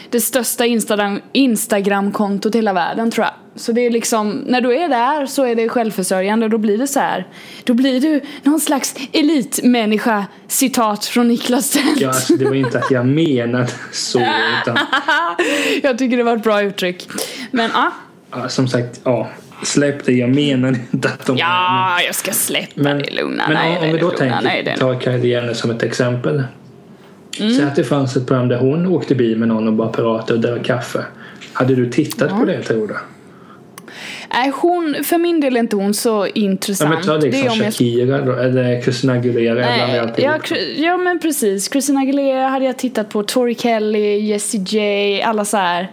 det 0.09 0.21
största 0.21 0.65
Instagram, 0.65 1.21
Instagram-kontot 1.31 2.55
i 2.55 2.57
hela 2.57 2.73
världen 2.73 3.11
tror 3.11 3.25
jag. 3.25 3.33
Så 3.55 3.71
det 3.71 3.81
är 3.81 3.89
liksom, 3.91 4.43
när 4.47 4.61
du 4.61 4.75
är 4.77 4.89
där 4.89 5.25
så 5.25 5.45
är 5.45 5.55
det 5.55 5.69
självförsörjande 5.69 6.45
och 6.45 6.49
då 6.49 6.57
blir 6.57 6.77
det 6.77 6.87
så 6.87 6.99
här. 6.99 7.27
Då 7.63 7.73
blir 7.73 8.01
du 8.01 8.21
någon 8.43 8.59
slags 8.59 8.95
elitmänniska, 9.13 10.25
citat 10.47 11.05
från 11.05 11.27
Niklas 11.27 11.71
Tält. 11.71 12.01
Ja, 12.01 12.07
alltså, 12.07 12.35
det 12.35 12.45
var 12.45 12.55
inte 12.55 12.79
att 12.79 12.91
jag 12.91 13.05
menade 13.05 13.67
så. 13.91 14.19
Utan, 14.19 14.77
Jag 15.83 15.97
tycker 15.97 16.17
det 16.17 16.23
var 16.23 16.35
ett 16.37 16.43
bra 16.43 16.61
uttryck. 16.61 17.07
Men 17.51 17.71
ja, 17.73 17.91
ja, 18.31 18.49
som 18.49 18.67
sagt, 18.67 19.01
ja. 19.03 19.29
Släpp 19.63 20.05
det. 20.05 20.13
Jag 20.13 20.35
menade 20.35 20.79
inte 20.91 21.09
att 21.09 21.25
de... 21.25 21.37
ja 21.37 22.01
jag 22.01 22.15
ska 22.15 22.31
släppa 22.31 22.71
Men, 22.75 22.97
det 22.97 23.11
lugna. 23.11 23.43
men 23.47 23.53
nej, 23.53 23.75
om, 23.75 23.81
nej, 23.81 23.89
om 23.89 23.95
vi 23.95 23.99
då 24.01 24.09
det 24.09 24.19
lugna. 24.19 24.41
tänker, 24.41 24.49
nej, 24.49 24.63
det 24.63 24.77
ta 24.77 25.17
Jenner 25.17 25.53
som 25.53 25.71
ett 25.71 25.83
exempel. 25.83 26.43
Mm. 27.39 27.53
Säg 27.53 27.65
att 27.65 27.75
det 27.75 27.83
fanns 27.83 28.15
ett 28.17 28.27
program 28.27 28.47
där 28.47 28.57
hon 28.57 28.87
åkte 28.87 29.15
bil 29.15 29.37
med 29.37 29.47
någon 29.47 29.67
och 29.67 29.73
bara 29.73 29.89
pratade 29.89 30.33
och 30.33 30.39
drack 30.39 30.65
kaffe. 30.65 31.05
Hade 31.53 31.75
du 31.75 31.89
tittat 31.91 32.29
på 32.39 32.45
det 32.45 32.61
tror 32.61 32.87
du? 32.87 32.95
Nej, 34.33 34.51
hon, 34.55 34.95
för 35.03 35.17
min 35.17 35.39
del 35.41 35.55
är 35.55 35.59
inte 35.59 35.75
hon 35.75 35.93
så 35.93 36.09
Ja, 36.09 36.27
intressant. 36.35 36.89
men 36.93 37.03
ta 37.03 37.17
det 37.17 37.25
liksom 37.27 37.47
är 37.47 37.51
om 37.51 37.57
jag 37.57 37.73
Shakira 37.73 38.21
då, 38.21 38.31
eller 38.33 38.81
Christina 38.81 39.13
Aguilera. 39.13 39.59
jag 39.59 40.05
Nej, 40.05 40.13
ja. 40.17 40.37
Chri- 40.37 40.73
ja 40.83 40.97
men 40.97 41.19
precis. 41.19 41.71
Christina 41.71 41.99
Aguilera 41.99 42.47
hade 42.47 42.65
jag 42.65 42.77
tittat 42.77 43.09
på. 43.09 43.23
Tori 43.23 43.55
Kelly, 43.55 44.17
Jessie 44.19 44.61
J, 44.67 45.21
alla 45.21 45.45
så 45.45 45.57
här 45.57 45.91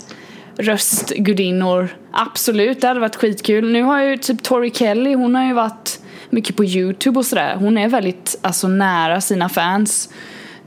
röstgudinnor. 0.59 1.89
Absolut, 2.13 2.81
det 2.81 2.89
hade 2.89 3.01
varit 3.01 3.17
skitkul. 3.17 3.73
Nu 3.73 3.83
har 3.83 4.03
ju 4.03 4.17
typ 4.17 4.43
Tori 4.43 4.71
Kelly, 4.71 5.15
hon 5.15 5.35
har 5.35 5.47
ju 5.47 5.53
varit 5.53 6.01
mycket 6.31 6.57
på 6.57 6.65
Youtube 6.65 7.19
och 7.19 7.27
sådär. 7.27 7.57
Hon 7.59 7.79
är 7.79 7.89
väldigt 7.89 8.39
alltså 8.43 8.69
nära 8.69 9.21
sina 9.21 9.49
fans. 9.49 10.09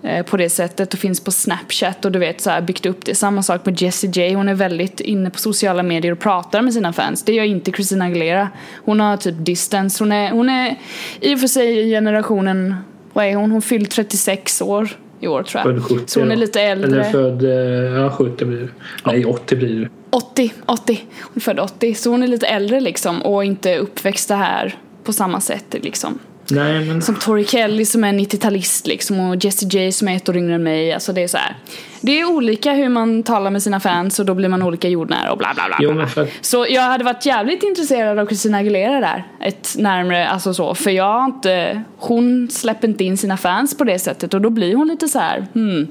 Eh, 0.06 0.26
på 0.26 0.38
det 0.38 0.50
sättet 0.50 0.94
och 0.94 1.00
finns 1.00 1.20
på 1.20 1.32
Snapchat 1.32 2.06
och 2.06 2.12
du 2.12 2.20
vet 2.20 2.42
så 2.42 2.50
här 2.50 2.62
byggt 2.62 2.86
upp 2.86 3.06
det. 3.06 3.16
Samma 3.16 3.44
sak 3.44 3.66
med 3.66 3.82
Jessie 3.82 4.10
J. 4.10 4.34
Hon 4.34 4.50
är 4.50 4.54
väldigt 4.54 5.00
inne 5.00 5.30
på 5.30 5.40
sociala 5.40 5.84
medier 5.84 6.12
och 6.12 6.20
pratar 6.20 6.62
med 6.62 6.74
sina 6.74 6.94
fans. 6.94 7.24
Det 7.24 7.34
gör 7.34 7.44
inte 7.44 7.72
Christina 7.72 8.06
Aguilera. 8.06 8.50
Hon 8.86 9.00
har 9.00 9.18
typ 9.18 9.36
distance. 9.38 10.04
Hon 10.04 10.12
är, 10.12 10.32
hon 10.32 10.50
är 10.50 10.76
i 11.22 11.36
och 11.36 11.40
för 11.40 11.48
sig 11.48 11.90
generationen, 11.90 12.76
vad 13.14 13.26
är 13.26 13.36
hon? 13.36 13.52
Hon 13.52 13.62
fyllt 13.62 13.92
36 13.92 14.62
år 14.62 14.90
i 15.20 15.28
år 15.28 15.44
tror 15.44 15.62
jag. 15.66 15.76
Född 15.76 16.00
70. 16.00 16.04
så 16.08 16.20
hon 16.20 16.32
är 16.32 16.36
lite 16.36 16.62
äldre. 16.62 17.02
Eller 17.02 17.12
född, 17.12 17.44
eh, 17.44 18.02
ja 18.02 18.12
70 18.12 18.46
blir 18.46 18.60
det. 18.60 18.70
Nej 19.06 19.26
80 19.26 19.56
blir 19.56 19.80
det. 19.80 19.90
80, 20.10 20.54
80. 20.66 21.04
Hon 21.22 21.32
är 21.36 21.40
född 21.40 21.60
80. 21.60 21.94
Så 21.96 22.10
hon 22.10 22.24
är 22.24 22.28
lite 22.28 22.48
äldre 22.48 22.80
liksom 22.80 23.22
och 23.22 23.46
inte 23.46 23.78
uppväxt 23.78 24.28
det 24.28 24.36
här 24.36 24.76
på 25.04 25.14
samma 25.14 25.42
sätt 25.42 25.76
liksom. 25.82 26.20
Nej 26.48 26.86
men 26.86 27.02
Som 27.02 27.16
Tori 27.16 27.46
Kelly 27.46 27.86
som 27.86 28.04
är 28.04 28.14
90-talist 28.14 28.88
liksom 28.88 29.20
och 29.20 29.36
Jessie 29.46 29.70
J 29.70 29.92
som 29.92 30.08
är 30.08 30.16
ett 30.16 30.30
år 30.30 30.38
yngre 30.38 30.56
än 30.56 30.64
mig. 30.64 30.94
Alltså 30.94 31.14
det 31.14 31.24
är 31.24 31.28
så 31.28 31.38
här. 31.38 31.56
Det 32.02 32.20
är 32.20 32.26
olika 32.26 32.74
hur 32.74 32.90
man 32.90 33.24
talar 33.24 33.52
med 33.52 33.64
sina 33.64 33.80
fans 33.80 34.20
och 34.20 34.26
då 34.26 34.34
blir 34.34 34.50
man 34.50 34.64
olika 34.64 34.88
jordnära 34.88 35.32
och 35.32 35.38
bla 35.38 35.54
bla 35.54 35.64
bla. 35.68 35.78
Jo, 35.80 35.90
bla. 35.90 35.98
men 35.98 36.10
för 36.10 36.28
Så 36.42 36.66
jag 36.70 36.82
hade 36.82 37.04
varit 37.04 37.26
jävligt 37.26 37.64
intresserad 37.64 38.20
av 38.20 38.26
Christina 38.26 38.58
Aguilera 38.58 39.00
där. 39.00 39.24
Ett 39.42 39.76
närmare, 39.78 40.28
alltså 40.28 40.54
så. 40.54 40.76
För 40.76 40.92
jag 40.92 41.14
har 41.20 41.26
inte, 41.26 41.84
hon 41.98 42.50
släpper 42.52 42.88
inte 42.88 43.04
in 43.04 43.18
sina 43.18 43.38
fans 43.38 43.78
på 43.78 43.84
det 43.84 44.00
sättet 44.00 44.34
och 44.34 44.42
då 44.42 44.50
blir 44.50 44.76
hon 44.76 44.88
lite 44.88 45.08
så 45.08 45.20
här, 45.20 45.48
hmm, 45.54 45.88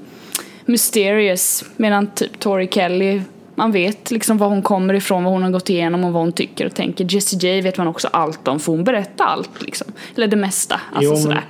mysterious. 0.65 1.65
Medan 1.77 2.07
typ 2.07 2.39
Tori 2.39 2.69
Kelly, 2.69 3.23
man 3.55 3.73
vet 3.73 4.11
liksom 4.11 4.39
var 4.39 4.49
hon 4.49 4.63
kommer 4.63 4.95
ifrån, 4.95 5.25
vad 5.25 5.33
hon 5.33 5.43
har 5.43 5.51
gått 5.51 5.71
igenom 5.71 6.05
och 6.05 6.13
vad 6.13 6.23
hon 6.23 6.33
tycker 6.33 6.67
och 6.67 6.75
tänker. 6.75 7.07
Jessie 7.15 7.39
J 7.39 7.61
vet 7.61 7.79
man 7.79 7.87
också 7.87 8.09
allt 8.13 8.49
om 8.49 8.61
för 8.61 8.73
hon 8.73 8.85
berättar 8.85 9.25
allt 9.25 9.63
liksom. 9.63 9.87
Eller 10.17 10.27
det 10.27 10.37
mesta, 10.37 10.81
alltså 10.93 11.13
Jo, 11.13 11.17
sådär. 11.17 11.45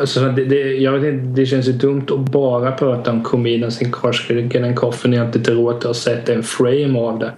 Alltså, 0.00 0.20
det, 0.20 0.44
det, 0.44 0.56
jag 0.56 0.92
vet 0.92 1.14
inte, 1.14 1.40
det 1.40 1.46
känns 1.46 1.68
ju 1.68 1.72
dumt 1.72 2.06
att 2.10 2.18
bara 2.32 2.72
prata 2.72 3.10
om 3.10 3.22
Comedians 3.22 3.82
Incarcerated 3.82 4.64
and 4.64 4.76
Coffin 4.76 5.10
när 5.10 5.18
jag 5.18 5.26
inte 5.26 5.40
tror 5.40 5.76
att 5.76 5.82
jag 5.82 5.88
har 5.88 5.94
sett 5.94 6.28
en 6.28 6.42
frame 6.42 6.98
av 6.98 7.18
det. 7.18 7.32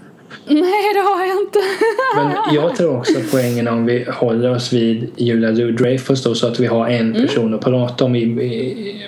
Nej 0.47 0.95
det 0.95 1.01
har 1.01 1.27
jag 1.27 1.41
inte. 1.41 1.59
Men 2.17 2.55
jag 2.55 2.77
tror 2.77 2.97
också 2.97 3.15
poängen 3.31 3.69
om 3.69 3.87
vi 3.87 4.07
håller 4.11 4.51
oss 4.51 4.73
vid 4.73 5.11
Julia 5.17 5.51
Louis-Dreyfus 5.51 6.35
så 6.35 6.47
att 6.47 6.61
vi 6.61 6.67
har 6.67 6.89
en 6.89 7.15
person 7.15 7.55
att 7.55 7.61
prata 7.61 8.05
om 8.05 8.15
i, 8.15 8.23
i, 8.23 9.07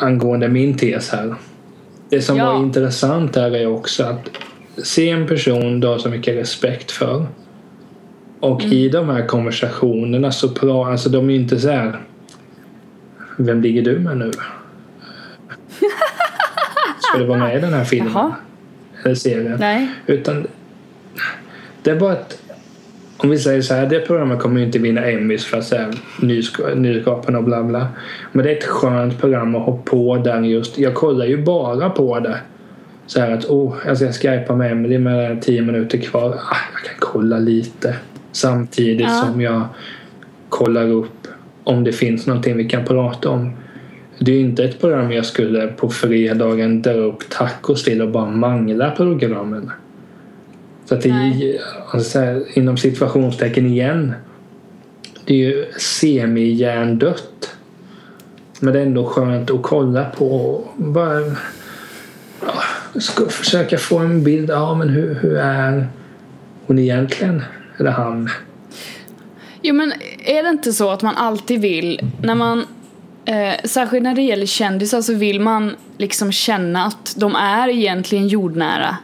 angående 0.00 0.48
min 0.48 0.76
tes 0.76 1.10
här. 1.10 1.34
Det 2.08 2.22
som 2.22 2.36
Ja. 2.36 2.52
var 2.52 2.58
intressant 2.62 3.36
här 3.36 3.56
är 3.56 3.66
också 3.66 4.04
att 4.04 4.30
se 4.86 5.10
en 5.10 5.26
person 5.26 5.80
du 5.80 5.86
har 5.86 5.98
så 5.98 6.08
mycket 6.08 6.36
respekt 6.36 6.90
för 6.90 7.26
och 8.40 8.62
i 8.62 8.88
de 8.88 9.08
här 9.08 9.26
konversationerna 9.26 10.32
så 10.32 10.48
pratar, 10.48 10.90
alltså 10.92 11.08
de 11.08 11.28
är 11.28 11.32
ju 11.34 11.40
inte 11.40 11.60
så 11.60 11.70
här 11.70 12.00
Vem 13.36 13.60
ligger 13.62 13.82
du 13.82 13.98
med 13.98 14.16
nu? 14.16 14.30
Ska 17.00 17.18
du 17.18 17.24
vara 17.24 17.38
med 17.38 17.56
i 17.56 17.60
den 17.60 17.72
här 17.72 17.84
filmen? 17.84 18.12
Jaha. 18.14 18.32
Eller 19.04 19.14
serien? 19.14 19.56
Nej. 19.60 19.88
Utan 20.06 20.46
det 21.82 21.90
är 21.90 21.96
bara 21.96 22.12
att 22.12 22.42
om 23.18 23.30
vi 23.30 23.38
säger 23.38 23.62
så 23.62 23.74
här, 23.74 23.86
det 23.86 24.00
programmet 24.00 24.38
kommer 24.38 24.60
ju 24.60 24.66
inte 24.66 24.78
vinna 24.78 25.06
Emmys 25.06 25.44
för 25.46 25.58
att 25.58 25.64
säga 25.64 25.90
nysk- 26.20 26.74
nyskapande 26.76 27.38
och 27.38 27.44
bla 27.44 27.62
bla. 27.62 27.88
Men 28.32 28.44
det 28.44 28.52
är 28.52 28.56
ett 28.56 28.64
skönt 28.64 29.20
program 29.20 29.54
att 29.54 29.62
ha 29.62 29.78
på 29.84 30.16
där 30.16 30.42
just. 30.42 30.78
Jag 30.78 30.94
kollar 30.94 31.26
ju 31.26 31.42
bara 31.44 31.90
på 31.90 32.20
det. 32.20 32.36
Så 33.06 33.20
här 33.20 33.30
att 33.30 33.44
oh, 33.44 33.74
jag 33.86 33.96
ska 33.98 34.12
skypa 34.12 34.54
med 34.56 34.72
Emily 34.72 34.98
med 34.98 35.42
10 35.42 35.62
minuter 35.62 35.98
kvar. 35.98 36.28
Ah, 36.28 36.56
jag 36.74 36.82
kan 36.84 36.94
kolla 36.98 37.38
lite. 37.38 37.96
Samtidigt 38.32 39.06
Ja. 39.06 39.24
som 39.26 39.40
jag 39.40 39.62
kollar 40.48 40.88
upp 40.90 41.26
om 41.64 41.84
det 41.84 41.92
finns 41.92 42.26
någonting 42.26 42.56
vi 42.56 42.68
kan 42.68 42.84
prata 42.84 43.28
om. 43.30 43.50
Det 44.18 44.32
är 44.32 44.36
ju 44.36 44.40
inte 44.40 44.64
ett 44.64 44.80
program 44.80 45.12
jag 45.12 45.24
skulle 45.26 45.66
på 45.66 45.88
fredagen 45.88 46.82
dra 46.82 46.92
upp 46.92 47.28
tacos 47.30 47.84
till 47.84 48.02
och 48.02 48.10
bara 48.10 48.26
mangla 48.30 48.90
programmen. 48.90 49.70
Så 50.88 50.94
att 50.94 51.02
det 51.02 51.08
är 51.08 51.60
alltså, 51.90 52.42
inom 52.54 52.76
situationstecken 52.76 53.66
igen. 53.66 54.14
Det 55.24 55.34
är 55.34 55.38
ju 55.38 55.66
semi-hjärndött. 55.78 57.56
Men 58.60 58.72
det 58.72 58.80
är 58.80 58.86
ändå 58.86 59.06
skönt 59.06 59.50
att 59.50 59.62
kolla 59.62 60.04
på. 60.04 60.26
och 60.26 60.66
Bara, 60.76 61.20
ja, 62.40 63.00
ska 63.00 63.28
försöka 63.28 63.78
få 63.78 63.98
en 63.98 64.24
bild 64.24 64.50
av 64.50 64.78
men 64.78 64.88
hur, 64.88 65.14
hur 65.14 65.36
är 65.36 65.88
hon 66.66 66.78
egentligen? 66.78 67.42
Eller 67.78 67.90
han? 67.90 68.30
Jo 69.62 69.74
men 69.74 69.92
är 70.24 70.42
det 70.42 70.48
inte 70.48 70.72
så 70.72 70.90
att 70.90 71.02
man 71.02 71.16
alltid 71.16 71.60
vill, 71.60 72.10
när 72.22 72.34
man, 72.34 72.66
eh, 73.24 73.64
särskilt 73.64 74.02
när 74.02 74.14
det 74.14 74.22
gäller 74.22 74.46
kändisar 74.46 75.02
så 75.02 75.14
vill 75.14 75.40
man 75.40 75.76
liksom 75.98 76.32
känna 76.32 76.84
att 76.84 77.14
de 77.16 77.34
är 77.34 77.68
egentligen 77.68 78.28
jordnära. 78.28 78.96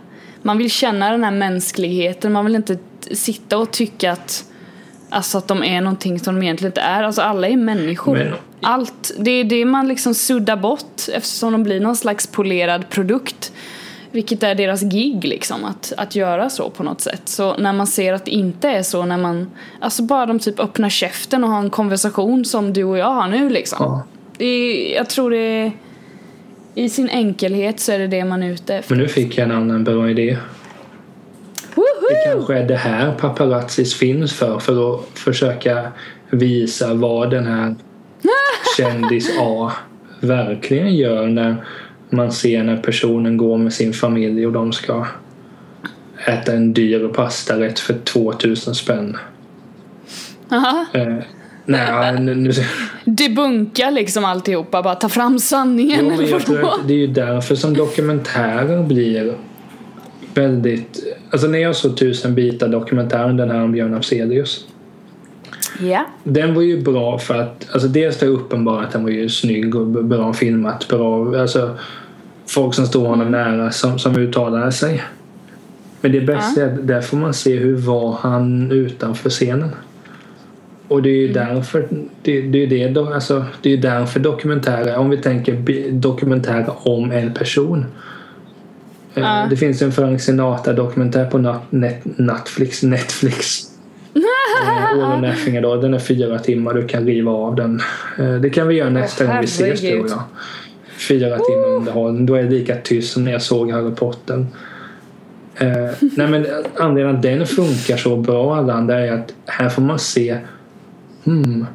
Man 0.46 0.58
vill 0.58 0.70
känna 0.70 1.10
den 1.10 1.24
här 1.24 1.30
mänskligheten, 1.30 2.32
man 2.32 2.44
vill 2.44 2.54
inte 2.54 2.78
sitta 3.12 3.58
och 3.58 3.70
tycka 3.70 4.12
att 4.12 4.44
Alltså 5.10 5.38
att 5.38 5.48
de 5.48 5.64
är 5.64 5.80
någonting 5.80 6.18
som 6.18 6.34
de 6.34 6.42
egentligen 6.42 6.70
inte 6.70 6.80
är. 6.80 7.02
Alltså 7.02 7.22
alla 7.22 7.48
är 7.48 7.56
människor. 7.56 8.16
Men- 8.16 8.34
Allt. 8.60 9.12
Det 9.18 9.30
är 9.30 9.44
det 9.44 9.64
man 9.64 9.88
liksom 9.88 10.14
suddar 10.14 10.56
bort 10.56 11.02
eftersom 11.12 11.52
de 11.52 11.62
blir 11.62 11.80
någon 11.80 11.96
slags 11.96 12.26
polerad 12.26 12.88
produkt. 12.88 13.52
Vilket 14.10 14.42
är 14.42 14.54
deras 14.54 14.82
gig 14.82 15.24
liksom, 15.24 15.64
att, 15.64 15.92
att 15.96 16.16
göra 16.16 16.50
så 16.50 16.70
på 16.70 16.82
något 16.82 17.00
sätt. 17.00 17.22
Så 17.24 17.56
när 17.56 17.72
man 17.72 17.86
ser 17.86 18.12
att 18.12 18.24
det 18.24 18.30
inte 18.30 18.68
är 18.68 18.82
så, 18.82 19.04
när 19.04 19.18
man, 19.18 19.50
alltså 19.80 20.02
bara 20.02 20.26
de 20.26 20.38
typ 20.38 20.60
öppnar 20.60 20.88
käften 20.88 21.44
och 21.44 21.50
har 21.50 21.58
en 21.58 21.70
konversation 21.70 22.44
som 22.44 22.72
du 22.72 22.84
och 22.84 22.98
jag 22.98 23.12
har 23.12 23.28
nu 23.28 23.50
liksom. 23.50 23.78
Ja. 23.80 24.02
Det 24.38 24.94
jag 24.96 25.08
tror 25.08 25.30
det 25.30 25.72
i 26.74 26.88
sin 26.88 27.08
enkelhet 27.08 27.80
så 27.80 27.92
är 27.92 27.98
det 27.98 28.06
det 28.06 28.24
man 28.24 28.42
är 28.42 28.50
ute 28.50 28.74
efter. 28.74 28.94
Men 28.94 29.02
nu 29.02 29.08
fick 29.08 29.38
jag 29.38 29.44
en 29.44 29.52
annan 29.52 29.84
bra 29.84 30.10
idé. 30.10 30.38
Det 31.74 31.80
Woho! 31.80 32.32
kanske 32.32 32.54
är 32.54 32.68
det 32.68 32.76
här 32.76 33.12
paparazzis 33.12 33.94
finns 33.94 34.32
för. 34.32 34.58
För 34.58 34.94
att 34.94 35.18
försöka 35.18 35.92
visa 36.30 36.94
vad 36.94 37.30
den 37.30 37.46
här 37.46 37.74
kändis 38.76 39.30
A 39.38 39.72
verkligen 40.20 40.94
gör 40.96 41.26
när 41.26 41.64
man 42.10 42.32
ser 42.32 42.62
när 42.62 42.76
personen 42.76 43.36
går 43.36 43.58
med 43.58 43.72
sin 43.72 43.92
familj 43.92 44.46
och 44.46 44.52
de 44.52 44.72
ska 44.72 45.06
äta 46.26 46.52
en 46.52 46.72
dyr 46.72 47.08
pastarätt 47.08 47.78
för 47.78 47.94
2000 47.94 48.74
spänn. 48.74 49.16
Aha. 50.50 50.86
Nej, 51.66 52.20
nu, 52.20 52.34
nu, 52.34 52.52
Debunka 53.04 53.90
liksom 53.90 54.24
alltihopa, 54.24 54.82
bara 54.82 54.94
ta 54.94 55.08
fram 55.08 55.38
sanningen. 55.38 56.12
Jo, 56.16 56.22
jag 56.22 56.46
tror 56.46 56.64
att 56.64 56.88
det 56.88 56.94
är 56.94 56.98
ju 56.98 57.06
därför 57.06 57.54
som 57.54 57.74
dokumentärer 57.74 58.82
blir 58.82 59.34
väldigt... 60.34 61.16
Alltså 61.30 61.48
när 61.48 61.58
jag 61.58 61.76
såg 61.76 61.96
Tusen 61.96 62.34
bitar 62.34 62.68
dokumentären, 62.68 63.36
den 63.36 63.50
här 63.50 63.62
om 63.62 63.72
Björn 63.72 63.94
Afzelius. 63.94 64.66
Ja. 65.80 66.06
Den 66.24 66.54
var 66.54 66.62
ju 66.62 66.82
bra 66.82 67.18
för 67.18 67.34
att, 67.34 67.66
alltså 67.72 67.88
dels 67.88 68.18
det 68.18 68.26
uppenbara 68.26 68.84
att 68.84 68.92
den 68.92 69.02
var 69.02 69.10
ju 69.10 69.28
snygg 69.28 69.74
och 69.74 69.86
bra 69.86 70.32
filmat, 70.32 70.88
bra, 70.88 71.40
alltså 71.40 71.78
folk 72.46 72.74
som 72.74 72.86
står 72.86 73.06
honom 73.06 73.30
nära 73.30 73.70
som, 73.70 73.98
som 73.98 74.16
uttalade 74.16 74.72
sig. 74.72 75.02
Men 76.00 76.12
det 76.12 76.20
bästa 76.20 76.62
är 76.62 76.66
att 76.66 76.86
där 76.86 77.00
får 77.00 77.16
man 77.16 77.34
se 77.34 77.56
hur 77.56 77.76
var 77.76 78.12
han 78.20 78.72
utanför 78.72 79.30
scenen. 79.30 79.70
Och 80.88 81.02
det 81.02 81.08
är 81.08 81.20
ju 81.20 81.32
därför 81.32 81.88
det, 82.22 82.40
det, 82.40 82.82
är 82.82 82.88
det, 82.88 83.14
alltså, 83.14 83.44
det 83.62 83.72
är 83.72 83.76
därför 83.76 84.20
dokumentärer, 84.20 84.96
om 84.96 85.10
vi 85.10 85.16
tänker 85.16 85.90
dokumentärer 85.90 86.88
om 86.88 87.12
en 87.12 87.34
person. 87.34 87.78
Eh, 89.14 89.22
Ja. 89.22 89.46
Det 89.50 89.56
finns 89.56 89.82
en 89.82 89.92
Frank 89.92 90.20
Sinatra 90.20 90.72
dokumentär 90.72 91.24
på 91.30 91.60
Netflix, 92.16 92.82
Netflix 92.82 93.70
Eh, 94.14 94.90
All 94.90 95.00
or 95.00 95.28
Nothing 95.28 95.56
idag. 95.56 95.82
Den 95.82 95.94
är 95.94 95.98
fyra 95.98 96.38
timmar. 96.38 96.74
Du 96.74 96.86
kan 96.86 97.06
riva 97.06 97.32
av 97.32 97.56
den. 97.56 97.80
Eh, 98.18 98.34
Det 98.34 98.50
kan 98.50 98.68
vi 98.68 98.74
göra 98.74 98.90
nästa 98.90 99.24
gång 99.24 99.36
vi 99.40 99.44
ses 99.44 99.82
herregud. 99.82 100.10
jag. 100.10 100.22
Fyra 101.08 101.38
timmar 101.38 101.68
underhållning. 101.76 102.26
Då 102.26 102.34
är 102.34 102.42
det 102.42 102.50
lika 102.50 102.76
tyst 102.76 103.12
som 103.12 103.24
när 103.24 103.32
jag 103.32 103.42
såg 103.42 103.70
Harry 103.70 103.94
Potter. 103.94 104.46
Eh, 105.56 105.90
nej 106.00 106.28
men 106.28 106.46
anledningen 106.76 107.16
att 107.16 107.22
den 107.22 107.46
funkar 107.46 107.96
så 107.96 108.16
bra 108.16 108.56
alla 108.56 108.72
andra 108.72 109.00
är 109.00 109.12
att 109.12 109.34
här 109.46 109.68
får 109.68 109.82
man 109.82 109.98
se 109.98 110.38
hmm, 111.24 111.66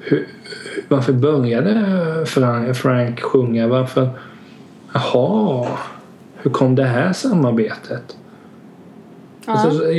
hur, 0.00 0.26
varför 0.88 1.12
började 1.12 2.24
Frank, 2.26 2.76
Frank 2.76 3.20
sjunga? 3.20 3.66
Varför? 3.68 4.08
Jaha, 4.94 5.66
hur 6.36 6.50
kom 6.50 6.74
det 6.74 6.84
här 6.84 7.12
samarbetet? 7.12 8.16
Ja. 9.46 9.52
Alltså, 9.52 9.70
så- 9.70 9.90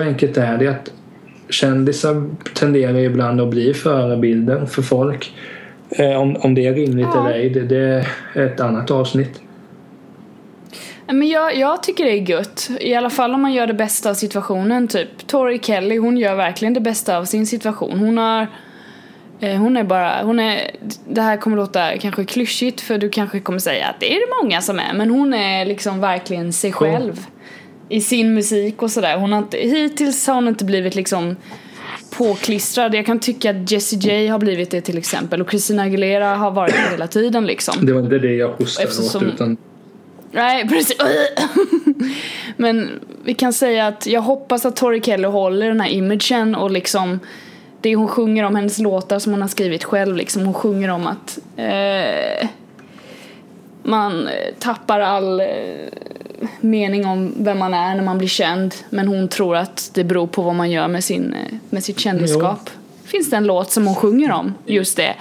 enkelt 0.00 0.36
är 0.36 0.58
det 0.58 0.66
att 0.68 0.92
kändisar 1.48 2.30
tenderar 2.54 2.98
ibland 2.98 3.40
att 3.40 3.50
bli 3.50 3.74
förebilder 3.74 4.66
för 4.66 4.82
folk. 4.82 5.34
Eh, 5.90 6.20
om, 6.20 6.36
om 6.36 6.54
det 6.54 6.66
är 6.66 6.74
rimligt 6.74 7.08
Ja. 7.14 7.28
eller 7.28 7.38
ej, 7.38 7.50
det, 7.50 7.60
det 7.62 8.06
är 8.34 8.46
ett 8.46 8.60
annat 8.60 8.90
avsnitt. 8.90 9.40
Men 11.12 11.28
jag, 11.28 11.56
jag 11.56 11.82
tycker 11.82 12.04
det 12.04 12.10
är 12.10 12.30
gött. 12.30 12.70
I 12.80 12.94
alla 12.94 13.10
fall 13.10 13.34
om 13.34 13.42
man 13.42 13.52
gör 13.52 13.66
det 13.66 13.74
bästa 13.74 14.10
av 14.10 14.14
situationen. 14.14 14.88
Typ 14.88 15.26
Tori 15.26 15.58
Kelly, 15.58 15.98
hon 15.98 16.16
gör 16.16 16.34
verkligen 16.34 16.74
det 16.74 16.80
bästa 16.80 17.18
av 17.18 17.24
sin 17.24 17.46
situation. 17.46 17.98
Hon 17.98 18.18
har 18.18 18.46
Eh, 19.40 19.56
Hon 19.56 19.76
är 19.76 19.84
bara, 19.84 20.22
hon 20.22 20.40
är, 20.40 20.70
det 21.08 21.20
här 21.20 21.36
kommer 21.36 21.56
låta 21.56 21.98
kanske 21.98 22.24
klyschigt 22.24 22.80
för 22.80 22.98
du 22.98 23.08
kanske 23.08 23.40
kommer 23.40 23.58
säga 23.58 23.86
att 23.86 24.00
det 24.00 24.14
är 24.14 24.20
det 24.20 24.42
många 24.42 24.60
som 24.60 24.78
är 24.78 24.94
men 24.94 25.10
hon 25.10 25.34
är 25.34 25.64
liksom 25.64 26.00
verkligen 26.00 26.52
sig 26.52 26.72
själv 26.72 27.26
i 27.88 28.00
sin 28.00 28.34
musik 28.34 28.82
och 28.82 28.90
sådär. 28.90 29.16
Hon 29.16 29.32
har 29.32 29.38
inte, 29.38 29.58
hittills 29.58 30.26
har 30.26 30.34
hon 30.34 30.48
inte 30.48 30.64
blivit 30.64 30.94
liksom 30.94 31.36
påklistrad. 32.10 32.94
Jag 32.94 33.06
kan 33.06 33.18
tycka 33.20 33.50
att 33.50 33.70
Jessie 33.70 33.98
J 33.98 34.28
har 34.28 34.38
blivit 34.38 34.70
det 34.70 34.80
till 34.80 34.98
exempel 34.98 35.40
och 35.40 35.50
Christina 35.50 35.82
Aguilera 35.82 36.34
har 36.34 36.50
varit 36.50 36.74
det 36.74 36.90
hela 36.90 37.06
tiden 37.06 37.46
liksom. 37.46 37.86
Det 37.86 37.92
var 37.92 38.00
inte 38.00 38.18
det 38.18 38.34
jag 38.34 38.48
hostade 38.48 38.88
åt 38.88 39.34
utan 39.34 39.56
Nej, 40.32 40.68
precis. 40.68 40.96
Men 42.56 43.00
vi 43.24 43.34
kan 43.34 43.52
säga 43.52 43.86
att 43.86 44.06
jag 44.06 44.20
hoppas 44.20 44.66
att 44.66 44.76
Tori 44.76 45.00
Kelly 45.00 45.28
håller 45.28 45.68
den 45.68 45.80
här 45.80 45.88
imagen 45.88 46.54
och 46.54 46.70
liksom 46.70 47.20
det 47.80 47.94
hon 47.94 48.08
sjunger 48.08 48.44
om, 48.44 48.56
hennes 48.56 48.78
låtar 48.78 49.18
som 49.18 49.32
hon 49.32 49.42
har 49.42 49.48
skrivit 49.48 49.84
själv 49.84 50.16
liksom. 50.16 50.44
Hon 50.44 50.54
sjunger 50.54 50.88
om 50.88 51.06
att 51.06 51.38
eh, 51.56 52.48
man 53.82 54.28
tappar 54.58 55.00
all 55.00 55.40
eh, 55.40 55.46
mening 56.60 57.06
om 57.06 57.34
vem 57.36 57.58
man 57.58 57.74
är 57.74 57.94
när 57.94 58.02
man 58.02 58.18
blir 58.18 58.28
känd. 58.28 58.74
Men 58.90 59.08
hon 59.08 59.28
tror 59.28 59.56
att 59.56 59.90
det 59.94 60.04
beror 60.04 60.26
på 60.26 60.42
vad 60.42 60.54
man 60.54 60.70
gör 60.70 60.88
med, 60.88 61.04
sin, 61.04 61.32
eh, 61.32 61.54
med 61.70 61.84
sitt 61.84 61.98
kändisskap. 61.98 62.70
Finns 63.04 63.30
det 63.30 63.36
en 63.36 63.46
låt 63.46 63.70
som 63.70 63.86
hon 63.86 63.94
sjunger 63.94 64.32
om, 64.32 64.54
just 64.66 64.96
det. 64.96 65.14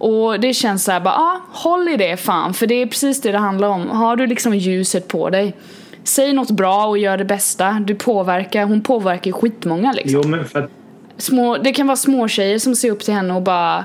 Och 0.00 0.40
det 0.40 0.54
känns 0.54 0.84
så 0.84 0.92
här 0.92 1.00
bara, 1.00 1.14
ah, 1.14 1.40
håll 1.48 1.88
i 1.88 1.96
det 1.96 2.16
fan, 2.16 2.54
för 2.54 2.66
det 2.66 2.74
är 2.74 2.86
precis 2.86 3.20
det 3.20 3.32
det 3.32 3.38
handlar 3.38 3.68
om. 3.68 3.90
Har 3.90 4.16
du 4.16 4.26
liksom 4.26 4.54
ljuset 4.54 5.08
på 5.08 5.30
dig, 5.30 5.56
säg 6.04 6.32
något 6.32 6.50
bra 6.50 6.86
och 6.86 6.98
gör 6.98 7.16
det 7.16 7.24
bästa. 7.24 7.82
Du 7.86 7.94
påverkar, 7.94 8.64
hon 8.64 8.82
påverkar 8.82 9.26
ju 9.26 9.32
skitmånga 9.32 9.92
liksom. 9.92 10.20
Jo 10.24 10.28
men 10.28 10.44
för 10.44 10.62
att 10.62 10.70
Små, 11.16 11.56
det 11.56 11.72
kan 11.72 11.86
vara 11.86 11.96
små 11.96 12.28
tjejer 12.28 12.58
som 12.58 12.76
ser 12.76 12.90
upp 12.90 13.00
till 13.00 13.14
henne 13.14 13.34
och 13.34 13.42
bara 13.42 13.78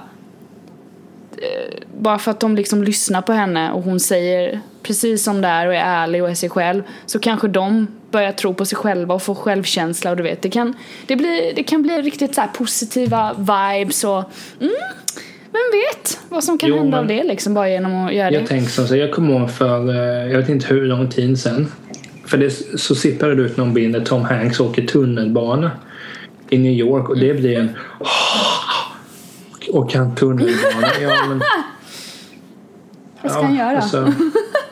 eh, 1.37 1.79
bara 1.97 2.19
för 2.19 2.31
att 2.31 2.39
de 2.39 2.55
liksom 2.55 2.83
lyssnar 2.83 3.21
på 3.21 3.33
henne 3.33 3.71
och 3.71 3.83
hon 3.83 3.99
säger 3.99 4.61
precis 4.83 5.23
som 5.23 5.41
det 5.41 5.47
är 5.47 5.67
och 5.67 5.75
är 5.75 5.79
ärlig 5.79 6.23
och 6.23 6.29
är 6.29 6.35
sig 6.35 6.49
själv 6.49 6.83
så 7.05 7.19
kanske 7.19 7.47
de 7.47 7.87
börjar 8.11 8.31
tro 8.31 8.53
på 8.53 8.65
sig 8.65 8.77
själva 8.77 9.13
och 9.13 9.21
får 9.21 9.35
självkänsla 9.35 10.11
och 10.11 10.17
du 10.17 10.23
vet 10.23 10.41
det 10.41 10.49
kan, 10.49 10.73
det 11.07 11.15
blir, 11.15 11.55
det 11.55 11.63
kan 11.63 11.81
bli 11.81 12.01
riktigt 12.01 12.35
så 12.35 12.41
här 12.41 12.47
positiva 12.47 13.33
vibes 13.33 14.03
och 14.03 14.23
mm, 14.61 14.73
vem 15.55 15.79
vet 15.79 16.19
vad 16.29 16.43
som 16.43 16.57
kan 16.57 16.69
Jo, 16.69 16.77
hända 16.77 16.99
av 16.99 17.07
det 17.07 17.23
liksom 17.23 17.53
bara 17.53 17.69
genom 17.69 18.05
att 18.05 18.13
göra 18.13 18.31
jag 18.31 18.43
det. 18.43 18.47
tänkte 18.47 18.71
som 18.71 18.87
så, 18.87 18.95
jag 18.95 19.11
kommer 19.11 19.39
ihåg 19.39 19.51
för, 19.51 19.89
eh, 19.89 20.31
jag 20.31 20.37
vet 20.37 20.49
inte 20.49 20.67
hur 20.67 20.85
lång 20.85 21.09
tid 21.09 21.39
sedan. 21.39 21.71
För 22.25 22.37
det 22.37 22.49
så 22.79 22.95
sipprar 22.95 23.35
det 23.35 23.41
ut 23.41 23.57
någon 23.57 23.73
bild 23.73 23.93
där 23.93 24.01
Tom 24.01 24.21
Hanks 24.23 24.59
åker 24.59 24.87
tunnelbana 24.87 25.71
i 26.49 26.57
New 26.57 26.71
York 26.71 27.09
och 27.09 27.19
det 27.19 27.33
blir 27.33 27.59
en 27.59 27.69
och 29.71 29.93
han 29.93 30.15
tunnelbana. 30.15 30.87
Ja, 31.01 31.25
men, 31.27 31.41
Vad 33.21 33.31
ska 33.31 33.41
han 33.41 33.55
göra? 33.55 33.77
alltså, 33.77 34.13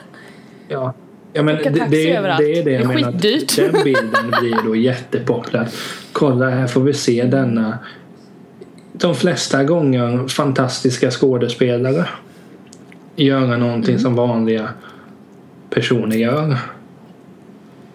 ja. 0.68 0.94
Ja, 1.36 1.44
men 1.44 1.56
det, 1.56 1.70
det, 1.70 1.88
det 1.90 2.16
är 2.16 2.64
det 2.66 2.72
jag 2.72 2.88
menar. 2.88 3.12
Den 3.12 3.84
bilden 3.84 4.34
blir 4.42 4.58
då 4.66 4.76
jättepopulär. 4.90 5.68
Kolla 6.12 6.50
här 6.50 6.68
får 6.68 6.82
vi 6.82 6.94
se 6.94 7.24
denna 7.24 7.80
de 8.94 9.16
flesta 9.16 9.64
gånger 9.64 10.28
fantastiska 10.28 11.12
skådespelare 11.12 12.08
göra 13.16 13.58
någonting 13.58 14.00
som 14.00 14.16
vanliga 14.16 14.70
personer 15.70 16.16
gör. 16.16 16.58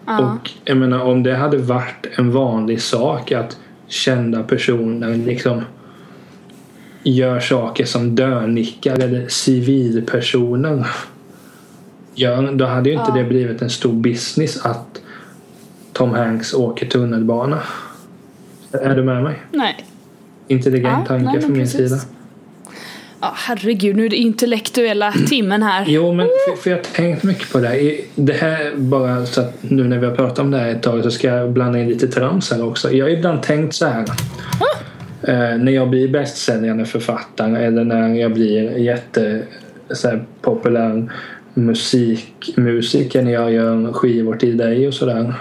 Ja. 0.05 0.19
Och 0.19 0.51
jag 0.63 0.77
menar 0.77 0.99
om 0.99 1.23
det 1.23 1.35
hade 1.35 1.57
varit 1.57 2.07
en 2.17 2.31
vanlig 2.31 2.81
sak 2.81 3.31
att 3.31 3.57
kända 3.87 4.43
personer 4.43 5.15
liksom 5.15 5.61
gör 7.03 7.39
saker 7.39 7.85
som 7.85 8.15
dönickar 8.15 8.99
eller 8.99 9.27
civilpersoner 9.27 10.87
gör, 12.15 12.51
då 12.51 12.65
hade 12.65 12.89
ju 12.89 12.95
inte 12.95 13.11
Ja. 13.11 13.15
det 13.15 13.23
blivit 13.23 13.61
en 13.61 13.69
stor 13.69 13.93
business 13.93 14.65
att 14.65 15.01
Tom 15.93 16.13
Hanks 16.13 16.53
åker 16.53 16.85
tunnelbana. 16.85 17.59
Är 18.71 18.95
du 18.95 19.03
med 19.03 19.23
mig? 19.23 19.39
Nej. 19.51 19.85
Intelligent 20.49 20.97
Ja, 20.99 21.05
tanke 21.05 21.31
nej, 21.31 21.41
från 21.41 21.51
min 21.51 21.61
precis. 21.61 21.89
sida. 21.89 22.01
Ja, 23.21 23.33
herregud, 23.35 23.95
nu 23.95 24.05
är 24.05 24.09
det 24.09 24.15
intellektuella 24.15 25.11
timmen 25.29 25.63
här. 25.63 25.85
Jo, 25.87 26.13
men 26.13 26.27
för, 26.47 26.61
för 26.61 26.69
jag 26.69 26.77
har 26.77 26.83
tänkt 26.83 27.23
mycket 27.23 27.51
på 27.51 27.59
det 27.59 27.67
här. 27.67 27.95
Det 28.15 28.33
här 28.33 28.71
bara 28.75 29.25
så 29.25 29.41
att 29.41 29.57
nu 29.61 29.83
när 29.83 29.97
vi 29.97 30.05
har 30.05 30.15
pratat 30.15 30.39
om 30.39 30.51
det 30.51 30.57
här 30.57 30.69
ett 30.69 30.83
tag 30.83 31.03
så 31.03 31.11
ska 31.11 31.27
jag 31.27 31.51
blanda 31.51 31.79
in 31.79 31.89
lite 31.89 32.07
trams 32.07 32.51
här 32.51 32.65
också. 32.65 32.91
Jag 32.91 33.05
har 33.05 33.09
ibland 33.09 33.43
tänkt 33.43 33.75
så 33.75 33.85
här. 33.85 34.05
Eh, 35.23 35.57
när 35.57 35.71
jag 35.71 35.89
blir 35.89 36.07
bästsäljande 36.07 36.85
författare 36.85 37.65
eller 37.65 37.83
när 37.83 38.15
jag 38.15 38.33
blir 38.33 38.77
jätte 38.77 39.41
så 39.91 40.07
här, 40.07 40.23
populär 40.41 41.11
musikmusiker 41.53 43.21
när 43.21 43.31
jag 43.31 43.51
gör 43.53 43.93
skivor 43.93 44.35
till 44.35 44.57
dig 44.57 44.87
och 44.87 44.93
sådär. 44.93 45.33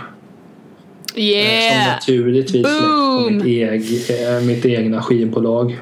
Eh, 1.19 1.25
Som 1.25 1.27
Yeah! 1.27 1.95
naturligtvis 1.95 2.51
släpps 2.67 2.81
på 2.81 3.31
mitt, 3.31 3.45
eg, 3.45 3.83
eh, 4.11 4.41
mitt 4.47 4.67
egna 4.67 5.03
skivbolag. 5.03 5.79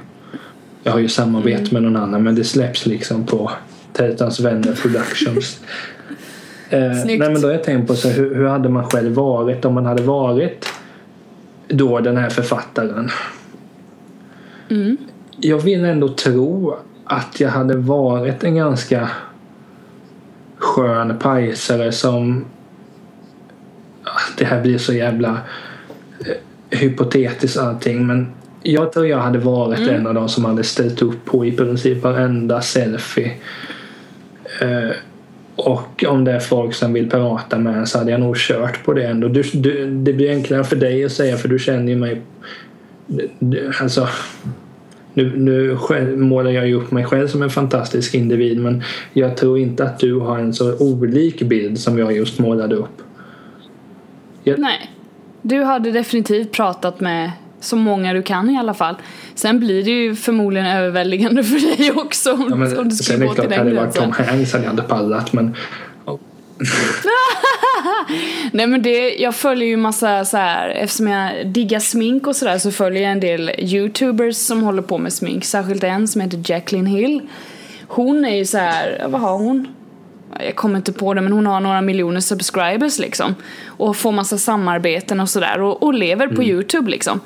Jag 0.83 0.93
har 0.93 0.99
ju 0.99 1.09
samarbete 1.09 1.61
Mm. 1.61 1.69
med 1.73 1.83
någon 1.83 1.97
annan 2.03 2.23
men 2.23 2.35
det 2.35 2.45
släpps 2.45 2.87
liksom 2.87 3.27
på 3.27 3.51
Tätans 3.93 4.41
vänner 4.41 4.73
Productions. 4.83 5.61
eh, 6.71 6.81
nej 7.07 7.19
men 7.19 7.41
då 7.41 7.49
har 7.49 7.53
jag 7.53 7.65
tänkt 7.65 7.89
på 7.89 7.95
så 7.95 8.09
hur, 8.09 8.35
hur 8.35 8.47
hade 8.47 8.69
man 8.69 8.85
själv 8.91 9.13
varit 9.15 9.65
om 9.65 9.75
man 9.75 9.87
hade 9.87 10.03
varit 10.03 10.67
då 11.69 12.01
den 12.01 12.17
här 12.17 12.31
författaren. 12.31 13.11
Mm. 14.71 14.97
Jag 15.41 15.59
vill 15.59 15.85
ändå 15.85 16.09
tro 16.09 16.77
att 17.05 17.41
jag 17.41 17.49
hade 17.51 17.77
varit 17.77 18.45
en 18.45 18.55
ganska 18.57 19.09
skön 20.57 21.19
pajsare 21.19 21.93
som 21.93 22.45
det 24.39 24.45
här 24.45 24.63
blir 24.63 24.79
så 24.79 24.93
jävla 24.95 25.41
eh, 26.21 26.79
hypotetiskt 26.79 27.59
allting 27.59 28.07
men 28.07 28.27
jag 28.63 28.93
tror 28.93 29.07
jag 29.07 29.19
hade 29.19 29.39
varit 29.39 29.79
Mm. 29.79 29.95
en 29.95 30.07
av 30.07 30.15
de 30.15 30.29
som 30.29 30.45
hade 30.45 30.65
ställt 30.65 31.03
upp 31.03 31.25
på 31.25 31.47
i 31.47 31.53
princip 31.53 32.03
varenda 32.03 32.61
selfie. 32.61 33.33
Eh, 34.61 34.91
och 35.57 36.05
om 36.09 36.25
det 36.25 36.33
är 36.33 36.41
folk 36.41 36.75
som 36.75 36.93
vill 36.93 37.11
prata 37.11 37.59
med 37.59 37.77
en 37.77 37.87
så 37.87 37.99
hade 37.99 38.11
jag 38.11 38.21
nog 38.21 38.37
kört 38.37 38.85
på 38.85 38.93
det 38.93 39.05
ändå. 39.07 39.29
Du, 39.29 39.43
du, 39.55 39.91
det 39.91 40.13
blir 40.13 40.31
enklare 40.31 40.65
för 40.65 40.77
dig 40.77 41.05
att 41.05 41.13
säga 41.13 41.37
för 41.37 41.49
du 41.49 41.59
känner 41.59 41.93
ju 41.93 41.97
mig. 41.99 42.23
Du- 43.07 43.29
du- 43.39 43.73
Alltså, 43.81 44.09
nu, 45.15 45.33
nu 45.37 45.77
själv, 45.77 46.19
målar 46.19 46.51
jag 46.51 46.69
ju 46.69 46.75
upp 46.75 46.91
mig 46.91 47.05
själv 47.05 47.29
som 47.29 47.43
en 47.43 47.51
fantastisk 47.51 48.15
individ 48.15 48.61
men 48.61 48.83
jag 49.13 49.37
tror 49.37 49.59
inte 49.59 49.85
att 49.85 49.99
du 49.99 50.15
har 50.19 50.39
en 50.39 50.53
så 50.55 50.77
olik 50.79 51.43
bild 51.43 51.79
som 51.79 51.99
jag 51.99 52.13
just 52.17 52.39
målade 52.39 52.75
upp. 52.75 53.03
Nej. 54.59 54.91
Du 55.43 55.63
hade 55.63 55.93
definitivt 55.93 56.53
pratat 56.53 57.01
med 57.01 57.31
så 57.61 57.77
många 57.77 58.13
du 58.13 58.23
kan 58.23 58.51
i 58.51 58.59
alla 58.59 58.75
fall. 58.75 58.97
Sen 59.35 59.61
blir 59.61 59.85
det 59.85 59.91
ju 59.91 60.17
förmodligen 60.17 60.67
överväldigande 60.67 61.45
för 61.45 61.77
dig 61.77 61.93
också 61.97 62.33
om, 62.33 62.47
Ja, 62.51 62.57
men, 62.57 62.79
om 62.79 62.89
du 62.89 62.97
sen 62.97 63.05
skulle 63.05 63.19
är 63.19 63.21
det 63.21 63.27
gå 63.27 63.35
till 63.35 63.43
klart, 63.43 63.51
den 63.51 63.59
hade 63.59 63.71
det 63.71 63.77
varit 63.77 63.95
gränsen. 63.97 64.13
Tom 64.13 64.27
Hanks 64.27 64.53
hade 64.53 64.65
jag 64.65 64.73
inte 64.73 64.83
pallat 64.83 65.33
men 65.33 65.57
Nej 68.53 68.67
men 68.67 68.83
det, 68.83 69.15
jag 69.15 69.35
följer 69.35 69.69
ju 69.69 69.77
massa 69.77 70.25
så 70.25 70.37
här 70.37 70.69
eftersom 70.69 71.09
jag 71.09 71.47
diggar 71.47 71.81
smink 71.81 72.27
och 72.27 72.37
sådär 72.37 72.59
så 72.59 72.71
följer 72.71 73.03
jag 73.03 73.13
en 73.13 73.21
del 73.21 73.51
youtubers 73.59 74.37
som 74.37 74.63
håller 74.63 74.83
på 74.83 74.99
med 74.99 75.13
smink. 75.13 75.45
Särskilt 75.45 75.85
en 75.85 76.09
som 76.09 76.21
heter 76.21 76.43
Jacqueline 76.45 76.87
Hill. 76.87 77.29
Hon 77.89 78.25
är 78.25 78.37
ju 78.37 78.45
så 78.45 78.59
här, 78.59 79.07
vad 79.09 79.21
har 79.21 79.39
hon? 79.39 79.76
Jag 80.41 80.57
kommer 80.57 80.77
inte 80.77 80.93
på 80.93 81.15
det 81.15 81.21
men 81.21 81.33
hon 81.33 81.47
har 81.47 81.61
några 81.61 81.81
miljoner 81.81 82.21
subscribers 82.21 82.99
liksom. 82.99 83.35
Och 83.67 83.97
får 83.97 84.13
massa 84.13 84.39
samarbeten 84.39 85.21
och 85.21 85.29
sådär 85.29 85.61
och, 85.61 85.83
och 85.83 85.95
lever 85.95 86.29
på 86.29 86.43
youtube 86.43 86.91
liksom. 86.91 87.21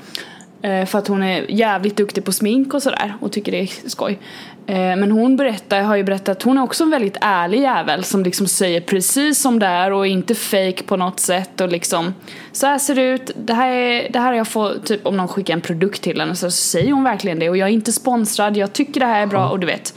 Eh, 0.62 0.86
För 0.86 0.98
att 0.98 1.08
hon 1.08 1.22
är 1.22 1.50
jävligt 1.50 1.96
duktig 1.96 2.24
på 2.24 2.32
smink 2.32 2.74
och 2.74 2.82
sådär 2.82 3.14
och 3.20 3.32
tycker 3.32 3.52
det 3.52 3.60
är 3.60 3.88
skoj. 3.88 4.18
Eh, 4.66 4.76
Men 4.76 5.10
hon 5.10 5.36
berättar, 5.36 5.82
har 5.82 5.96
ju 5.96 6.04
berättat 6.04 6.28
att 6.28 6.42
hon 6.42 6.58
är 6.58 6.62
också 6.62 6.84
en 6.84 6.90
väldigt 6.90 7.16
ärlig 7.20 7.60
jävel 7.60 8.04
som 8.04 8.22
liksom 8.22 8.46
säger 8.46 8.80
precis 8.80 9.40
som 9.40 9.58
det 9.58 9.66
är 9.66 9.92
och 9.92 10.06
inte 10.06 10.34
fake 10.34 10.82
på 10.86 10.96
något 10.96 11.20
sätt 11.20 11.60
och 11.60 11.68
liksom 11.68 12.14
så 12.52 12.66
här 12.66 12.78
ser 12.78 12.94
det 12.94 13.02
ut, 13.02 13.30
det 13.36 13.54
här, 13.54 13.68
är, 13.68 14.12
det 14.12 14.18
här 14.18 14.26
har 14.26 14.34
jag 14.34 14.48
fått, 14.48 14.86
typ 14.86 15.06
om 15.06 15.16
någon 15.16 15.28
skickar 15.28 15.54
en 15.54 15.60
produkt 15.60 16.02
till 16.02 16.20
henne 16.20 16.36
så 16.36 16.50
säger 16.50 16.92
hon 16.92 17.04
verkligen 17.04 17.38
det 17.38 17.50
och 17.50 17.56
jag 17.56 17.68
är 17.68 17.72
inte 17.72 17.92
sponsrad, 17.92 18.56
jag 18.56 18.72
tycker 18.72 19.00
det 19.00 19.06
här 19.06 19.22
är 19.22 19.26
bra 19.26 19.48
och 19.48 19.60
du 19.60 19.66
vet. 19.66 19.94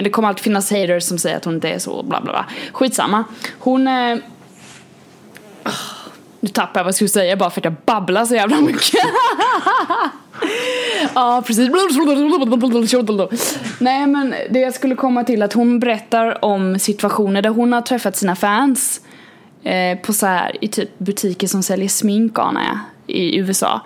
Men 0.00 0.04
det 0.04 0.10
kommer 0.10 0.28
alltid 0.28 0.44
finnas 0.44 0.70
haters 0.70 1.04
som 1.04 1.18
säger 1.18 1.36
att 1.36 1.44
hon 1.44 1.54
inte 1.54 1.68
är 1.68 1.78
så 1.78 2.02
bla 2.02 2.20
bla 2.20 2.32
bla. 2.32 2.46
Skitsamma. 2.72 3.24
Hon 3.58 3.88
eh, 3.88 4.16
nu 6.40 6.48
tappar 6.48 6.80
jag 6.80 6.84
vad 6.84 6.88
jag 6.88 6.94
skulle 6.94 7.08
säga 7.08 7.36
bara 7.36 7.50
för 7.50 7.60
att 7.60 7.64
jag 7.64 7.74
babblar 7.84 8.24
så 8.24 8.34
jävla 8.34 8.60
mycket. 8.60 9.00
Ja, 11.14 11.42
precis. 11.46 11.70
Nej, 13.78 14.06
men 14.06 14.34
det 14.50 14.60
jag 14.60 14.74
skulle 14.74 14.94
komma 14.94 15.24
till 15.24 15.42
att 15.42 15.52
hon 15.52 15.80
berättar 15.80 16.44
om 16.44 16.78
situationer 16.78 17.42
där 17.42 17.50
hon 17.50 17.72
har 17.72 17.82
träffat 17.82 18.16
sina 18.16 18.36
fans 18.36 19.00
eh, 19.62 19.98
på 19.98 20.12
så 20.12 20.26
här 20.26 20.56
i 20.60 20.68
typ 20.68 20.98
butiker 20.98 21.46
som 21.46 21.62
säljer 21.62 21.88
smink 21.88 22.38
anar 22.38 22.62
jag, 22.62 22.78
i 23.16 23.36
USA. 23.36 23.80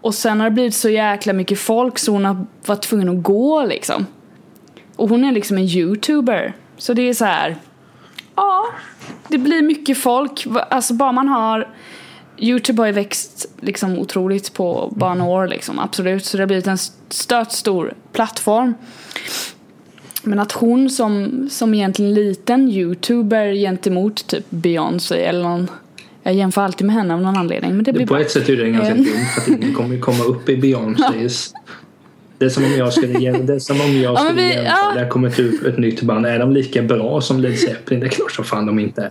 Och 0.00 0.14
sen 0.14 0.40
har 0.40 0.50
det 0.50 0.54
blivit 0.54 0.74
så 0.74 0.88
jäkla 0.88 1.32
mycket 1.32 1.58
folk 1.58 1.98
så 1.98 2.12
hon 2.12 2.24
har 2.24 2.46
varit 2.66 2.82
tvungen 2.82 3.08
att 3.08 3.22
gå 3.22 3.64
liksom. 3.64 4.06
Och 4.96 5.08
hon 5.08 5.24
är 5.24 5.32
liksom 5.32 5.56
en 5.58 5.64
youtuber. 5.64 6.52
Så 6.78 6.94
det 6.94 7.08
är 7.08 7.14
så 7.14 7.24
här. 7.24 7.56
Ja, 8.34 8.66
det 9.28 9.38
blir 9.38 9.62
mycket 9.62 9.98
folk. 9.98 10.46
Alltså 10.70 10.94
bara 10.94 11.12
man 11.12 11.28
har 11.28 11.68
Youtube 12.38 12.82
har 12.82 12.86
ju 12.86 12.92
växt 12.92 13.46
liksom 13.60 13.98
otroligt 13.98 14.52
på 14.54 14.92
bara 14.96 15.14
några 15.14 15.30
år 15.30 15.48
liksom, 15.48 15.78
absolut. 15.78 16.24
Så 16.24 16.36
det 16.36 16.42
har 16.42 16.46
blivit 16.46 16.66
en 16.66 16.78
stört 17.08 17.52
stor 17.52 17.94
plattform. 18.12 18.74
Men 20.22 20.38
att 20.38 20.52
hon 20.52 20.90
som, 20.90 21.48
som 21.50 21.74
egentligen 21.74 22.14
liten 22.14 22.68
youtuber 22.68 23.54
gentemot 23.54 24.26
typ 24.26 24.44
Beyoncé 24.50 25.24
eller 25.24 25.42
någon 25.42 25.70
jag 26.22 26.34
jämför 26.34 26.62
alltid 26.62 26.86
med 26.86 26.96
henne 26.96 27.14
av 27.14 27.20
någon 27.20 27.36
anledning. 27.36 27.74
Men 27.74 27.84
det 27.84 27.92
blir 27.92 28.06
på 28.06 28.14
bra. 28.14 28.22
ett 28.22 28.30
sätt 28.30 28.48
är 28.48 28.56
det 28.56 28.70
ganska 28.70 28.94
dumt 28.94 29.26
för 29.34 29.40
att 29.40 29.48
ingen 29.48 29.74
kommer 29.74 29.98
komma 29.98 30.24
upp 30.24 30.48
i 30.48 30.56
Beyoncés 30.56 31.52
Det 32.38 32.44
är 32.44 32.48
som 32.48 32.64
om 32.64 32.72
jag 32.72 32.92
skulle, 32.92 33.32
det 33.32 33.54
är 33.54 33.58
som 33.58 33.80
om 33.80 34.00
jag 34.00 34.18
skulle 34.18 34.42
ja, 34.42 34.60
vi, 34.60 34.64
ja. 34.64 34.92
det 34.94 35.00
har 35.00 35.08
kommit 35.08 35.38
ut 35.38 35.62
ett 35.62 35.78
nytt 35.78 36.02
band. 36.02 36.26
Är 36.26 36.38
de 36.38 36.52
lika 36.52 36.82
bra 36.82 37.20
som 37.20 37.40
Led 37.40 37.58
Zeppelin? 37.58 38.00
Det 38.00 38.06
är 38.06 38.10
klart 38.10 38.32
som 38.32 38.44
fan 38.44 38.66
de 38.66 38.78
inte 38.78 39.02
är. 39.02 39.10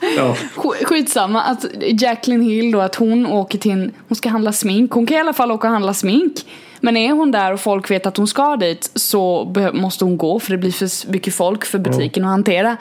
ja. 0.16 0.36
Skitsamma 0.82 1.42
att 1.42 1.66
Jacqueline 1.80 2.42
Hill 2.42 2.72
då 2.72 2.80
att 2.80 2.94
hon 2.94 3.26
åker 3.26 3.58
till, 3.58 3.90
hon 4.08 4.16
ska 4.16 4.28
handla 4.28 4.52
smink. 4.52 4.92
Hon 4.92 5.06
kan 5.06 5.16
i 5.16 5.20
alla 5.20 5.32
fall 5.32 5.52
åka 5.52 5.66
och 5.66 5.72
handla 5.72 5.94
smink. 5.94 6.32
Men 6.80 6.96
är 6.96 7.12
hon 7.12 7.30
där 7.30 7.52
och 7.52 7.60
folk 7.60 7.90
vet 7.90 8.06
att 8.06 8.16
hon 8.16 8.26
ska 8.26 8.56
dit 8.56 8.90
så 8.94 9.52
måste 9.72 10.04
hon 10.04 10.16
gå 10.16 10.40
för 10.40 10.50
det 10.50 10.58
blir 10.58 10.72
för 10.72 11.12
mycket 11.12 11.34
folk 11.34 11.64
för 11.64 11.78
butiken 11.78 12.22
ja. 12.22 12.28
att 12.28 12.32
hantera. 12.32 12.76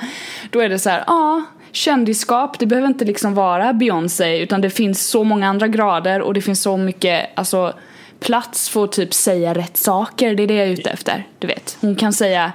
Då 0.50 0.60
är 0.60 0.70
det 0.70 0.80
så 0.80 0.90
här, 0.90 1.04
ja 1.08 1.44
kändisskap, 1.76 2.60
det 2.60 2.66
behöver 2.66 2.88
inte 2.88 3.06
liksom 3.06 3.34
vara 3.34 3.74
Beyoncé 3.74 4.40
utan 4.40 4.62
det 4.62 4.70
finns 4.70 5.08
så 5.08 5.24
många 5.24 5.48
andra 5.48 5.68
grader 5.68 6.22
och 6.22 6.34
det 6.34 6.42
finns 6.42 6.62
så 6.62 6.78
mycket, 6.78 7.30
alltså 7.36 7.74
plats 8.20 8.70
för 8.70 8.84
att 8.84 8.92
typ 8.92 9.14
säga 9.14 9.54
rätt 9.54 9.78
saker. 9.78 10.36
Det 10.36 10.44
är 10.44 10.48
det 10.48 10.56
jag 10.56 10.68
är 10.68 10.72
ute 10.72 10.90
efter. 10.90 11.28
Du 11.40 11.48
vet, 11.48 11.78
hon 11.82 11.96
kan 11.96 12.14
säga 12.14 12.52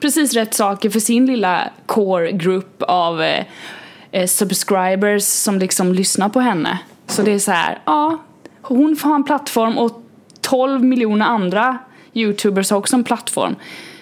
precis 0.00 0.34
rätt 0.34 0.54
saker 0.54 0.90
för 0.90 1.00
sin 1.00 1.26
lilla 1.26 1.70
core 1.86 2.32
group 2.32 2.82
av 2.82 3.22
eh, 3.22 3.44
eh, 4.10 4.26
subscribers 4.26 5.22
som 5.22 5.58
liksom 5.58 5.92
lyssnar 5.92 6.28
på 6.28 6.40
henne. 6.40 6.78
Så 7.06 7.22
det 7.22 7.32
är 7.32 7.38
så 7.38 7.50
här, 7.50 7.78
ja, 7.84 8.18
hon 8.62 8.96
får 8.96 9.08
ha 9.08 9.16
en 9.16 9.24
plattform 9.24 9.78
och 9.78 10.02
12 10.40 10.84
miljoner 10.84 11.26
andra 11.26 11.78
youtubers 12.12 12.70
har 12.70 12.78
också 12.78 12.96
en 12.96 13.04
plattform. 13.04 13.56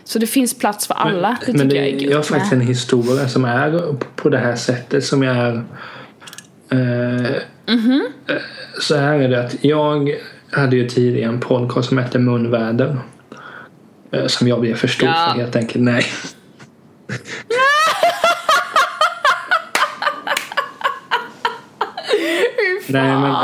Så 0.04 0.18
det 0.18 0.26
finns 0.26 0.58
plats 0.58 0.86
för 0.86 0.94
alla. 0.94 1.38
Men, 1.46 1.52
det 1.52 1.58
men 1.58 1.68
det, 1.68 1.76
jag 1.76 1.86
är 1.86 2.10
Jag 2.10 2.16
har 2.16 2.22
faktiskt 2.22 2.52
en 2.52 2.60
historia 2.60 3.28
som 3.28 3.44
är 3.44 3.96
på 4.16 4.28
det 4.28 4.38
här 4.38 4.56
sättet 4.56 5.04
som 5.04 5.22
jag 5.22 5.36
är 5.36 5.52
eh, 6.70 6.78
mm 7.66 7.80
-hmm. 7.80 8.02
Så 8.80 8.96
här 8.96 9.14
är 9.14 9.28
det 9.28 9.44
att 9.44 9.64
jag 9.64 10.18
hade 10.50 10.76
ju 10.76 10.88
tidigare 10.88 11.28
en 11.28 11.40
podcast 11.40 11.88
som 11.88 11.98
hette 11.98 12.18
Munväder. 12.18 12.96
Eh, 14.10 14.26
som 14.26 14.48
jag 14.48 14.60
blev 14.60 14.74
för 14.74 14.88
stor 14.88 15.08
ja. 15.08 15.30
för 15.32 15.40
helt 15.40 15.56
enkelt. 15.56 15.84
Nej. 15.84 16.04
Nej 22.90 23.12
men 23.12 23.34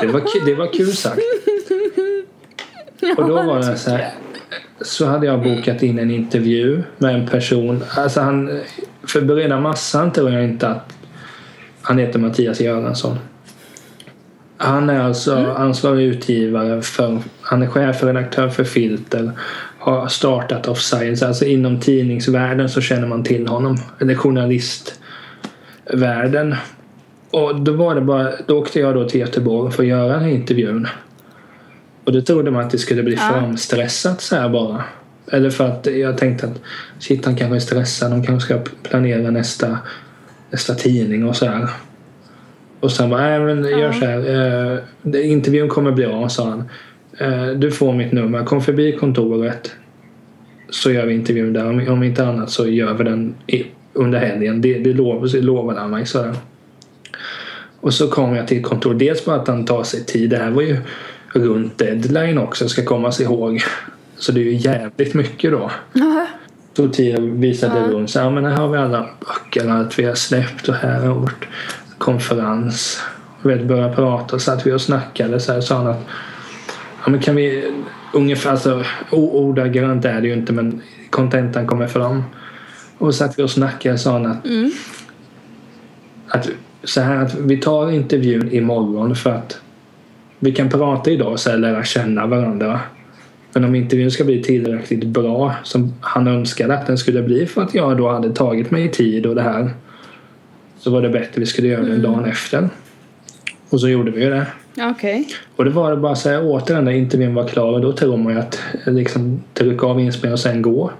det 0.00 0.06
var, 0.06 0.46
det 0.46 0.54
var 0.54 0.72
kul 0.72 0.96
sagt. 0.96 1.18
Och 3.16 3.28
då 3.28 3.42
var 3.42 3.58
det 3.58 3.76
så 3.76 3.90
här. 3.90 4.10
Så 4.80 5.06
hade 5.06 5.26
jag 5.26 5.42
bokat 5.42 5.82
in 5.82 5.98
en 5.98 6.10
intervju 6.10 6.82
med 6.98 7.14
en 7.14 7.26
person. 7.26 7.84
Alltså 7.96 8.20
han, 8.20 8.60
för 9.06 9.20
bereda 9.20 9.60
massan 9.60 10.12
tror 10.12 10.32
jag 10.32 10.44
inte 10.44 10.68
att 10.68 10.94
han 11.82 11.98
heter 11.98 12.18
Mattias 12.18 12.60
Göransson. 12.60 13.18
Han 14.60 14.90
är 14.90 15.00
alltså 15.00 15.36
mm. 15.36 15.50
ansvarig 15.50 16.04
utgivare 16.04 16.82
för, 16.82 17.18
han 17.40 17.62
är 17.62 17.66
chefredaktör 17.66 18.48
för 18.48 18.64
Filter. 18.64 19.32
Har 19.78 20.08
startat 20.08 20.68
Off 20.68 20.80
Science, 20.80 21.26
alltså 21.26 21.44
inom 21.44 21.80
tidningsvärlden 21.80 22.68
så 22.68 22.80
känner 22.80 23.06
man 23.06 23.24
till 23.24 23.46
honom. 23.46 23.76
Eller 24.00 24.14
journalistvärlden. 24.14 26.54
Och 27.30 27.60
då 27.60 27.72
var 27.72 27.94
det 27.94 28.00
bara, 28.00 28.32
då 28.46 28.58
åkte 28.58 28.80
jag 28.80 28.94
då 28.94 29.08
till 29.08 29.20
Göteborg 29.20 29.72
för 29.72 29.82
att 29.82 29.88
göra 29.88 30.12
den 30.12 30.22
här 30.22 30.30
intervjun. 30.30 30.88
Och 32.04 32.12
då 32.12 32.20
trodde 32.20 32.50
man 32.50 32.64
att 32.64 32.70
det 32.70 32.78
skulle 32.78 33.02
bli 33.02 33.14
ja. 33.14 33.30
framstressat 33.32 34.20
så 34.20 34.36
här 34.36 34.48
bara. 34.48 34.84
Eller 35.32 35.50
för 35.50 35.66
att 35.66 35.86
jag 35.86 36.18
tänkte 36.18 36.46
att 36.46 36.60
shit 36.98 37.24
han 37.24 37.36
kanske 37.36 37.56
är 37.56 37.60
stressad, 37.60 38.10
de 38.10 38.24
kanske 38.24 38.54
ska 38.54 38.62
planera 38.82 39.30
nästa, 39.30 39.78
nästa 40.50 40.74
tidning 40.74 41.24
och 41.24 41.36
så 41.36 41.46
här. 41.46 41.68
Och 42.80 42.92
sen 42.92 43.10
bara, 43.10 43.20
nej 43.20 43.40
men 43.40 43.78
gör 43.78 43.92
så 43.92 44.04
här. 44.04 44.80
Eh, 45.14 45.30
intervjun 45.30 45.68
kommer 45.68 45.92
bli 45.92 46.06
bra, 46.06 46.28
sa 46.28 46.48
han. 46.48 46.64
Eh, 47.18 47.46
du 47.46 47.70
får 47.70 47.92
mitt 47.92 48.12
nummer, 48.12 48.44
kom 48.44 48.62
förbi 48.62 48.92
kontoret. 48.92 49.70
Så 50.70 50.90
gör 50.90 51.06
vi 51.06 51.14
intervjun 51.14 51.52
där. 51.52 51.68
Om, 51.68 51.88
om 51.88 52.02
inte 52.02 52.26
annat 52.26 52.50
så 52.50 52.66
gör 52.66 52.94
vi 52.94 53.04
den 53.04 53.34
i, 53.46 53.66
under 53.92 54.18
helgen. 54.18 54.60
Det, 54.60 54.78
det 54.78 54.92
lovade 54.92 55.40
lov 55.40 55.76
han 55.76 55.90
mig. 55.90 56.06
Så 56.06 56.34
Och 57.80 57.94
så 57.94 58.08
kom 58.08 58.34
jag 58.34 58.48
till 58.48 58.62
kontoret. 58.62 58.98
Dels 58.98 59.24
bara 59.24 59.36
att 59.36 59.48
han 59.48 59.64
tar 59.64 59.82
sig 59.82 60.04
tid. 60.04 60.30
Det 60.30 60.36
här 60.36 60.50
var 60.50 60.62
ju 60.62 60.76
runt 61.32 61.78
deadline 61.78 62.38
också 62.38 62.68
ska 62.68 62.84
komma 62.84 63.12
sig 63.12 63.26
ihåg. 63.26 63.62
Så 64.16 64.32
det 64.32 64.40
är 64.40 64.44
ju 64.44 64.54
jävligt 64.54 65.14
mycket 65.14 65.50
då. 65.50 65.70
Mm. 65.94 66.26
Tog 66.74 66.92
tid 66.92 67.18
och 67.18 67.42
visade 67.42 67.78
mm. 67.78 67.90
runt. 67.90 68.10
Så, 68.10 68.18
ja, 68.18 68.30
men 68.30 68.44
här 68.44 68.56
har 68.56 68.68
vi 68.68 68.78
alla 68.78 69.06
böcker 69.20 69.68
allt 69.68 69.98
vi 69.98 70.04
har 70.04 70.14
släppt 70.14 70.68
och 70.68 70.74
här 70.74 71.00
har 71.00 71.14
vårt 71.14 71.48
konferens. 71.98 73.02
Vi 73.42 73.64
började 73.64 73.94
prata 73.94 74.38
så 74.38 74.52
att 74.52 74.66
vi 74.66 74.72
och 74.72 74.80
snackade 74.80 75.40
så 75.40 75.52
här 75.52 75.60
sa 75.60 75.76
han 75.76 75.86
att 75.86 76.06
ja, 77.04 77.10
men 77.10 77.20
kan 77.20 77.36
vi 77.36 77.72
ungefär 78.12 78.50
alltså 78.50 78.84
ordagrant 79.10 80.04
är 80.04 80.20
det 80.20 80.28
ju 80.28 80.34
inte 80.34 80.52
men 80.52 80.82
kontentan 81.10 81.66
kommer 81.66 81.86
fram. 81.86 82.22
Och 82.98 83.14
så 83.14 83.24
att 83.24 83.38
vi 83.38 83.42
och 83.42 83.50
snackade 83.50 83.98
sa 83.98 84.12
han 84.12 84.26
att, 84.26 84.46
mm. 84.46 84.70
att 86.28 86.48
så 86.84 87.00
här 87.00 87.24
att 87.24 87.34
vi 87.34 87.56
tar 87.56 87.90
intervjun 87.90 88.52
imorgon 88.52 89.16
för 89.16 89.30
att 89.30 89.60
vi 90.38 90.52
kan 90.52 90.68
prata 90.68 91.10
idag 91.10 91.32
och 91.32 91.40
så 91.40 91.50
här 91.50 91.58
lära 91.58 91.84
känna 91.84 92.26
varandra. 92.26 92.80
Men 93.52 93.64
om 93.64 93.74
intervjun 93.74 94.10
ska 94.10 94.24
bli 94.24 94.42
tillräckligt 94.42 95.04
bra 95.04 95.54
som 95.64 95.94
han 96.00 96.28
önskade 96.28 96.78
att 96.78 96.86
den 96.86 96.98
skulle 96.98 97.22
bli 97.22 97.46
för 97.46 97.62
att 97.62 97.74
jag 97.74 97.96
då 97.96 98.10
hade 98.10 98.34
tagit 98.34 98.70
mig 98.70 98.90
tid 98.90 99.26
och 99.26 99.34
det 99.34 99.42
här 99.42 99.70
så 100.78 100.90
var 100.90 101.02
det 101.02 101.08
bättre 101.08 101.40
vi 101.40 101.46
skulle 101.46 101.68
göra 101.68 101.82
det 101.82 101.90
mm. 101.90 102.02
dagen 102.02 102.24
efter. 102.24 102.68
Och 103.70 103.80
så 103.80 103.88
gjorde 103.88 104.10
vi 104.10 104.24
ju 104.24 104.30
det. 104.30 104.46
Okay. 104.90 105.24
Och 105.56 105.64
det 105.64 105.70
var 105.70 105.96
bara 105.96 106.14
så 106.14 106.28
här 106.28 106.40
återigen 106.42 106.84
när 106.84 106.92
intervjun 106.92 107.34
var 107.34 107.48
klar 107.48 107.72
och 107.72 107.80
då 107.80 107.92
tror 107.92 108.16
man 108.16 108.32
ju 108.32 108.38
att 108.38 108.60
liksom 108.86 109.42
trycka 109.54 109.86
av 109.86 110.00
inspelningen 110.00 110.32
och 110.32 110.40
sen 110.40 110.62
gå. 110.62 110.90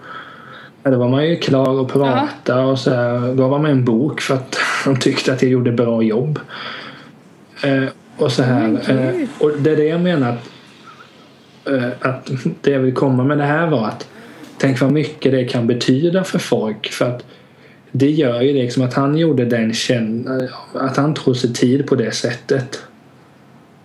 Ja, 0.83 0.91
då 0.91 0.99
var 0.99 1.09
man 1.09 1.29
ju 1.29 1.37
klar 1.37 1.81
och 1.81 1.93
prata 1.93 2.61
och 2.61 2.79
så 2.79 2.91
här, 2.91 3.35
gav 3.35 3.51
man 3.51 3.62
mig 3.62 3.73
en 3.73 3.85
bok 3.85 4.21
för 4.21 4.35
att 4.35 4.59
de 4.85 4.97
tyckte 4.97 5.33
att 5.33 5.43
jag 5.43 5.51
gjorde 5.51 5.73
bra 5.73 6.03
jobb. 6.03 6.38
Eh, 7.64 7.85
och 8.17 8.33
så 8.33 8.43
här. 8.43 8.91
Mm, 8.91 9.23
eh, 9.23 9.29
och 9.38 9.53
det 9.59 9.71
är 9.71 9.77
det 9.77 9.85
jag 9.85 10.01
menar 10.01 10.31
att, 10.33 10.51
eh, 11.73 11.88
att 12.01 12.31
det 12.61 12.71
jag 12.71 12.81
vill 12.81 12.95
komma 12.95 13.25
med 13.25 13.38
det 13.38 13.45
här 13.45 13.67
var 13.67 13.87
att 13.87 14.09
tänk 14.59 14.81
vad 14.81 14.93
mycket 14.93 15.33
det 15.33 15.45
kan 15.45 15.67
betyda 15.67 16.25
för 16.25 16.38
folk. 16.38 16.93
För 16.93 17.05
att 17.05 17.25
det 17.92 18.11
gör 18.11 18.42
ju 18.42 18.53
liksom 18.53 18.83
att 18.83 18.94
han 18.94 19.18
gjorde 19.18 19.44
den 19.44 19.74
känn 19.74 20.29
att 20.74 20.96
han 20.96 21.14
tog 21.14 21.37
sig 21.37 21.53
tid 21.53 21.87
på 21.87 21.94
det 21.94 22.12
sättet 22.12 22.83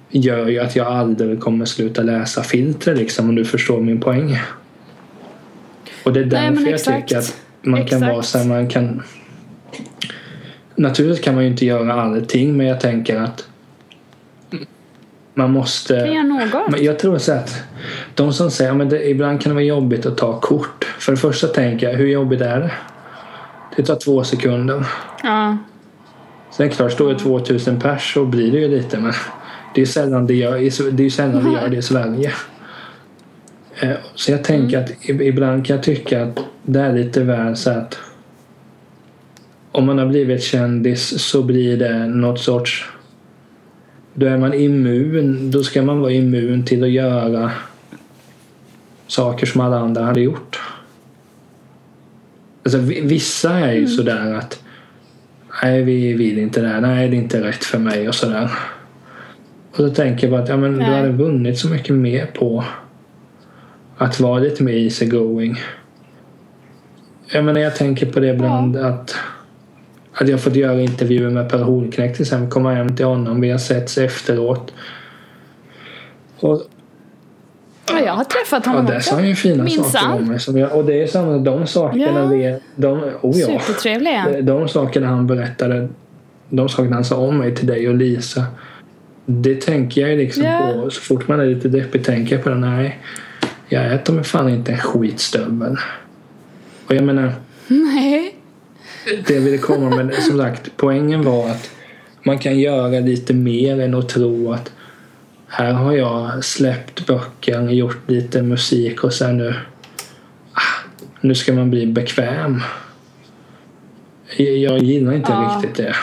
gör 0.09 0.47
ju 0.47 0.59
att 0.59 0.75
jag 0.75 0.87
aldrig 0.87 1.39
kommer 1.39 1.65
sluta 1.65 2.01
läsa 2.01 2.43
filter 2.43 2.95
liksom 2.95 3.29
om 3.29 3.35
du 3.35 3.45
förstår 3.45 3.81
min 3.81 3.99
poäng. 3.99 4.37
Och 6.03 6.13
det 6.13 6.19
är 6.19 6.25
därför 6.25 6.51
Nej, 6.51 6.63
jag 6.63 6.73
exakt. 6.73 7.07
tycker 7.07 7.19
att 7.19 7.41
man 7.61 7.81
exakt. 7.81 8.01
kan 8.01 8.09
vara 8.09 8.23
så 8.23 8.37
här, 8.37 8.45
man 8.45 8.67
kan 8.67 9.03
Naturligtvis 10.75 11.25
kan 11.25 11.35
man 11.35 11.43
ju 11.43 11.49
inte 11.49 11.65
göra 11.65 11.93
allting 11.93 12.57
men 12.57 12.67
jag 12.67 12.79
tänker 12.79 13.15
att 13.15 13.47
man 15.33 15.51
måste... 15.51 15.99
Kan 15.99 16.13
göra 16.13 16.23
något? 16.23 16.71
Men 16.71 16.83
jag 16.83 16.99
tror 16.99 17.17
så 17.17 17.31
att 17.31 17.63
de 18.15 18.33
som 18.33 18.51
säger 18.51 18.85
att 18.85 18.93
ibland 18.93 19.41
kan 19.41 19.49
det 19.49 19.53
vara 19.53 19.63
jobbigt 19.63 20.05
att 20.05 20.17
ta 20.17 20.39
kort. 20.39 20.83
För 20.99 21.11
det 21.11 21.17
första 21.17 21.47
tänker 21.47 21.89
jag, 21.89 21.97
hur 21.97 22.07
jobbigt 22.07 22.41
är 22.41 22.59
det? 22.59 22.71
Det 23.75 23.83
tar 23.83 23.95
två 23.95 24.23
sekunder. 24.23 24.85
Ja. 25.23 25.57
Sen 26.51 26.69
klart, 26.69 26.91
står 26.91 27.13
det 27.13 27.19
2000 27.19 27.79
pers 27.79 28.13
så 28.13 28.25
blir 28.25 28.51
det 28.51 28.59
ju 28.59 28.67
lite 28.67 28.99
men 28.99 29.13
det 29.75 29.81
är 29.81 29.85
sällan 29.85 30.27
det 30.27 30.33
gör 30.33 30.57
det, 30.91 31.05
är 31.05 31.09
sällan 31.09 31.43
det, 31.43 31.51
gör 31.51 31.69
det 31.69 31.77
i 31.77 31.81
Sverige. 31.91 32.31
Eh, 33.75 33.95
så 34.15 34.31
jag 34.31 34.43
tänker 34.43 34.77
mm. 34.77 34.83
att 34.83 35.21
ibland 35.21 35.65
kan 35.65 35.75
jag 35.75 35.83
tycka 35.83 36.23
att 36.23 36.39
det 36.63 36.79
är 36.79 36.93
lite 36.93 37.23
väl 37.23 37.55
så 37.55 37.69
att 37.69 37.97
om 39.71 39.85
man 39.85 39.97
har 39.97 40.05
blivit 40.05 40.43
kändis 40.43 41.21
så 41.21 41.43
blir 41.43 41.77
det 41.77 42.07
något 42.07 42.39
sorts 42.39 42.89
då 44.13 44.25
är 44.25 44.37
man 44.37 44.53
immun. 44.53 45.51
Då 45.51 45.63
ska 45.63 45.81
man 45.81 45.99
vara 45.99 46.11
immun 46.11 46.65
till 46.65 46.83
att 46.83 46.89
göra 46.89 47.51
saker 49.07 49.45
som 49.45 49.61
alla 49.61 49.79
andra 49.79 50.03
hade 50.03 50.21
gjort. 50.21 50.61
Alltså, 52.63 52.77
vissa 53.03 53.59
är 53.59 53.71
ju 53.71 53.77
mm. 53.77 53.89
sådär 53.89 54.33
att 54.33 54.63
nej, 55.63 55.83
vi 55.83 56.13
vill 56.13 56.39
inte 56.39 56.61
det 56.61 56.67
här. 56.67 56.81
Nej, 56.81 57.09
det 57.09 57.15
är 57.15 57.19
inte 57.19 57.43
rätt 57.43 57.63
för 57.63 57.79
mig 57.79 58.07
och 58.07 58.15
sådär. 58.15 58.51
Och 59.71 59.77
så 59.77 59.89
tänker 59.89 60.27
jag 60.27 60.31
bara 60.31 60.43
att 60.43 60.49
ja, 60.49 60.57
men 60.57 60.77
du 60.77 60.83
hade 60.83 61.09
vunnit 61.09 61.59
så 61.59 61.69
mycket 61.69 61.95
mer 61.95 62.25
på 62.25 62.63
att 63.97 64.19
vara 64.19 64.39
lite 64.39 64.63
mer 64.63 64.73
easy 64.73 65.05
going. 65.05 65.61
Jag 67.31 67.45
menar 67.45 67.59
jag 67.59 67.75
tänker 67.75 68.05
på 68.05 68.19
det 68.19 68.27
ibland 68.27 68.77
att 68.77 69.15
att 70.13 70.27
jag 70.27 70.41
fått 70.41 70.55
göra 70.55 70.81
intervjuer 70.81 71.29
med 71.29 71.49
Per 71.49 71.59
Holknekt 71.59 72.15
till 72.15 72.23
exempel. 72.23 72.49
Komma 72.49 72.73
hem 72.73 72.95
till 72.95 73.05
honom. 73.05 73.41
Vi 73.41 73.49
har 73.49 73.57
setts 73.57 73.97
efteråt. 73.97 74.73
Och, 76.39 76.61
Ja, 77.87 77.99
jag 77.99 78.13
har 78.13 78.23
träffat 78.23 78.65
honom 78.65 78.85
där 78.85 78.95
också. 78.97 79.09
sa 79.09 79.15
han 79.15 79.27
ju 79.27 79.35
fina 79.35 79.63
Minsann. 79.63 79.83
saker 79.91 80.13
om 80.15 80.27
mig. 80.27 80.39
Som 80.39 80.57
jag, 80.57 80.75
och 80.75 80.85
det 80.85 81.01
är 81.03 81.07
samma 81.07 81.37
de 81.37 81.67
sakerna. 81.67 82.19
Ja. 82.19 82.25
Vi, 82.25 82.59
de, 82.75 83.03
oh 83.21 83.37
ja. 83.37 83.59
Supertrevlig 83.59 84.11
är 84.11 84.17
han. 84.17 84.45
De 84.45 84.67
sakerna 84.67 85.07
han 85.07 85.27
berättade, 85.27 85.87
de 86.49 86.69
sakerna 86.69 86.95
han 86.95 87.05
sa 87.05 87.15
om 87.17 87.37
mig 87.37 87.55
till 87.55 87.67
dig 87.67 87.87
och 87.89 87.95
Lisa. 87.95 88.43
Det 89.25 89.55
tänker 89.61 90.01
jag 90.01 90.09
ju 90.09 90.17
liksom 90.17 90.43
Ja. 90.43 90.71
på. 90.73 90.89
Så 90.89 91.01
fort 91.01 91.27
man 91.27 91.39
är 91.39 91.45
lite 91.45 91.67
deppig 91.69 92.03
tänker 92.05 92.35
jag 92.35 92.43
på 92.43 92.49
det. 92.49 92.55
Nej, 92.55 92.99
jag 93.69 93.93
äter 93.93 94.13
mig 94.13 94.23
fan 94.23 94.49
inte 94.49 94.71
en 94.71 94.77
skitstövel. 94.77 95.77
Och 96.87 96.95
jag 96.95 97.03
menar, 97.03 97.31
Nej. 97.67 98.35
det 99.27 99.33
jag 99.33 99.41
ville 99.41 99.57
komma 99.57 99.89
med, 99.95 100.13
som 100.13 100.37
sagt, 100.37 100.69
poängen 100.77 101.23
var 101.23 101.49
att 101.49 101.69
man 102.23 102.39
kan 102.39 102.59
göra 102.59 102.99
lite 102.99 103.33
mer 103.33 103.79
än 103.79 103.93
att 103.95 104.09
tro 104.09 104.51
att 104.51 104.71
här 105.55 105.73
har 105.73 105.93
jag 105.93 106.43
släppt 106.43 107.07
böcker, 107.07 107.69
gjort 107.69 108.09
lite 108.09 108.41
musik 108.41 109.03
och 109.03 109.13
sen 109.13 109.37
nu 109.37 109.55
ah, 110.53 110.87
nu 111.21 111.35
ska 111.35 111.53
man 111.53 111.69
bli 111.69 111.85
bekväm. 111.85 112.61
Jag, 114.37 114.79
gillar 114.79 115.13
inte 115.13 115.31
Ja. 115.31 115.59
riktigt 115.61 115.75
det. 115.75 115.95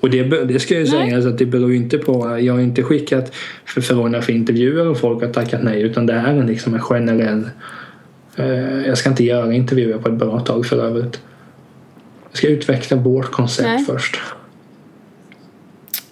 Och 0.00 0.10
det, 0.10 0.22
det 0.44 0.60
ska 0.60 0.74
jag 0.74 0.80
ju 0.80 0.86
säga, 0.86 1.14
alltså 1.16 1.30
att 1.30 1.38
det 1.38 1.46
beror 1.46 1.72
inte 1.72 1.98
på, 1.98 2.38
jag 2.40 2.52
har 2.52 2.60
inte 2.60 2.82
skickat 2.82 3.34
förfrågningar 3.64 4.20
för 4.20 4.32
intervjuer 4.32 4.86
och 4.86 4.98
folk 4.98 5.22
har 5.22 5.32
tackat 5.32 5.62
nej 5.62 5.82
utan 5.82 6.06
det 6.06 6.14
här 6.14 6.34
är 6.34 6.44
liksom 6.44 6.74
en 6.74 6.80
generell 6.80 7.50
eh, 8.36 8.86
jag 8.86 8.98
ska 8.98 9.10
inte 9.10 9.24
göra 9.24 9.52
intervjuer 9.52 9.98
på 9.98 10.08
ett 10.08 10.14
bra 10.14 10.40
tag 10.40 10.66
för 10.66 10.84
övrigt. 10.84 11.20
Jag 12.30 12.38
ska 12.38 12.48
utveckla 12.48 12.96
vårt 12.96 13.30
koncept 13.30 13.68
Nej. 13.68 13.84
först. 13.84 14.20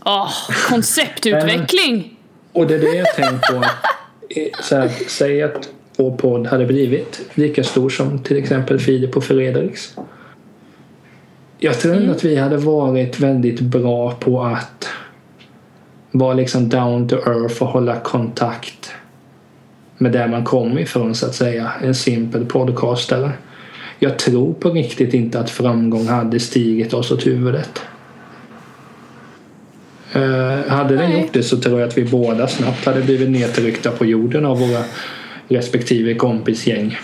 Åh, 0.09 0.33
konceptutveckling! 0.69 2.17
Och 2.53 2.67
det 2.67 2.75
är 2.75 2.79
det 2.79 2.95
jag 2.97 3.15
tänkt 3.15 3.47
på. 3.51 3.65
Så 4.63 4.77
här, 4.77 4.91
säg 5.09 5.43
att 5.43 5.69
vår 5.97 6.17
podd 6.17 6.47
hade 6.47 6.67
blivit 6.67 7.21
lika 7.35 7.65
stor 7.65 7.91
som 7.91 8.19
till 8.19 8.37
exempel 8.37 8.79
Filip 8.79 9.17
och 9.17 9.25
Fredriks. 9.25 9.97
Jag 11.59 11.81
tror 11.81 11.95
ändå 11.95 12.13
att 12.13 12.25
vi 12.25 12.37
hade 12.37 12.57
varit 12.57 13.21
väldigt 13.21 13.61
bra 13.61 14.13
på 14.13 14.43
att 14.43 14.89
vara 16.11 16.35
liksom 16.35 16.69
down 16.69 17.09
to 17.09 17.17
earth 17.17 17.63
och 17.63 17.69
hålla 17.69 18.01
kontakt 18.01 18.93
med 19.99 20.13
där 20.13 20.29
man 20.29 20.45
kommer 20.45 20.81
ifrån 20.81 21.15
så 21.15 21.27
att 21.27 21.35
säga. 21.35 21.73
En 21.83 21.95
simpel 21.95 22.47
podcastare. 22.47 23.33
Jag 23.99 24.19
tror 24.19 24.55
på 24.55 24.71
riktigt 24.71 25.15
inte 25.15 25.41
att 25.41 25.51
framgång 25.51 26.07
hade 26.07 26.41
stigit 26.41 26.95
oss 26.95 27.11
åt 27.11 27.27
huvudet. 27.27 27.83
Eh, 30.17 30.69
hade 30.69 30.97
den 30.97 31.21
gjort 31.21 31.33
det 31.33 31.43
så 31.43 31.57
tror 31.61 31.81
jag 31.81 31.89
att 31.89 31.99
vi 31.99 32.05
båda 32.05 32.49
snabbt 32.49 32.85
hade 32.85 33.03
blivit 33.03 33.31
nedtryckta 33.31 33.91
på 33.91 34.05
jorden 34.05 34.47
av 34.47 34.59
våra 34.59 34.85
respektive 35.49 36.15
kompisgäng. 36.15 36.99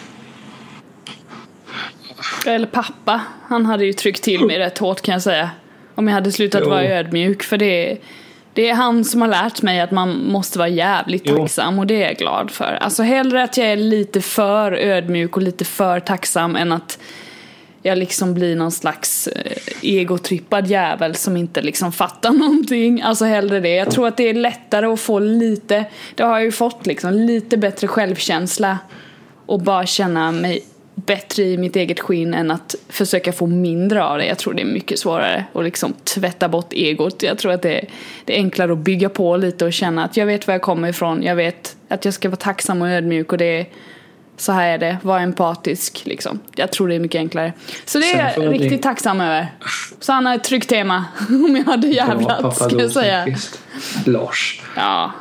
Eller 2.47 2.67
pappa. 2.67 3.21
Han 3.49 3.67
hade 3.67 3.85
ju 3.85 3.93
tryckt 3.93 4.23
till 4.23 4.47
mig 4.47 4.59
rätt 4.59 4.79
hårt 4.79 5.01
kan 5.03 5.13
jag 5.13 5.23
säga. 5.23 5.51
Om 5.95 6.09
jag 6.09 6.15
hade 6.15 6.33
slutat 6.33 6.61
Jo. 6.65 6.71
vara 6.71 6.85
ödmjuk. 6.85 7.43
För 7.43 7.57
det 7.57 7.91
är, 7.91 7.99
det 8.53 8.69
är 8.69 8.75
han 8.75 9.05
som 9.05 9.21
har 9.21 9.29
lärt 9.29 9.63
mig 9.63 9.81
att 9.81 9.91
man 9.91 10.25
måste 10.27 10.59
vara 10.59 10.69
jävligt 10.69 11.23
Jo. 11.25 11.37
tacksam 11.37 11.79
och 11.79 11.87
det 11.87 12.03
är 12.03 12.09
jag 12.09 12.17
glad 12.17 12.51
för. 12.51 12.79
Alltså 12.81 13.03
hellre 13.03 13.43
att 13.43 13.57
jag 13.57 13.67
är 13.67 13.77
lite 13.77 14.21
för 14.21 14.73
ödmjuk 14.73 15.37
och 15.37 15.43
lite 15.43 15.65
för 15.65 16.01
tacksam 16.01 16.57
än 16.57 16.73
att 16.73 16.99
jag 17.83 17.99
liksom 17.99 18.35
blir 18.35 18.57
någon 18.57 18.73
slags 18.73 19.27
eh, 19.27 19.53
egotrippad 19.83 20.67
jävel 20.67 21.15
som 21.15 21.37
inte 21.37 21.63
liksom 21.63 21.93
fattar 21.93 22.31
någonting. 22.39 23.03
Alltså 23.03 23.25
hellre 23.25 23.61
det. 23.61 23.75
Jag 23.75 23.91
tror 23.91 24.09
att 24.09 24.17
det 24.17 24.29
är 24.29 24.35
lättare 24.35 24.87
att 24.87 25.01
få 25.01 25.19
lite, 25.19 25.85
det 26.15 26.23
har 26.23 26.33
jag 26.33 26.45
ju 26.45 26.53
fått 26.53 26.87
liksom, 26.87 27.13
lite 27.13 27.57
bättre 27.57 27.89
självkänsla 27.89 28.79
och 29.47 29.61
bara 29.61 29.87
känna 29.87 30.33
mig 30.33 30.65
bättre 30.95 31.43
i 31.43 31.59
mitt 31.59 31.77
eget 31.77 32.01
skinn 32.01 32.35
än 32.35 32.51
att 32.51 32.75
försöka 32.89 33.33
få 33.33 33.47
mindre 33.47 34.05
av 34.05 34.19
det. 34.19 34.27
Jag 34.27 34.39
tror 34.39 34.55
det 34.55 34.63
är 34.63 34.67
mycket 34.67 34.99
svårare 34.99 35.45
att 35.55 35.65
liksom 35.65 35.93
tvätta 35.93 36.49
bort 36.49 36.73
egot. 36.73 37.23
Jag 37.23 37.39
tror 37.39 37.53
att 37.53 37.63
det 37.63 37.79
är, 37.79 37.89
det 38.25 38.33
är 38.33 38.37
enklare 38.37 38.73
att 38.73 38.79
bygga 38.79 39.09
på 39.09 39.37
lite 39.37 39.65
och 39.65 39.73
känna 39.73 40.05
att 40.05 40.17
jag 40.17 40.27
vet 40.27 40.47
var 40.47 40.55
jag 40.55 40.63
kommer 40.63 40.89
ifrån. 40.89 41.23
Jag 41.23 41.37
vet 41.37 41.77
att 41.89 42.05
jag 42.05 42.15
ska 42.15 42.29
vara 42.29 42.37
tacksam 42.37 42.83
och 42.83 42.89
ödmjuk 42.89 43.33
och 43.33 43.39
det 43.39 43.61
är 43.61 43.67
så 44.43 44.53
här 44.53 44.69
är 44.69 44.79
det, 44.79 44.99
var 45.03 45.19
empatisk 45.21 46.03
liksom. 46.05 46.39
Jag 46.55 46.73
tror 46.73 46.89
det 46.89 46.95
är 46.95 47.01
mycket 47.01 47.19
enklare. 47.19 47.53
Så 47.85 47.99
det 47.99 48.13
är 48.13 48.33
jag 48.37 48.53
riktigt 48.53 48.83
tacksam 48.83 49.21
över. 49.21 49.47
Så 50.01 50.13
han 50.13 50.27
har 50.27 50.35
ett 50.35 50.45
tryggt 50.45 50.69
tema, 50.69 51.05
om 51.29 51.57
jag 51.57 51.65
hade 51.65 51.87
Ja, 51.87 52.07
jävlat 52.07 52.57
ska 52.57 52.79
jag 52.81 52.91
säga. 52.91 53.27
Lars. 54.07 54.63
Ja. 54.77 55.13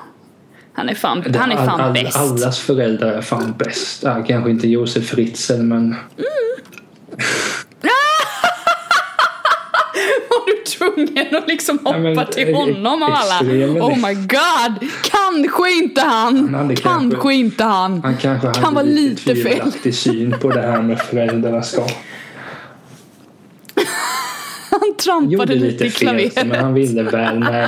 Han 0.73 0.89
är 0.89 0.95
fan, 0.95 1.21
Det- 1.27 1.39
han 1.39 1.51
är 1.51 1.55
fan 1.55 1.69
all- 1.69 1.81
all- 1.81 1.93
bäst. 1.93 2.17
Allas 2.17 2.59
föräldrar 2.59 3.13
är 3.13 3.21
fan 3.21 3.55
bäst. 3.57 4.03
Ja, 4.03 4.23
kanske 4.27 4.51
inte 4.51 4.67
Josef 4.67 5.09
Fritzl 5.09 5.53
men 5.61 5.95
Var 10.29 10.45
du 10.45 10.70
tvungen 10.81 11.35
att 11.35 11.47
liksom 11.47 11.79
hoppa 11.83 11.97
Ja, 11.99 12.25
till 12.25 12.49
eh, 12.49 12.55
honom 12.55 13.03
av 13.03 13.09
alla? 13.13 13.51
Oh 13.81 13.95
my 14.07 14.13
god! 14.13 14.89
Kanske 15.03 15.71
inte 15.83 16.01
han! 16.01 16.53
Han 16.55 16.67
kanske, 16.75 16.83
kanske- 16.83 17.33
inte 17.33 17.63
han! 17.63 18.01
han 18.03 18.17
kanske 18.17 18.47
Kan 18.53 18.63
hade 18.63 18.75
vara 18.75 18.85
lite 18.85 19.33
lite 19.33 19.49
fel. 19.49 19.93
syn 19.93 20.35
på 20.41 20.49
det 20.49 20.61
här 20.61 20.81
med 20.81 20.99
föräldraskap. 20.99 21.91
Han 24.69 24.95
trampade 25.03 25.55
lite 25.55 25.65
i 25.65 25.87
lite 25.87 25.89
fel 25.89 25.91
klaveret. 25.91 26.47
men 26.47 26.59
han 26.59 26.73
ville 26.73 27.03
väl. 27.03 27.39
Nej. 27.39 27.67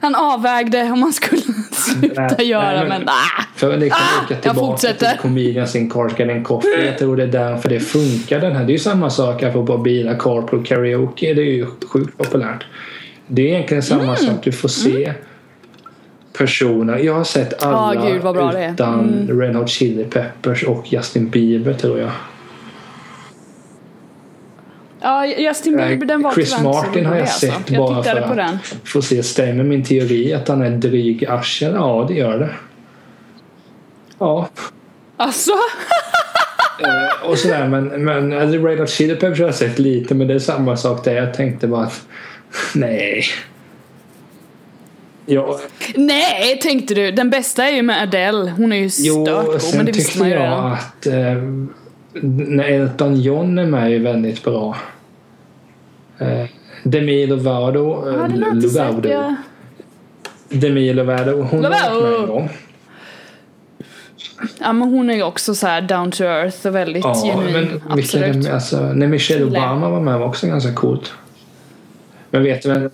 Han 0.00 0.14
avvägde 0.14 0.82
om 0.82 1.02
han 1.02 1.12
skulle 1.12 1.42
sluta 1.72 2.26
Nej, 2.38 2.46
göra 2.48 2.64
nej, 2.70 2.78
men- 2.78 2.88
men 2.88 3.08
ah, 3.08 3.42
För 3.56 3.72
att 3.74 3.80
liksom 3.80 4.00
Ah, 4.20 4.24
åka 4.24 4.36
tillbaka 4.36 4.92
till 4.92 5.08
Comedians 5.22 5.76
in 5.76 5.90
Cars 5.90 6.12
Getting 6.18 6.44
Coffee. 6.44 6.86
Jag 6.86 6.98
tror 6.98 7.16
det 7.16 7.22
är 7.22 7.26
därför 7.26 7.68
det 7.68 7.80
funkar 7.80 8.40
den 8.40 8.52
här. 8.56 8.64
Det 8.64 8.70
är 8.70 8.74
ju 8.74 8.78
samma 8.78 9.10
sak 9.10 9.42
här 9.42 9.52
på 9.52 9.78
bilar, 9.78 10.14
carpool 10.18 10.64
karaoke. 10.66 11.34
Det 11.34 11.42
är 11.42 11.44
ju 11.52 11.66
sjukt 11.66 12.18
populärt. 12.18 12.64
Det 13.26 13.42
är 13.42 13.46
egentligen 13.54 13.82
samma 13.82 14.02
Mm. 14.02 14.16
sak. 14.16 14.44
Du 14.44 14.52
får 14.52 14.68
se 14.68 15.12
personer. 16.38 16.98
Jag 16.98 17.14
har 17.14 17.24
sett 17.24 17.62
alla 17.62 17.76
Ah, 17.76 17.92
gud, 18.08 18.24
är. 18.24 18.58
Mm. 18.58 18.74
utan 18.74 19.28
Red 19.40 19.56
Hot 19.56 19.68
Chili 19.68 20.04
Peppers 20.04 20.62
och 20.64 20.92
Justin 20.92 21.28
Bieber 21.30 21.72
tror 21.74 21.98
jag. 21.98 22.10
Ja, 25.00 25.26
Justin 25.26 25.76
Bieber 25.76 26.06
den 26.06 26.22
var 26.22 26.32
Chris 26.32 26.60
Martin 26.62 27.06
har 27.06 27.14
jag 27.14 27.22
alltså. 27.22 27.46
sett 27.46 27.70
Jag 27.70 27.94
bara 27.94 28.02
för 28.02 28.28
på 28.28 28.34
den. 28.34 28.54
att 28.82 28.88
få 28.88 29.02
se 29.02 29.22
stämmer 29.22 29.64
min 29.64 29.84
teori 29.84 30.34
att 30.34 30.48
han 30.48 30.62
är 30.62 30.70
dryg 30.70 31.24
arsel. 31.28 31.72
Ja, 31.74 32.04
det 32.08 32.14
gör 32.14 32.38
det. 32.38 32.50
Ja, 34.18 34.48
Alltså? 35.16 35.52
Eh, 36.82 37.30
och 37.30 37.38
sådär 37.38 37.68
men, 37.68 38.04
men 38.04 38.32
alltså, 38.42 38.66
Red 38.66 38.78
Hot 38.80 38.90
Chili 38.90 39.14
Peppers 39.14 39.38
har 39.38 39.46
jag 39.46 39.54
sett 39.54 39.78
lite 39.78 40.14
men 40.14 40.26
det 40.28 40.34
är 40.34 40.38
samma 40.38 40.76
sak 40.76 41.04
där. 41.04 41.14
Jag 41.14 41.34
tänkte 41.34 41.66
bara 41.66 41.82
att 41.84 42.06
nej. 42.74 43.24
Ja, 45.26 45.60
Nej, 45.94 46.58
tänkte 46.62 46.94
du. 46.94 47.10
Den 47.10 47.30
bästa 47.30 47.64
är 47.68 47.72
ju 47.72 47.82
med 47.82 48.02
Adele. 48.02 48.50
Hon 48.56 48.72
är 48.72 48.76
ju 48.76 48.90
jo, 48.98 49.24
stört 49.26 49.46
god, 49.46 49.62
sen 49.62 49.76
men 49.76 49.86
det 49.86 49.92
visste 49.92 50.18
man 50.18 50.28
ju 50.28 50.34
redan. 50.34 50.72
att 50.72 51.06
eh, 51.06 51.14
när 52.22 52.64
Elton 52.64 53.20
John 53.20 53.58
är 53.58 53.66
med 53.66 53.92
är 53.92 53.98
väldigt 53.98 54.44
bra. 54.44 54.76
Eh, 56.18 56.44
Demi 56.82 57.26
Lovato, 57.26 58.04
Ja, 58.12 58.24
eh. 58.24 58.34
Lovato. 58.36 59.08
Jag... 59.08 59.34
Demi 60.48 60.92
Lovato, 60.92 61.42
hon 61.42 61.64
har 61.64 61.70
varit 61.70 61.82
med 61.82 61.90
en 61.90 61.94
Lovato. 62.12 62.26
gång. 62.32 62.48
Ja, 64.60 64.72
men 64.72 64.88
hon 64.88 65.10
är 65.10 65.14
ju 65.14 65.22
också 65.22 65.54
så 65.54 65.66
här 65.66 65.80
down 65.82 66.10
to 66.10 66.24
earth 66.24 66.66
och 66.66 66.74
väldigt 66.74 67.04
Ja, 67.04 67.14
genuin. 67.14 67.52
men 67.52 67.68
vilka 67.70 67.86
Absolut. 67.90 68.44
med? 68.44 68.54
Alltså, 68.54 68.80
när 68.80 69.06
Michelle. 69.06 69.44
Obama 69.44 69.88
var 69.88 70.00
med 70.00 70.18
var 70.18 70.26
också 70.26 70.46
ganska 70.46 70.72
coolt. 70.74 71.12
Men 72.30 72.42
vet 72.42 72.62
du 72.62 72.68
vem? 72.68 72.90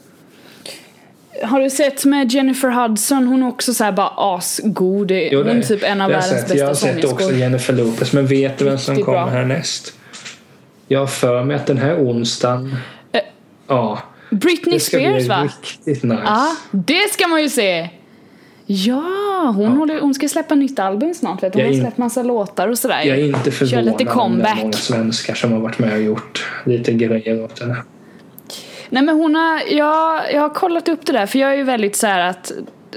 Har 1.45 1.61
du 1.61 1.71
sett 1.71 2.05
med 2.05 2.33
Jennifer 2.33 2.69
Hudson? 2.71 3.27
Hon 3.27 3.43
är 3.43 3.49
också 3.49 3.75
så 3.75 3.85
här 3.85 3.93
bara 3.93 4.13
asgod. 4.17 5.11
Jo, 5.11 5.39
Hon 5.39 5.49
är 5.49 5.63
typ 5.63 5.83
en 5.83 6.01
av 6.01 6.11
världens 6.11 6.29
sett. 6.41 6.55
Jag 6.57 6.65
har 6.65 6.71
bästa 6.73 6.87
sett 6.87 7.05
också. 7.05 7.33
Jennifer 7.33 7.73
Lopez. 7.73 8.13
Men 8.13 8.27
vet 8.27 8.59
du 8.59 8.65
vem 8.65 8.79
som 8.79 8.95
kommer 8.97 9.19
bra. 9.23 9.27
härnäst? 9.27 9.93
Jag 10.89 11.01
har 11.01 11.07
för 11.07 11.45
mig 11.45 11.57
att 11.57 11.67
den 11.67 11.79
här 11.79 11.97
onsdagen... 11.97 12.77
Eh, 13.13 13.21
Ja. 13.67 13.99
Britney 14.31 14.75
Det 14.75 14.81
ska 14.81 14.97
Spears 14.97 15.17
bli 15.17 15.29
va? 15.29 15.43
riktigt 15.43 16.03
nice. 16.03 16.23
Ja, 16.25 16.57
det 16.71 17.13
ska 17.13 17.29
man 17.29 17.43
ju 17.43 17.49
se! 17.49 17.89
Ja, 18.67 19.53
hon, 19.57 19.67
Håller, 19.77 20.01
hon 20.01 20.15
ska 20.15 20.29
släppa 20.29 20.55
nytt 20.55 20.79
album 20.79 21.15
snart 21.15 21.43
vet 21.43 21.53
du. 21.53 21.59
Hon 21.59 21.67
Jag 21.67 21.75
har 21.75 21.81
släppt 21.81 21.99
massa 21.99 22.23
låtar 22.23 22.69
och 22.69 22.79
sådär. 22.79 23.03
Jag 23.05 23.19
är 23.19 23.25
inte 23.25 23.51
Kör 23.51 23.83
lite 23.83 24.05
förvånad 24.05 24.17
om 24.17 24.39
det 24.39 24.49
är 24.49 24.57
många 24.57 24.73
svenskar 24.73 25.35
som 25.35 25.53
har 25.53 25.61
varit 25.61 25.79
med 25.79 25.93
och 25.95 26.03
gjort 26.03 26.47
lite 26.65 26.93
grejer 26.93 27.45
åt 27.45 27.61
henne. 27.61 27.77
Nej 28.91 29.03
men 29.03 29.17
hon 29.17 29.35
har, 29.35 29.63
jag, 29.69 30.33
jag 30.33 30.41
har 30.41 30.49
kollat 30.49 30.89
upp 30.89 31.07
det 31.07 31.13
där 31.13 31.27
för 31.27 31.39
jag 31.39 31.53
är 31.53 31.57
ju 31.57 31.63
väldigt 31.63 31.97
så 31.97 32.07
här 32.07 32.21
att 32.21 32.53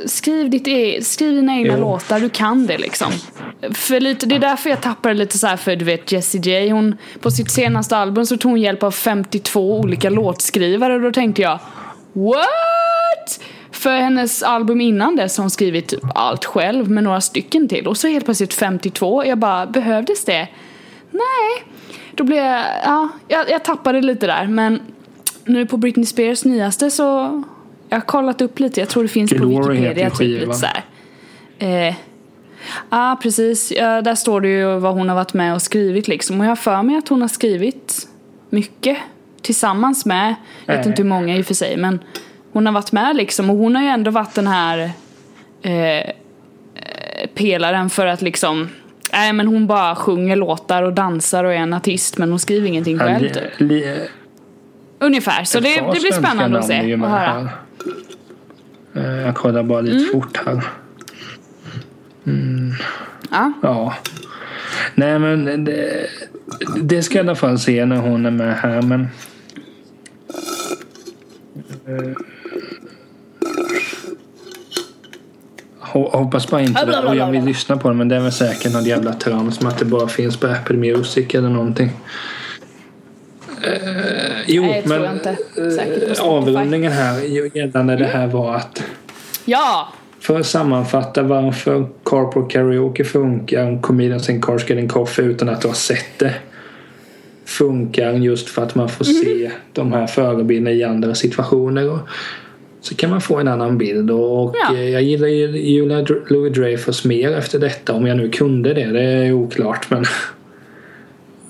skriv, 0.06 0.50
ditt 0.50 0.68
e 0.68 1.00
skriv 1.02 1.34
dina 1.36 1.56
egna 1.56 1.74
Jo. 1.74 1.80
låtar, 1.80 2.20
du 2.20 2.30
kan 2.30 2.68
det 2.68 2.78
liksom. 2.78 3.12
För 3.74 4.00
lite, 4.00 4.26
det 4.26 4.36
är 4.36 4.40
därför 4.40 4.70
jag 4.70 4.82
tappade 4.82 5.14
lite 5.14 5.38
så 5.38 5.48
här 5.48 5.58
för 5.58 5.76
du 5.76 5.86
vet 5.86 6.12
Jessie 6.12 6.42
J, 6.42 6.70
hon, 6.72 6.96
på 7.22 7.32
sitt 7.32 7.52
senaste 7.52 7.98
album 7.98 8.26
så 8.26 8.38
tog 8.38 8.52
hon 8.52 8.62
hjälp 8.62 8.84
av 8.84 8.92
52 8.92 9.80
olika 9.80 10.10
låtskrivare 10.10 10.94
och 10.96 11.02
då 11.02 11.12
tänkte 11.12 11.42
jag 11.42 11.60
What? 12.14 13.44
För 13.72 13.98
hennes 13.98 14.44
album 14.44 14.82
innan 14.82 15.16
dess 15.16 15.38
har 15.38 15.44
hon 15.44 15.52
skrivit 15.52 15.88
typ 15.88 16.04
allt 16.16 16.46
själv 16.46 16.90
med 16.90 17.04
några 17.04 17.22
stycken 17.22 17.68
till 17.68 17.88
och 17.88 17.98
så 17.98 18.08
helt 18.08 18.26
plötsligt 18.26 18.54
52, 18.54 19.26
jag 19.26 19.38
bara 19.38 19.66
behövdes 19.66 20.26
det? 20.26 20.48
Nej. 21.12 21.74
Då 22.16 22.24
blev 22.24 22.44
jag, 22.44 22.64
ja, 22.86 23.10
jag, 23.28 23.50
jag 23.50 23.64
tappade 23.64 24.02
lite 24.02 24.28
där 24.28 24.48
men 24.48 24.82
nu 25.50 25.66
på 25.66 25.78
Britney 25.78 26.06
Spears 26.06 26.46
nyaste 26.46 26.92
så 26.92 27.04
jag 27.90 27.98
har 27.98 28.02
kollat 28.06 28.42
upp 28.42 28.60
lite, 28.60 28.80
jag 28.80 28.90
tror 28.90 29.04
det 29.04 29.10
finns 29.10 29.32
Glory 29.32 29.56
på 29.64 29.70
Wikipedia 29.70 30.10
typ 30.10 30.40
lite 30.40 30.54
såhär. 30.54 30.84
Eh, 31.90 31.96
Ja 32.90 33.20
precis, 33.24 33.72
ja, 33.72 34.02
där 34.02 34.16
står 34.16 34.42
det 34.42 34.48
ju 34.48 34.80
vad 34.80 34.94
hon 34.94 35.10
har 35.10 35.16
varit 35.16 35.34
med 35.34 35.54
och 35.56 35.62
skrivit 35.62 36.08
liksom 36.08 36.40
och 36.40 36.46
jag 36.46 36.52
har 36.52 36.56
för 36.56 36.84
mig 36.84 36.98
att 36.98 37.08
hon 37.08 37.22
har 37.22 37.28
skrivit 37.28 38.08
mycket 38.50 38.98
tillsammans 39.42 40.06
med, 40.06 40.36
jag 40.66 40.76
vet 40.78 40.86
Eh. 40.86 40.90
inte 40.90 41.02
hur 41.02 41.10
många 41.10 41.38
i 41.38 41.42
och 41.42 41.46
för 41.46 41.54
sig 41.54 41.78
men 41.78 42.00
hon 42.54 42.66
har 42.66 42.74
varit 42.74 42.92
med 42.92 43.16
liksom 43.16 43.50
och 43.50 43.58
hon 43.58 43.76
har 43.76 43.82
ju 43.84 43.90
ändå 43.90 44.12
varit 44.12 44.34
den 44.36 44.48
här 44.48 44.92
eh, 45.62 45.72
eh, 46.00 46.12
pelaren 47.36 47.90
för 47.90 48.06
att 48.08 48.22
liksom 48.22 48.70
Nej 49.14 49.34
men 49.34 49.48
hon 49.48 49.68
bara 49.68 49.96
sjunger 49.96 50.36
låtar 50.36 50.84
och 50.84 50.94
dansar 50.94 51.44
och 51.44 51.54
är 51.54 51.58
en 51.58 51.74
artist 51.74 52.18
men 52.18 52.30
hon 52.30 52.40
skriver 52.40 52.68
ingenting 52.68 53.00
själv 53.00 53.30
typ. 53.30 53.60
Ungefär, 55.00 55.44
så 55.44 55.60
det, 55.60 55.76
det 55.94 56.00
blir 56.02 56.12
spännande 56.12 56.60
att 56.60 56.68
se 56.68 56.94
och 56.96 57.10
höra. 57.10 57.32
Mm. 57.32 57.48
här. 58.94 59.16
Eh, 59.16 59.26
Jag 59.26 59.36
kollar 59.36 59.64
bara 59.64 59.82
lite 59.82 60.12
fort 60.12 60.38
här. 60.46 60.64
Ja. 63.32 63.52
Ja. 63.62 63.94
Nej 64.96 65.20
men 65.20 65.66
det, 65.66 66.08
det 66.82 67.04
ska 67.04 67.18
jag 67.18 67.26
i 67.26 67.28
alla 67.30 67.36
fall 67.36 67.60
se 67.60 67.86
när 67.86 67.96
hon 67.98 68.26
är 68.26 68.32
med 68.32 68.56
här 68.58 68.82
men 68.82 69.08
Eh, 71.88 72.12
ho- 75.82 76.18
Hoppas 76.18 76.50
bara 76.50 76.62
inte 76.62 76.86
det. 76.86 76.98
Och 77.00 77.16
jag 77.16 77.32
vill 77.32 77.44
lyssna 77.46 77.78
på 77.78 77.90
det 77.90 77.96
men 77.96 78.08
det 78.08 78.16
är 78.16 78.20
väl 78.20 78.32
säkert 78.32 78.74
något 78.74 78.86
jävla 78.86 79.14
trams 79.14 79.56
som 79.56 79.68
att 79.68 79.78
det 79.80 79.86
bara 79.86 80.08
finns 80.08 80.38
på 80.38 80.48
Apple 80.48 80.78
Music 80.78 81.36
eller 81.36 81.50
någonting. 81.50 81.92
Eh, 83.64 84.37
jo, 84.48 84.64
Nej, 84.64 84.84
men 84.86 85.04
jag 85.04 85.14
inte. 85.14 85.38
Säkert 85.56 86.20
på 86.20 86.24
eh, 86.26 86.30
avrundningen 86.30 86.92
här 86.92 87.22
gällande 87.58 87.96
det 87.96 88.06
här 88.06 88.28
var 88.28 88.56
att 88.56 88.84
Ja! 89.46 89.88
för 90.20 90.40
att 90.40 90.46
sammanfatta 90.46 91.24
varför 91.24 91.88
Carpool 92.06 92.50
Karaoke 92.50 93.04
funkar, 93.04 93.82
Comedians 93.82 94.30
in 94.30 94.42
Cars 94.42 94.70
Getting 94.70 94.88
Coffee 94.88 95.26
utan 95.26 95.50
att 95.50 95.62
du 95.62 95.68
har 95.68 95.76
sett 95.76 96.20
det. 96.20 96.34
Funkar 97.46 98.14
just 98.14 98.50
för 98.50 98.62
att 98.64 98.76
man 98.76 98.90
får 98.90 99.06
se 99.06 99.52
de 99.74 99.94
här 99.94 100.08
förebilderna 100.08 100.72
i 100.72 100.84
andra 100.84 101.16
situationer. 101.16 101.90
Och 101.92 102.00
så 102.82 102.96
kan 102.96 103.10
man 103.10 103.22
få 103.22 103.38
en 103.38 103.48
annan 103.48 103.78
bild. 103.78 104.12
Och, 104.12 104.44
och 104.44 104.56
Ja. 104.70 104.76
eh, 104.76 104.90
jag 104.90 105.02
gillar 105.04 105.28
ju 105.28 105.48
Julia 105.48 106.06
Louis 106.30 106.54
Dreyfus 106.54 107.06
mer 107.06 107.32
efter 107.32 107.60
detta. 107.60 107.94
Om 107.94 108.08
jag 108.08 108.18
nu 108.18 108.30
kunde 108.30 108.74
det. 108.74 108.86
Det 108.86 109.02
är 109.02 109.34
oklart 109.34 109.88
men... 109.90 110.06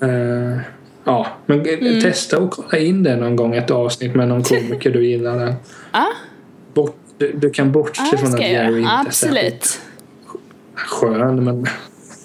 Ja, 1.08 1.26
men 1.46 1.60
eh, 1.96 2.00
testa 2.02 2.38
och 2.38 2.50
kolla 2.50 2.78
in 2.78 3.02
det 3.02 3.16
någon 3.16 3.36
gång. 3.36 3.54
Ett 3.54 3.70
avsnitt 3.70 4.14
med 4.14 4.28
någon 4.28 4.42
komiker 4.42 4.90
du 4.90 5.06
gillar. 5.06 5.54
Ja, 5.92 6.06
Bort, 6.74 6.96
du, 7.18 7.32
du 7.32 7.50
kan 7.50 7.72
bortse 7.72 8.02
det 8.10 8.18
från 8.18 8.34
att 8.34 8.40
Jerry 8.40 8.78
inte 8.80 8.90
är 8.90 9.10
särskilt 9.10 9.44
Absolut. 9.54 9.80
skön 10.74 11.44
men 11.44 11.66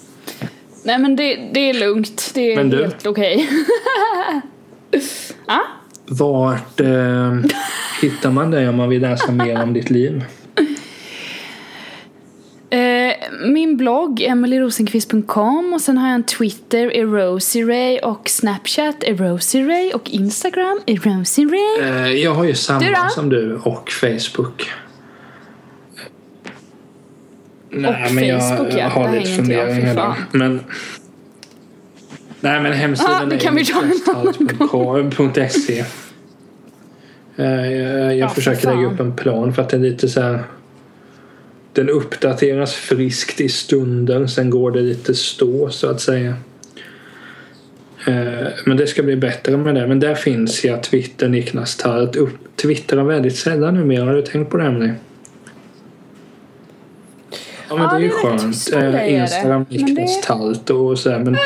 Nej 0.82 0.98
men 0.98 1.16
det, 1.16 1.36
det 1.52 1.70
är 1.70 1.74
lugnt. 1.74 2.30
Det 2.34 2.52
är 2.52 2.56
Men 2.56 2.70
du- 2.70 2.82
helt 2.82 3.06
okej. 3.06 3.48
ja? 5.46 5.60
vart 6.06 6.80
eh, 6.80 7.34
hittar 8.02 8.30
man 8.30 8.50
dig 8.50 8.68
om 8.68 8.76
man 8.76 8.88
vill 8.88 9.02
läsa 9.02 9.32
mer 9.32 9.62
om 9.62 9.72
ditt 9.72 9.90
liv? 9.90 10.24
Eh, 12.70 13.14
min 13.44 13.76
blogg 13.76 14.20
emilyrosenqvist.com 14.20 15.72
och 15.74 15.80
sen 15.80 15.98
har 15.98 16.08
jag 16.08 16.14
en 16.14 16.22
Twitter, 16.22 16.96
erosiray 16.96 17.98
och 17.98 18.28
Snapchat, 18.28 19.02
erosiray 19.02 19.92
och 19.92 20.10
Instagram, 20.10 20.80
erosiray. 20.86 21.80
Eh, 21.82 22.12
jag 22.12 22.34
har 22.34 22.44
ju 22.44 22.54
samma 22.54 22.80
Du 22.80 22.94
som 23.10 23.28
du 23.28 23.56
och 23.56 23.90
Facebook. 23.90 24.70
Nej, 27.70 28.04
Och 28.08 28.14
men 28.14 28.26
jag, 28.26 28.48
Facebook, 28.48 28.72
ja. 28.72 28.78
jag 28.78 28.90
har 28.90 29.12
lite 29.12 29.28
jag, 29.28 29.36
funderingar 29.36 29.94
där. 29.94 30.14
Men 30.32 30.60
Nej 32.40 32.60
men 32.60 32.72
hemsidan 32.72 33.22
Ah, 33.22 33.24
det 33.24 33.38
kan 33.38 33.54
vi 33.54 33.64
ta 33.64 33.82
är 34.98 35.48
.se 35.48 35.84
Eh, 37.36 37.46
Jag, 37.46 38.04
jag 38.04 38.16
Ja, 38.16 38.28
för 38.28 38.34
försöker 38.34 38.76
lägga 38.76 38.86
upp 38.86 39.00
en 39.00 39.16
plan 39.16 39.52
för 39.52 39.62
att 39.62 39.68
det 39.68 39.76
är 39.76 39.80
lite 39.80 40.08
så 40.08 40.20
här 40.20 40.44
Den 41.74 41.88
uppdateras 41.90 42.74
friskt 42.74 43.40
i 43.40 43.48
stunder 43.48 44.26
sen 44.26 44.50
går 44.50 44.70
det 44.70 44.80
lite 44.80 45.14
stå 45.14 45.70
så 45.70 45.90
att 45.90 46.00
säga. 46.00 46.34
Eh, 48.06 48.48
Men 48.66 48.76
det 48.76 48.86
ska 48.86 49.02
bli 49.02 49.16
bättre 49.16 49.56
med 49.56 49.74
det. 49.74 49.86
Men 49.86 50.00
där 50.00 50.14
finns 50.14 50.64
jag 50.64 50.82
Twitter 50.82 51.28
Niklas 51.28 51.76
Tart. 51.76 52.16
Upp, 52.16 52.56
twittrar 52.56 53.02
väldigt 53.04 53.36
sällan 53.36 53.74
numera. 53.74 54.04
Har 54.04 54.14
du 54.14 54.22
tänkt 54.22 54.50
på 54.50 54.56
det 54.56 54.64
Emily? 54.64 54.90
Ja 57.68 57.76
men 57.76 57.82
Ja, 57.84 57.90
det 57.90 57.96
är 57.96 58.00
ju 58.00 58.08
det 58.08 58.14
skönt. 58.14 58.70
det. 58.70 59.10
Instagram 59.10 59.66
Niklas 59.68 60.20
det- 60.20 60.26
Talt 60.26 60.70
och 60.70 60.98
sådär. 60.98 61.18
Men 61.18 61.36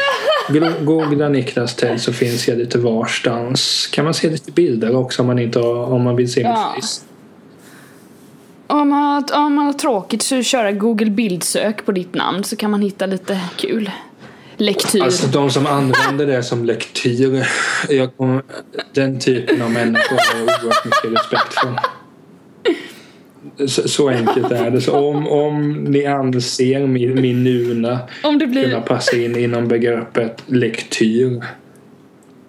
googla 0.85 1.29
Niklas 1.29 1.75
Telt 1.77 2.03
så 2.03 2.13
finns 2.13 2.49
jag 2.49 2.59
lite 2.59 2.79
varstans. 2.79 3.87
Kan 3.93 4.05
man 4.05 4.15
se 4.15 4.31
lite 4.31 4.53
bilder 4.53 4.97
också 4.97 5.23
om 5.23 5.27
man, 5.27 5.39
inte 5.39 5.59
har, 5.59 5.75
om 5.93 6.03
man 6.03 6.17
vill 6.17 6.33
se 6.33 6.41
Ja. 6.41 6.73
mitt 6.77 6.85
face. 6.85 7.01
Om 8.71 8.89
man, 8.89 9.03
har- 9.03 9.45
om 9.47 9.55
man 9.55 9.67
har 9.67 9.73
tråkigt 9.73 10.23
så 10.23 10.43
köra 10.43 10.73
Google 10.73 11.11
bildsök 11.11 11.85
på 11.87 11.93
ditt 11.93 12.15
namn 12.15 12.45
så 12.45 12.57
kan 12.57 12.71
man 12.71 12.83
hitta 12.83 13.07
lite 13.07 13.41
kul 13.57 13.91
lektyr. 14.57 15.03
Alltså 15.03 15.27
de 15.27 15.51
som 15.51 15.67
använder 15.67 16.27
det 16.27 16.43
som 16.43 16.65
lektyr. 16.65 17.47
Jag 17.89 18.17
kommer, 18.17 18.43
den 18.95 19.21
typen 19.21 19.63
av 19.63 19.71
människor 19.71 20.17
har 20.17 20.39
jag 20.39 20.45
oerhört 20.49 20.85
mycket 20.85 21.13
respekt 21.13 21.55
för. 21.55 21.79
Så, 23.67 23.89
så 23.89 24.09
enkelt 24.09 24.53
är 24.53 24.71
det. 24.71 24.81
Så 24.81 24.93
om, 25.11 25.29
om 25.29 25.73
ni 25.85 26.07
anser 26.07 26.87
min, 26.87 27.21
min 27.23 27.45
nuna 27.45 27.99
om 28.23 28.39
det 28.39 28.45
kunna 28.47 28.61
blir... 28.67 28.81
passa 28.81 29.17
in 29.17 29.37
inom 29.37 29.69
begreppet 29.69 30.43
lektyr 30.47 31.45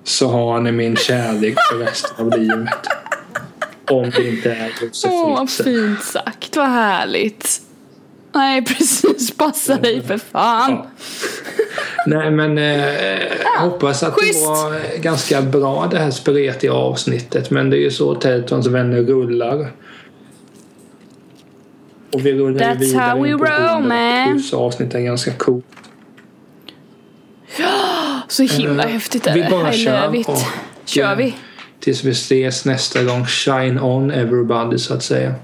så 0.03 0.27
har 0.27 0.59
ni 0.59 0.71
min 0.71 0.95
kärlek 0.95 1.55
för 1.71 1.77
resten 1.77 2.25
av 2.25 2.39
livet. 2.39 2.87
Om 3.89 4.09
det 4.09 4.27
inte 4.29 4.51
är 4.51 4.71
Josef 4.81 5.11
Åh, 5.13 5.37
Fritzl. 5.45 5.63
fint 5.63 6.03
sagt. 6.03 6.55
Vad 6.55 6.67
härligt. 6.69 7.61
Nej, 8.31 8.61
precis. 8.65 9.37
Passa 9.37 9.75
dig 9.77 10.01
för 10.03 10.17
fan. 10.17 10.71
Ja. 10.71 10.87
Nej 12.07 12.31
men 12.31 12.57
eh, 12.57 13.19
hoppas 13.59 14.03
att 14.03 14.13
schysst. 14.13 14.41
det 14.41 14.47
var 14.47 14.97
ganska 15.01 15.41
bra 15.41 15.87
det 15.91 15.97
här 15.99 16.11
spretiga 16.11 16.73
avsnittet 16.73 17.49
men 17.51 17.69
det 17.69 17.77
är 17.77 17.81
ju 17.81 17.91
så 17.91 18.15
Teltons 18.15 18.67
vänner 18.67 19.01
rullar. 19.01 19.71
Och 22.13 22.25
vi 22.25 22.33
rullar 22.33 22.59
That's 22.65 22.77
vidare 22.79 23.01
how 23.03 23.23
we 23.23 23.31
roll, 23.31 23.41
100 23.47 23.79
man. 23.79 24.31
plus 24.33 24.53
avsnitt 24.53 24.95
är 24.95 24.99
ganska 24.99 25.31
coolt. 25.31 25.65
Så 28.27 28.43
himla 28.43 28.83
Eh, 28.83 28.89
häftigt 28.89 29.27
är 29.27 29.33
vi 29.33 29.41
det. 29.41 29.49
bara 29.49 29.73
I 29.73 29.77
kör 29.77 30.07
och- 30.29 30.37
Kör 30.85 31.15
vi. 31.15 31.35
Tills 31.79 32.03
vi 32.03 32.11
ses 32.11 32.65
nästa 32.65 33.03
gång. 33.03 33.25
Shine 33.25 33.81
on 33.81 34.11
everybody 34.11 34.77
så 34.77 34.93
att 34.93 35.03
säga. 35.03 35.35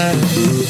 Thank 0.00 0.36
you. 0.36 0.69